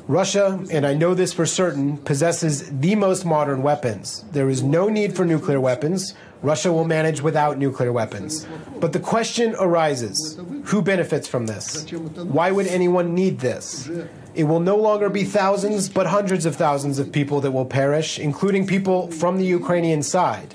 Russia, 0.09 0.59
and 0.71 0.87
I 0.87 0.95
know 0.95 1.15
this 1.15 1.33
for 1.33 1.47
certain, 1.47 1.97
possesses 1.97 2.71
the 2.81 2.95
most 2.97 3.25
modern 3.25 3.63
weapons. 3.63 4.25
There 4.33 4.51
is 4.51 4.63
no 4.63 4.89
need 4.89 5.15
for 5.15 5.25
nuclear 5.25 5.61
weapons. 5.61 6.15
Russia 6.43 6.73
will 6.73 6.87
manage 6.87 7.23
without 7.23 7.57
nuclear 7.59 7.93
weapons. 7.93 8.47
But 8.81 8.93
the 8.93 8.99
question 8.99 9.55
arises 9.59 10.39
who 10.65 10.83
benefits 10.83 11.29
from 11.29 11.47
this? 11.47 11.87
Why 12.17 12.51
would 12.51 12.67
anyone 12.67 13.15
need 13.15 13.39
this? 13.39 13.89
It 14.35 14.45
will 14.45 14.61
no 14.61 14.77
longer 14.77 15.09
be 15.11 15.25
thousands, 15.25 15.89
but 15.89 16.07
hundreds 16.07 16.47
of 16.47 16.57
thousands 16.57 16.99
of 16.99 17.13
people 17.13 17.41
that 17.43 17.51
will 17.51 17.67
perish, 17.67 18.19
including 18.19 18.67
people 18.67 19.11
from 19.11 19.37
the 19.39 19.45
Ukrainian 19.45 20.03
side. 20.03 20.55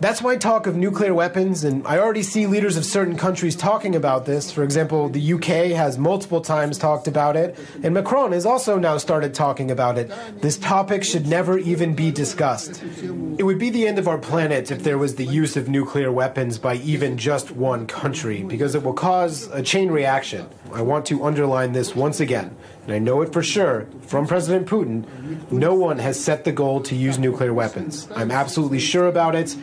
That's 0.00 0.20
why 0.20 0.36
talk 0.36 0.66
of 0.66 0.76
nuclear 0.76 1.14
weapons, 1.14 1.64
and 1.64 1.86
I 1.86 1.98
already 1.98 2.22
see 2.22 2.46
leaders 2.46 2.76
of 2.76 2.84
certain 2.84 3.16
countries 3.16 3.56
talking 3.56 3.96
about 3.96 4.26
this. 4.26 4.50
For 4.50 4.62
example, 4.62 5.08
the 5.08 5.32
UK 5.34 5.72
has 5.74 5.96
multiple 5.96 6.42
times 6.42 6.76
talked 6.76 7.08
about 7.08 7.36
it, 7.36 7.58
and 7.82 7.94
Macron 7.94 8.32
has 8.32 8.44
also 8.44 8.78
now 8.78 8.98
started 8.98 9.32
talking 9.32 9.70
about 9.70 9.96
it. 9.96 10.12
This 10.42 10.58
topic 10.58 11.02
should 11.02 11.26
never 11.26 11.56
even 11.58 11.94
be 11.94 12.10
discussed. 12.10 12.82
It 13.38 13.44
would 13.44 13.58
be 13.58 13.70
the 13.70 13.86
end 13.86 13.98
of 13.98 14.06
our 14.06 14.18
planet 14.18 14.70
if 14.70 14.82
there 14.82 14.98
was 14.98 15.14
the 15.14 15.24
use 15.24 15.56
of 15.56 15.68
nuclear 15.68 16.12
weapons 16.12 16.58
by 16.58 16.74
even 16.76 17.16
just 17.16 17.50
one 17.52 17.86
country, 17.86 18.42
because 18.42 18.74
it 18.74 18.82
will 18.82 18.92
cause 18.92 19.48
a 19.52 19.62
chain 19.62 19.90
reaction. 19.90 20.46
I 20.72 20.82
want 20.82 21.06
to 21.06 21.24
underline 21.24 21.72
this 21.72 21.94
once 21.94 22.20
again, 22.20 22.56
and 22.84 22.92
I 22.92 22.98
know 22.98 23.22
it 23.22 23.32
for 23.32 23.42
sure 23.42 23.86
from 24.06 24.26
President 24.26 24.66
Putin. 24.66 25.04
No 25.50 25.74
one 25.74 25.98
has 25.98 26.22
set 26.22 26.44
the 26.44 26.52
goal 26.52 26.80
to 26.82 26.94
use 26.94 27.18
nuclear 27.18 27.52
weapons. 27.52 28.08
I'm 28.16 28.30
absolutely 28.30 28.80
sure 28.80 29.06
about 29.08 29.34
it. 29.34 29.56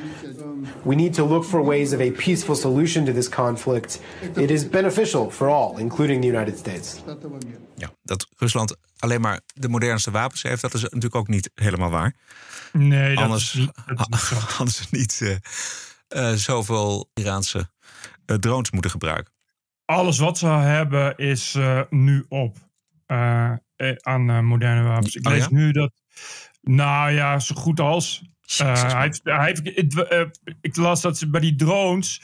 We 0.84 0.96
need 0.96 1.14
to 1.14 1.24
look 1.24 1.44
for 1.44 1.62
ways 1.62 1.94
of 1.94 2.02
a 2.02 2.12
peaceful 2.12 2.56
solution 2.56 3.06
to 3.06 3.14
this 3.14 3.30
conflict. 3.30 4.00
It 4.36 4.52
is 4.52 4.64
beneficial 4.64 5.30
for 5.32 5.50
all, 5.50 5.78
including 5.78 6.22
the 6.22 6.28
United 6.28 6.58
States. 6.58 7.02
Ja, 7.76 7.90
dat 8.04 8.28
Rusland 8.38 8.76
alleen 9.00 9.22
maar 9.22 9.42
de 9.54 9.70
modernste 9.70 10.12
wapens 10.12 10.42
heeft, 10.42 10.62
dat 10.62 10.74
is 10.74 10.82
natuurlijk 10.82 11.16
ook 11.16 11.28
niet 11.28 11.50
helemaal 11.56 11.90
waar. 11.90 12.16
Nee, 12.74 13.16
dat 13.16 13.24
anders, 13.24 13.54
is 13.54 13.60
niet, 13.60 13.72
dat 13.86 14.68
is 14.68 14.90
niet 14.92 15.12
ze 15.14 15.28
niet 15.30 15.42
eh, 16.08 16.32
eh, 16.32 16.38
zoveel 16.38 17.10
Iraanse 17.14 17.70
eh, 18.26 18.36
drones 18.36 18.72
moeten 18.72 18.92
gebruiken. 18.92 19.34
Alles 19.92 20.20
wat 20.20 20.38
ze 20.38 20.48
hebben 20.48 21.18
is 21.18 21.56
eh, 21.56 21.82
nu 21.90 22.26
op 22.30 22.58
eh, 23.06 23.52
eh, 23.76 23.96
aan 24.02 24.46
moderne 24.46 24.84
wapens. 24.84 25.16
Ik 25.16 25.28
Oh, 25.28 25.34
lees 25.34 25.44
ja? 25.44 25.48
nu 25.52 25.72
dat, 25.72 25.92
nou 26.62 27.12
ja, 27.12 27.40
zo 27.40 27.56
goed 27.56 27.80
als. 27.80 28.24
Hij 28.58 29.02
heeft, 29.02 29.22
hij 29.24 29.46
heeft, 29.46 30.10
eh, 30.10 30.22
ik 30.62 30.76
las 30.76 31.02
dat 31.02 31.18
ze 31.18 31.30
bij 31.30 31.42
die 31.42 31.56
drones, 31.56 32.22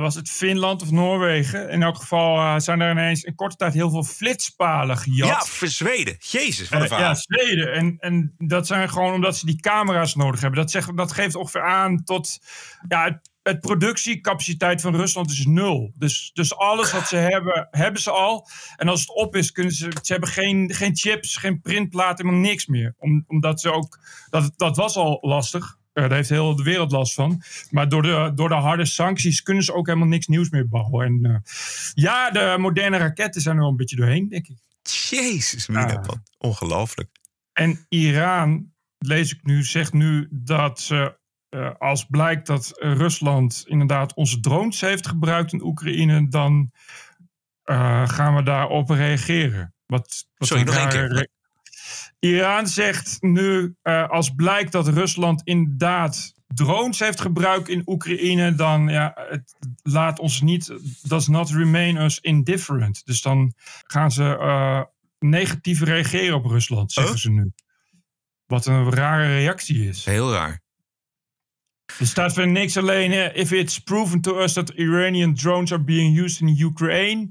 was 0.00 0.14
het 0.14 0.30
Finland 0.30 0.82
of 0.82 0.90
Noorwegen? 0.90 1.70
In 1.70 1.82
elk 1.82 1.96
geval 1.96 2.60
zijn 2.60 2.80
er 2.80 2.90
ineens 2.90 3.22
in 3.22 3.34
korte 3.34 3.56
tijd 3.56 3.72
heel 3.72 3.90
veel 3.90 4.04
flitspalen 4.04 4.96
gejat. 4.96 5.28
Ja, 5.28 5.40
voor 5.40 5.68
Zweden. 5.68 6.16
Jezus, 6.18 6.68
wat 6.68 6.80
een 6.80 6.88
verhaal. 6.88 7.08
ja, 7.08 7.14
Zweden. 7.14 7.72
En, 7.72 7.96
en 7.98 8.34
dat 8.38 8.66
zijn 8.66 8.88
gewoon 8.88 9.14
omdat 9.14 9.36
ze 9.36 9.46
die 9.46 9.60
camera's 9.60 10.14
nodig 10.14 10.40
hebben. 10.40 10.60
Dat, 10.60 10.70
zegt, 10.70 10.96
dat 10.96 11.12
geeft 11.12 11.34
ongeveer 11.34 11.62
aan 11.62 12.04
tot. 12.04 12.38
Ja, 12.88 13.04
het, 13.04 13.30
het 13.48 13.60
productiecapaciteit 13.60 14.80
van 14.80 14.96
Rusland 14.96 15.30
is 15.30 15.46
nul. 15.46 15.92
Dus, 15.94 16.30
dus 16.32 16.56
alles 16.56 16.92
wat 16.92 17.08
ze 17.08 17.16
hebben, 17.16 17.68
hebben 17.70 18.02
ze 18.02 18.10
al. 18.10 18.48
En 18.76 18.88
als 18.88 19.00
het 19.00 19.14
op 19.14 19.36
is, 19.36 19.52
kunnen 19.52 19.72
ze. 19.72 19.90
Ze 20.02 20.12
hebben 20.12 20.30
geen, 20.30 20.74
geen 20.74 20.96
chips, 20.96 21.36
geen 21.36 21.60
printplaat, 21.60 22.18
helemaal 22.18 22.40
niks 22.40 22.66
meer. 22.66 22.94
Om, 22.98 23.24
omdat 23.26 23.60
ze 23.60 23.72
ook. 23.72 23.98
Dat, 24.30 24.52
dat 24.56 24.76
was 24.76 24.96
al 24.96 25.18
lastig. 25.20 25.78
Eh, 25.92 26.02
daar 26.02 26.16
heeft 26.16 26.28
heel 26.28 26.56
de 26.56 26.62
wereld 26.62 26.92
last 26.92 27.14
van. 27.14 27.42
Maar 27.70 27.88
door 27.88 28.02
de, 28.02 28.32
door 28.34 28.48
de 28.48 28.54
harde 28.54 28.84
sancties 28.84 29.42
kunnen 29.42 29.64
ze 29.64 29.74
ook 29.74 29.86
helemaal 29.86 30.08
niks 30.08 30.26
nieuws 30.26 30.50
meer 30.50 30.68
bouwen. 30.68 31.06
En 31.06 31.24
eh, 31.24 31.52
ja, 31.94 32.30
de 32.30 32.56
moderne 32.58 32.96
raketten 32.96 33.40
zijn 33.40 33.54
er 33.54 33.60
wel 33.60 33.70
een 33.70 33.76
beetje 33.76 33.96
doorheen, 33.96 34.28
denk 34.28 34.48
ik. 34.48 34.56
Jezus, 35.10 35.66
mina, 35.66 36.02
ongelooflijk. 36.38 37.10
En 37.52 37.86
Iran, 37.88 38.72
lees 38.98 39.32
ik 39.32 39.44
nu, 39.44 39.64
zegt 39.64 39.92
nu 39.92 40.28
dat 40.30 40.80
ze, 40.80 41.18
eh, 41.48 41.70
als 41.78 42.04
blijkt 42.04 42.46
dat 42.46 42.72
Rusland 42.76 43.64
inderdaad 43.66 44.14
onze 44.14 44.40
drones 44.40 44.80
heeft 44.80 45.06
gebruikt 45.06 45.52
in 45.52 45.62
Oekraïne, 45.62 46.28
dan 46.28 46.70
eh, 47.62 48.08
gaan 48.08 48.34
we 48.34 48.42
daarop 48.42 48.90
reageren. 48.90 49.74
Wat, 49.86 50.26
wat 50.36 50.48
Sorry, 50.48 50.62
nog 50.62 50.74
één 50.74 50.88
keer. 50.88 51.28
Iran 52.18 52.66
zegt 52.66 53.16
nu, 53.22 53.74
eh, 53.82 54.08
als 54.08 54.34
blijkt 54.34 54.72
dat 54.72 54.88
Rusland 54.88 55.40
inderdaad 55.44 56.32
drones 56.46 56.98
heeft 56.98 57.20
gebruikt 57.20 57.68
in 57.68 57.82
Oekraïne, 57.86 58.54
dan 58.54 58.88
ja, 58.88 59.12
het 59.28 59.54
laat 59.82 60.18
ons 60.18 60.40
niet, 60.40 60.72
does 61.02 61.28
not 61.28 61.50
remain 61.50 61.96
us 61.96 62.18
indifferent. 62.20 63.06
Dus 63.06 63.22
dan 63.22 63.52
gaan 63.86 64.10
ze 64.10 64.86
negatief 65.18 65.80
reageren 65.80 66.36
op 66.36 66.44
Rusland, 66.44 66.92
zeggen 66.92 67.18
ze 67.18 67.30
nu. 67.30 67.52
Wat 68.46 68.66
een 68.66 68.90
rare 68.90 69.34
reactie 69.34 69.88
is. 69.88 70.04
Heel 70.04 70.32
raar. 70.32 70.62
Er 71.98 72.06
staat 72.06 72.34
voor 72.34 72.48
niks 72.48 72.76
alleen. 72.76 73.34
If 73.36 73.50
it's 73.50 73.78
proven 73.78 74.20
to 74.20 74.42
us 74.42 74.52
that 74.52 74.70
Iranian 74.70 75.34
drones 75.34 75.72
are 75.72 75.82
being 75.82 76.18
used 76.18 76.40
in 76.40 76.60
Ukraine, 76.60 77.28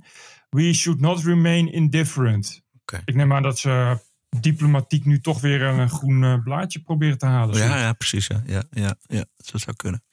we 0.50 0.74
should 0.74 1.00
not 1.00 1.24
remain 1.24 1.72
indifferent. 1.72 2.62
Ik 3.06 3.16
neem 3.16 3.34
aan 3.34 3.42
dat 3.42 3.60
ze 3.60 4.00
diplomatiek 4.30 5.06
nu 5.06 5.20
toch 5.20 5.42
weer 5.42 5.62
een 5.62 5.90
groen 5.90 6.24
eh, 6.24 6.44
blaadje 6.44 6.80
proberen 6.80 7.18
te 7.18 7.26
halen. 7.26 7.58
Ja, 7.58 7.78
ja 7.78 7.94
precies. 7.94 8.28
Ja. 8.28 8.44
Ja, 8.46 8.64
ja, 8.72 8.96
ja, 9.02 9.26
dat 9.36 9.62
zou 9.62 9.76
kunnen. 9.76 10.04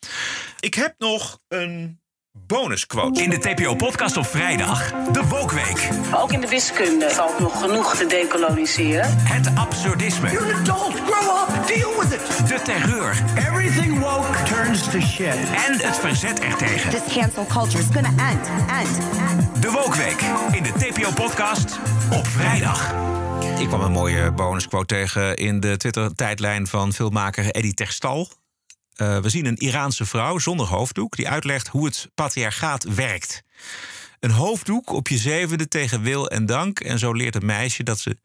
Ik 0.60 0.74
heb 0.74 0.94
nog 0.98 1.40
een 1.48 2.00
bonusquote. 2.46 3.22
In 3.22 3.30
de 3.30 3.38
TPO-podcast 3.38 4.16
op 4.16 4.26
vrijdag, 4.26 4.92
de 5.12 5.26
Wokweek. 5.28 5.88
Ook 6.14 6.32
in 6.32 6.40
de 6.40 6.48
wiskunde 6.48 7.10
valt 7.10 7.38
nog 7.38 7.60
genoeg 7.60 7.96
te 7.96 8.06
decoloniseren. 8.06 9.16
Het 9.18 9.50
absurdisme. 9.54 10.30
You're 10.30 10.54
an 10.54 10.60
adult. 10.60 10.94
Grow 10.94 11.36
up. 11.38 11.66
Deal 11.66 12.00
with 12.00 12.12
it. 12.12 12.48
De 12.48 12.62
terreur. 12.62 13.22
Everything 13.36 13.98
woke 13.98 14.42
turns 14.42 14.90
to 14.90 15.00
shit. 15.00 15.36
En 15.68 15.78
het 15.78 15.96
verzet 15.96 16.40
ertegen. 16.40 16.90
This 16.90 17.14
cancel 17.14 17.46
culture 17.46 17.78
is 17.78 17.88
gonna 17.92 18.30
end, 18.30 18.48
end, 18.70 18.98
end. 19.30 19.62
De 19.62 19.70
Wokweek 19.70 20.20
in 20.50 20.62
de 20.62 20.72
TPO-podcast 20.72 21.78
op 22.12 22.26
vrijdag. 22.26 22.94
Ik 23.58 23.68
kwam 23.68 23.80
een 23.80 23.92
mooie 23.92 24.32
bonusquote 24.32 24.94
tegen 24.94 25.36
in 25.36 25.60
de 25.60 25.76
Twitter-tijdlijn 25.76 26.66
van 26.66 26.92
filmmaker 26.92 27.50
Eddie 27.50 27.74
Terstal. 27.74 28.28
Eh, 28.94 29.18
we 29.18 29.28
zien 29.28 29.46
een 29.46 29.56
Iraanse 29.56 30.06
vrouw 30.06 30.38
zonder 30.38 30.66
hoofddoek 30.66 31.16
die 31.16 31.28
uitlegt 31.28 31.68
hoe 31.68 31.84
het 31.84 32.08
patriarchaat 32.14 32.82
werkt. 32.82 33.42
Een 34.20 34.30
hoofddoek 34.30 34.92
op 34.92 35.08
je 35.08 35.16
zevende 35.16 35.68
tegen 35.68 36.02
wil 36.02 36.28
en 36.30 36.46
dank. 36.46 36.80
En 36.80 36.98
zo 36.98 37.12
leert 37.12 37.34
een 37.34 37.46
meisje 37.46 37.82
dat 37.82 37.98
ze 37.98 38.16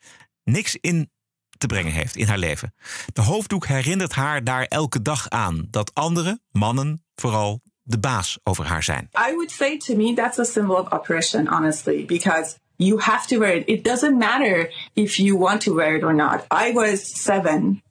niks 0.44 0.78
in 0.82 1.10
te 1.58 1.68
brengen 1.68 1.92
heeft 1.92 2.16
in 2.16 2.28
haar 2.28 2.38
leven. 2.38 2.74
De 3.14 3.22
hoofddoek 3.22 3.66
herinnert 3.68 4.14
haar 4.14 4.44
daar 4.44 4.64
elke 4.64 5.02
dag 5.02 5.30
aan 5.30 5.68
dat 5.70 5.94
anderen, 5.94 6.42
mannen, 6.52 7.04
vooral 7.16 7.62
de 7.84 8.00
baas 8.00 8.40
over 8.44 8.66
haar 8.66 8.84
zijn. 8.84 9.10
I 9.30 9.34
would 9.34 9.52
say 9.52 9.78
to 9.78 9.96
me 9.96 10.14
that's 10.14 10.40
a 10.40 10.44
symbol 10.44 10.76
of 10.76 10.92
oppression, 10.92 11.48
honestly, 11.48 12.06
because 12.06 12.56
you 12.76 13.02
have 13.02 13.28
to 13.28 13.40
wear 13.40 13.56
it. 13.56 13.68
It 13.68 13.84
doesn't 13.84 14.18
matter 14.18 14.74
if 14.94 15.16
you 15.16 15.38
want 15.38 15.62
to 15.62 15.76
wear 15.76 15.96
it 15.96 16.04
or 16.04 16.16
not. 16.16 16.46
I 16.68 16.74
was 16.74 17.22
seven 17.24 17.82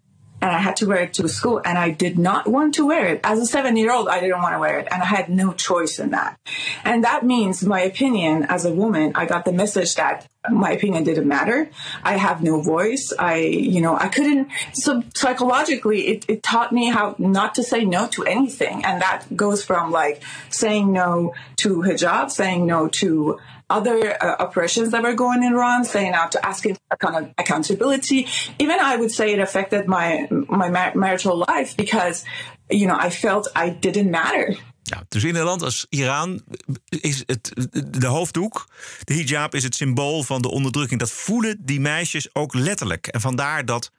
and 0.41 0.51
I 0.51 0.59
had 0.59 0.77
to 0.77 0.87
wear 0.87 1.03
it 1.03 1.15
to 1.15 1.29
school 1.29 1.61
and 1.65 1.77
I 1.77 1.91
did 1.91 2.19
not 2.19 2.47
want 2.47 2.75
to 2.75 2.87
wear 2.87 3.07
it. 3.07 3.21
As 3.25 3.39
a 3.39 3.47
seven 3.47 3.77
year 3.77 3.93
old, 3.93 4.09
I 4.09 4.21
didn't 4.21 4.41
want 4.41 4.55
to 4.55 4.59
wear 4.59 4.79
it 4.79 4.89
and 4.91 5.03
I 5.03 5.07
had 5.07 5.29
no 5.29 5.53
choice 5.53 5.99
in 5.99 6.11
that. 6.11 6.39
And 6.85 7.05
that 7.05 7.25
means 7.25 7.65
my 7.65 7.81
opinion 7.81 8.45
as 8.49 8.65
a 8.65 8.73
woman, 8.73 9.13
I 9.15 9.27
got 9.27 9.45
the 9.45 9.53
message 9.53 9.97
that 9.97 10.29
my 10.51 10.71
opinion 10.71 11.05
didn't 11.05 11.29
matter. 11.29 11.71
I 12.03 12.17
have 12.17 12.43
no 12.43 12.61
voice. 12.61 13.13
I, 13.19 13.39
you 13.39 13.81
know, 13.81 13.97
I 13.97 14.09
couldn't. 14.09 14.49
So 14.73 15.03
psychologically, 15.15 16.07
it, 16.07 16.25
it 16.29 16.43
taught 16.43 16.73
me 16.73 16.89
how 16.89 17.17
not 17.19 17.57
to 17.57 17.63
say 17.63 17.85
no 17.85 18.07
to 18.09 18.25
anything. 18.25 18.85
And 18.85 19.03
that 19.03 19.25
goes 19.35 19.65
from 19.65 19.91
like 19.91 20.23
saying 20.49 20.93
no 20.93 21.35
to 21.57 21.83
hijab, 21.83 22.31
saying 22.31 22.65
no 22.65 22.89
to 22.89 23.39
other 23.71 24.17
uh, 24.21 24.35
oppressions 24.39 24.91
that 24.91 25.03
were 25.03 25.15
going 25.15 25.43
in 25.43 25.53
Iran, 25.53 25.85
saying 25.85 26.15
out 26.15 26.31
to 26.31 26.39
asking 26.41 26.75
for 26.75 26.97
account- 26.97 27.33
accountability. 27.35 28.27
Even 28.57 28.77
I 28.81 28.97
would 28.97 29.13
say 29.13 29.33
it 29.33 29.39
affected 29.41 29.87
my 29.87 30.27
my 30.31 30.69
mar- 30.71 30.93
marital 30.95 31.45
life 31.47 31.75
because, 31.77 32.25
you 32.69 32.87
know, 32.87 33.07
I 33.07 33.11
felt 33.11 33.51
I 33.57 33.77
didn't 33.81 34.11
matter. 34.11 34.57
Ja, 34.83 35.03
dus 35.09 35.25
in 35.25 35.35
een 35.35 35.45
land 35.45 35.63
als 35.63 35.87
Iran 35.89 36.43
is 36.89 37.23
het, 37.27 37.53
de 38.01 38.07
hoofddoek, 38.07 38.69
de 39.05 39.15
hijab, 39.15 39.55
is 39.55 39.63
het 39.63 39.75
symbool 39.75 40.23
van 40.23 40.43
de 40.43 40.51
onderdrukking. 40.51 41.01
Dat 41.01 41.11
voelen 41.11 41.57
die 41.61 41.81
meisjes 41.81 42.35
ook 42.35 42.55
letterlijk. 42.55 43.07
En 43.07 43.21
vandaar 43.21 43.65
dat, 43.65 43.91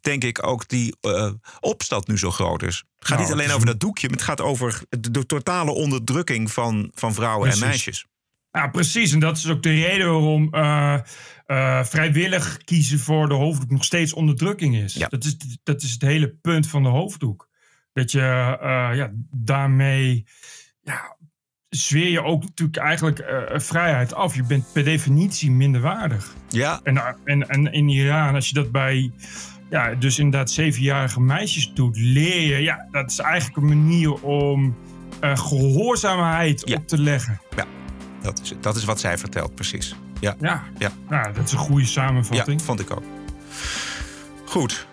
denk 0.00 0.24
ik, 0.24 0.46
ook 0.46 0.68
die 0.68 0.96
eh, 1.00 1.30
opstand 1.60 2.06
nu 2.06 2.18
zo 2.18 2.30
groot 2.30 2.62
is. 2.62 2.76
Het 2.76 3.08
gaat 3.08 3.18
Nou, 3.18 3.30
niet 3.30 3.38
alleen 3.38 3.54
over 3.54 3.66
dat 3.66 3.80
doekje, 3.80 4.08
maar 4.08 4.16
het 4.16 4.26
gaat 4.26 4.40
over 4.40 4.82
de, 4.88 5.10
de 5.10 5.26
totale 5.26 5.70
onderdrukking 5.70 6.52
van, 6.52 6.90
van 6.94 7.14
vrouwen 7.14 7.50
en 7.50 7.58
meisjes. 7.58 8.06
Ja, 8.54 8.68
precies. 8.68 9.12
En 9.12 9.18
dat 9.18 9.36
is 9.36 9.48
ook 9.48 9.62
de 9.62 9.70
reden 9.70 10.10
waarom 10.10 10.48
eh, 10.50 10.98
eh, 11.46 11.84
vrijwillig 11.84 12.56
kiezen 12.56 12.98
voor 12.98 13.28
de 13.28 13.34
hoofddoek 13.34 13.70
nog 13.70 13.84
steeds 13.84 14.12
onderdrukking 14.12 14.76
is. 14.76 14.92
Dat, 14.92 15.24
is 15.24 15.36
dat 15.62 15.82
is 15.82 15.92
het 15.92 16.02
hele 16.02 16.28
punt 16.28 16.68
van 16.68 16.82
de 16.82 16.88
hoofddoek. 16.88 17.48
Dat 17.92 18.10
je 18.10 18.20
eh, 18.20 18.96
ja, 18.96 19.10
daarmee 19.30 20.26
ja, 20.82 21.16
zweer 21.68 22.10
je 22.10 22.22
ook 22.22 22.42
natuurlijk 22.42 22.78
eigenlijk 22.78 23.24
vrijheid 23.54 24.14
af. 24.14 24.34
Je 24.34 24.42
bent 24.42 24.72
per 24.72 24.84
definitie 24.84 25.50
minderwaardig. 25.50 26.34
Ja. 26.48 26.80
En, 26.82 27.16
en, 27.24 27.48
en 27.48 27.72
in 27.72 27.88
Iran, 27.88 28.34
als 28.34 28.48
je 28.48 28.54
dat 28.54 28.72
bij 28.72 29.12
ja, 29.70 29.94
dus 29.94 30.18
inderdaad 30.18 30.50
zevenjarige 30.50 31.20
meisjes 31.20 31.72
doet, 31.72 31.96
leer 31.96 32.56
je, 32.56 32.62
ja, 32.62 32.88
dat 32.90 33.10
is 33.10 33.18
eigenlijk 33.18 33.56
een 33.56 33.78
manier 33.78 34.22
om 34.22 34.76
eh, 35.20 35.36
gehoorzaamheid 35.36 36.74
op 36.74 36.88
te 36.88 36.98
leggen. 36.98 37.40
Ja, 37.56 37.66
dat 38.24 38.40
is, 38.42 38.52
dat 38.60 38.76
is 38.76 38.84
wat 38.84 39.00
zij 39.00 39.18
vertelt, 39.18 39.54
precies. 39.54 39.94
Ja, 40.20 40.36
Ja. 40.40 40.62
ja. 40.78 40.92
Nou, 41.08 41.32
dat 41.32 41.44
is 41.44 41.52
een 41.52 41.58
goede 41.58 41.86
samenvatting. 41.86 42.60
Ja, 42.60 42.66
vond 42.66 42.80
ik 42.80 42.90
ook. 42.90 43.02
Goed, 44.44 44.86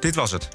dit 0.00 0.14
was 0.14 0.30
het. 0.30 0.48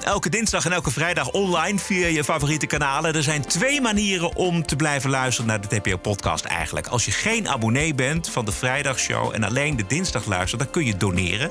Elke 0.00 0.28
dinsdag 0.28 0.64
en 0.64 0.72
elke 0.72 0.90
vrijdag 0.90 1.30
online 1.30 1.78
via 1.78 2.06
je 2.06 2.24
favoriete 2.24 2.66
kanalen. 2.66 3.14
Er 3.14 3.22
zijn 3.22 3.42
twee 3.44 3.80
manieren 3.80 4.36
om 4.36 4.66
te 4.66 4.76
blijven 4.76 5.10
luisteren 5.10 5.46
naar 5.50 5.60
de 5.60 5.80
TPO-podcast 5.80 6.44
eigenlijk. 6.44 6.86
Als 6.86 7.04
je 7.04 7.10
geen 7.10 7.48
abonnee 7.48 7.94
bent 7.94 8.30
van 8.30 8.44
de 8.44 8.52
vrijdagshow 8.52 9.34
en 9.34 9.44
alleen 9.44 9.76
de 9.76 9.84
dinsdag 9.86 10.24
luistert... 10.24 10.62
dan 10.62 10.70
kun 10.70 10.84
je 10.84 10.96
doneren. 10.96 11.50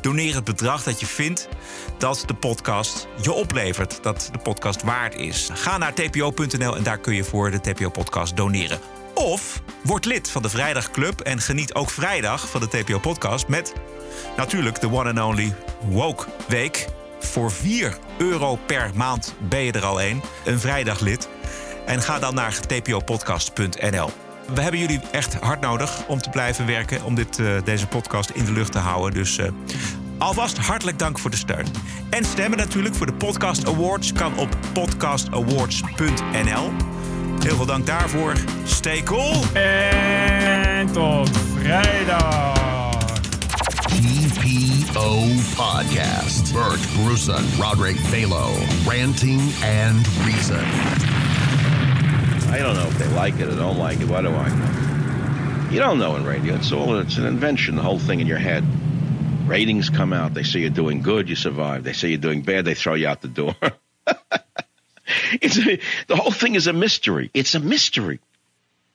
Doneer 0.00 0.34
het 0.34 0.44
bedrag 0.44 0.82
dat 0.82 1.00
je 1.00 1.06
vindt 1.06 1.48
dat 1.98 2.22
de 2.26 2.34
podcast 2.34 3.06
je 3.22 3.32
oplevert. 3.32 3.98
Dat 4.02 4.28
de 4.32 4.38
podcast 4.38 4.82
waard 4.82 5.14
is. 5.14 5.48
Ga 5.52 5.78
naar 5.78 5.94
tpo.nl 5.94 6.76
en 6.76 6.82
daar 6.82 6.98
kun 6.98 7.14
je 7.14 7.24
voor 7.24 7.50
de 7.50 7.60
TPO-podcast 7.60 8.36
doneren. 8.36 8.80
Of 9.14 9.62
word 9.82 10.04
lid 10.04 10.30
van 10.30 10.42
de 10.42 10.48
Vrijdagclub 10.48 11.20
en 11.20 11.40
geniet 11.40 11.74
ook 11.74 11.90
vrijdag 11.90 12.48
van 12.48 12.60
de 12.60 12.68
TPO-podcast... 12.68 13.48
met 13.48 13.72
natuurlijk 14.36 14.80
de 14.80 14.92
one 14.92 15.08
and 15.08 15.18
only 15.18 15.54
Woke 15.88 16.26
Week... 16.48 16.88
Voor 17.20 17.52
4 17.52 17.98
euro 18.18 18.58
per 18.66 18.90
maand 18.94 19.34
ben 19.38 19.60
je 19.60 19.72
er 19.72 19.84
al 19.84 20.02
een. 20.02 20.22
Een 20.44 20.60
vrijdaglid. 20.60 21.28
En 21.86 22.02
ga 22.02 22.18
dan 22.18 22.34
naar 22.34 22.60
tpopodcast.nl. 22.60 24.10
We 24.54 24.60
hebben 24.60 24.80
jullie 24.80 25.00
echt 25.12 25.34
hard 25.34 25.60
nodig 25.60 26.06
om 26.06 26.20
te 26.20 26.30
blijven 26.30 26.66
werken. 26.66 27.04
Om 27.04 27.14
dit, 27.14 27.38
eh, 27.38 27.46
deze 27.64 27.86
podcast 27.86 28.30
in 28.30 28.44
de 28.44 28.52
lucht 28.52 28.72
te 28.72 28.78
houden. 28.78 29.14
Dus 29.14 29.38
eh, 29.38 29.48
alvast 30.18 30.58
hartelijk 30.58 30.98
dank 30.98 31.18
voor 31.18 31.30
de 31.30 31.36
steun. 31.36 31.66
En 32.10 32.24
stemmen 32.24 32.58
natuurlijk 32.58 32.94
voor 32.94 33.06
de 33.06 33.14
Podcast 33.14 33.66
Awards 33.66 34.12
kan 34.12 34.38
op 34.38 34.56
podcastawards.nl. 34.72 36.72
Heel 37.42 37.56
veel 37.56 37.66
dank 37.66 37.86
daarvoor. 37.86 38.34
Stay 38.64 39.02
cool. 39.02 39.34
En 39.52 40.86
tot 40.92 41.30
vrijdag. 41.30 42.98
TPO 43.86 45.18
Podcast. 45.56 46.52
Bert 46.52 46.80
Bruson, 46.94 47.44
Roderick 47.58 47.96
Balo, 48.10 48.48
ranting 48.86 49.40
and 49.64 50.06
reason. 50.24 50.64
I 52.54 52.58
don't 52.58 52.74
know 52.74 52.88
if 52.88 52.98
they 52.98 53.08
like 53.24 53.42
it 53.42 53.48
or 53.48 53.56
don't 53.56 53.78
like 53.78 54.02
it. 54.02 54.08
What 54.08 54.22
do 54.22 54.28
I 54.28 54.48
know? 54.48 55.70
You 55.70 55.80
don't 55.80 55.98
know 55.98 56.16
in 56.16 56.24
radio. 56.24 56.54
It's 56.54 56.72
all 56.72 56.98
it's 56.98 57.18
an 57.18 57.26
invention. 57.26 57.76
The 57.76 57.82
whole 57.82 57.98
thing 57.98 58.20
in 58.20 58.26
your 58.26 58.40
head. 58.40 58.64
Ratings 59.46 59.90
come 59.90 60.12
out. 60.12 60.34
They 60.34 60.42
say 60.42 60.60
you're 60.60 60.74
doing 60.74 61.02
good, 61.02 61.28
you 61.28 61.36
survive. 61.36 61.82
They 61.82 61.92
say 61.92 62.08
you're 62.08 62.18
doing 62.18 62.42
bad, 62.42 62.64
they 62.64 62.74
throw 62.74 62.94
you 62.94 63.08
out 63.08 63.20
the 63.20 63.28
door. 63.28 63.54
it's 65.40 65.58
a, 65.58 65.78
the 66.06 66.16
whole 66.16 66.32
thing 66.32 66.54
is 66.54 66.66
a 66.66 66.72
mystery. 66.72 67.30
It's 67.34 67.54
a 67.54 67.60
mystery. 67.60 68.20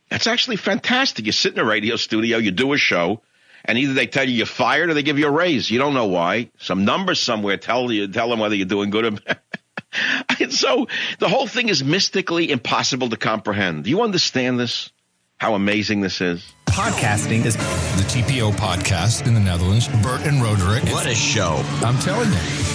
That's 0.10 0.28
actually 0.28 0.58
fantastic. 0.58 1.26
You 1.26 1.32
sit 1.32 1.54
in 1.54 1.60
a 1.60 1.66
radio 1.66 1.96
studio, 1.96 2.38
you 2.38 2.52
do 2.52 2.74
a 2.74 2.78
show, 2.78 3.22
and 3.64 3.78
either 3.78 3.94
they 3.94 4.08
tell 4.08 4.28
you 4.28 4.36
you're 4.36 4.46
fired 4.46 4.90
or 4.90 4.94
they 4.94 5.04
give 5.04 5.18
you 5.18 5.28
a 5.28 5.32
raise. 5.32 5.72
You 5.72 5.80
don't 5.80 5.94
know 5.94 6.06
why. 6.06 6.52
Some 6.60 6.86
numbers 6.86 7.20
somewhere 7.20 7.58
tell 7.58 7.92
you 7.92 8.08
tell 8.08 8.30
them 8.30 8.40
whether 8.40 8.56
you're 8.56 8.68
doing 8.68 8.92
good 8.92 9.06
or 9.06 9.12
bad. 9.26 9.40
And 10.40 10.54
so 10.54 10.88
the 11.20 11.30
whole 11.30 11.48
thing 11.48 11.70
is 11.70 11.84
mystically 11.84 12.52
impossible 12.52 13.10
to 13.10 13.18
comprehend. 13.18 13.86
Do 13.86 13.90
you 13.90 14.02
understand 14.02 14.60
this? 14.60 14.92
How 15.38 15.56
amazing 15.56 16.02
this 16.02 16.22
is? 16.22 16.46
Podcasting 16.68 17.46
is 17.46 17.56
the 17.56 18.04
TPO 18.10 18.54
podcast 18.54 19.26
in 19.28 19.34
the 19.34 19.40
Netherlands. 19.40 19.88
Bert 20.02 20.22
and 20.26 20.42
Roderick. 20.42 20.84
What 20.86 21.08
a 21.08 21.16
show. 21.16 21.62
I'm 21.82 21.98
telling 22.00 22.32
you. 22.32 22.75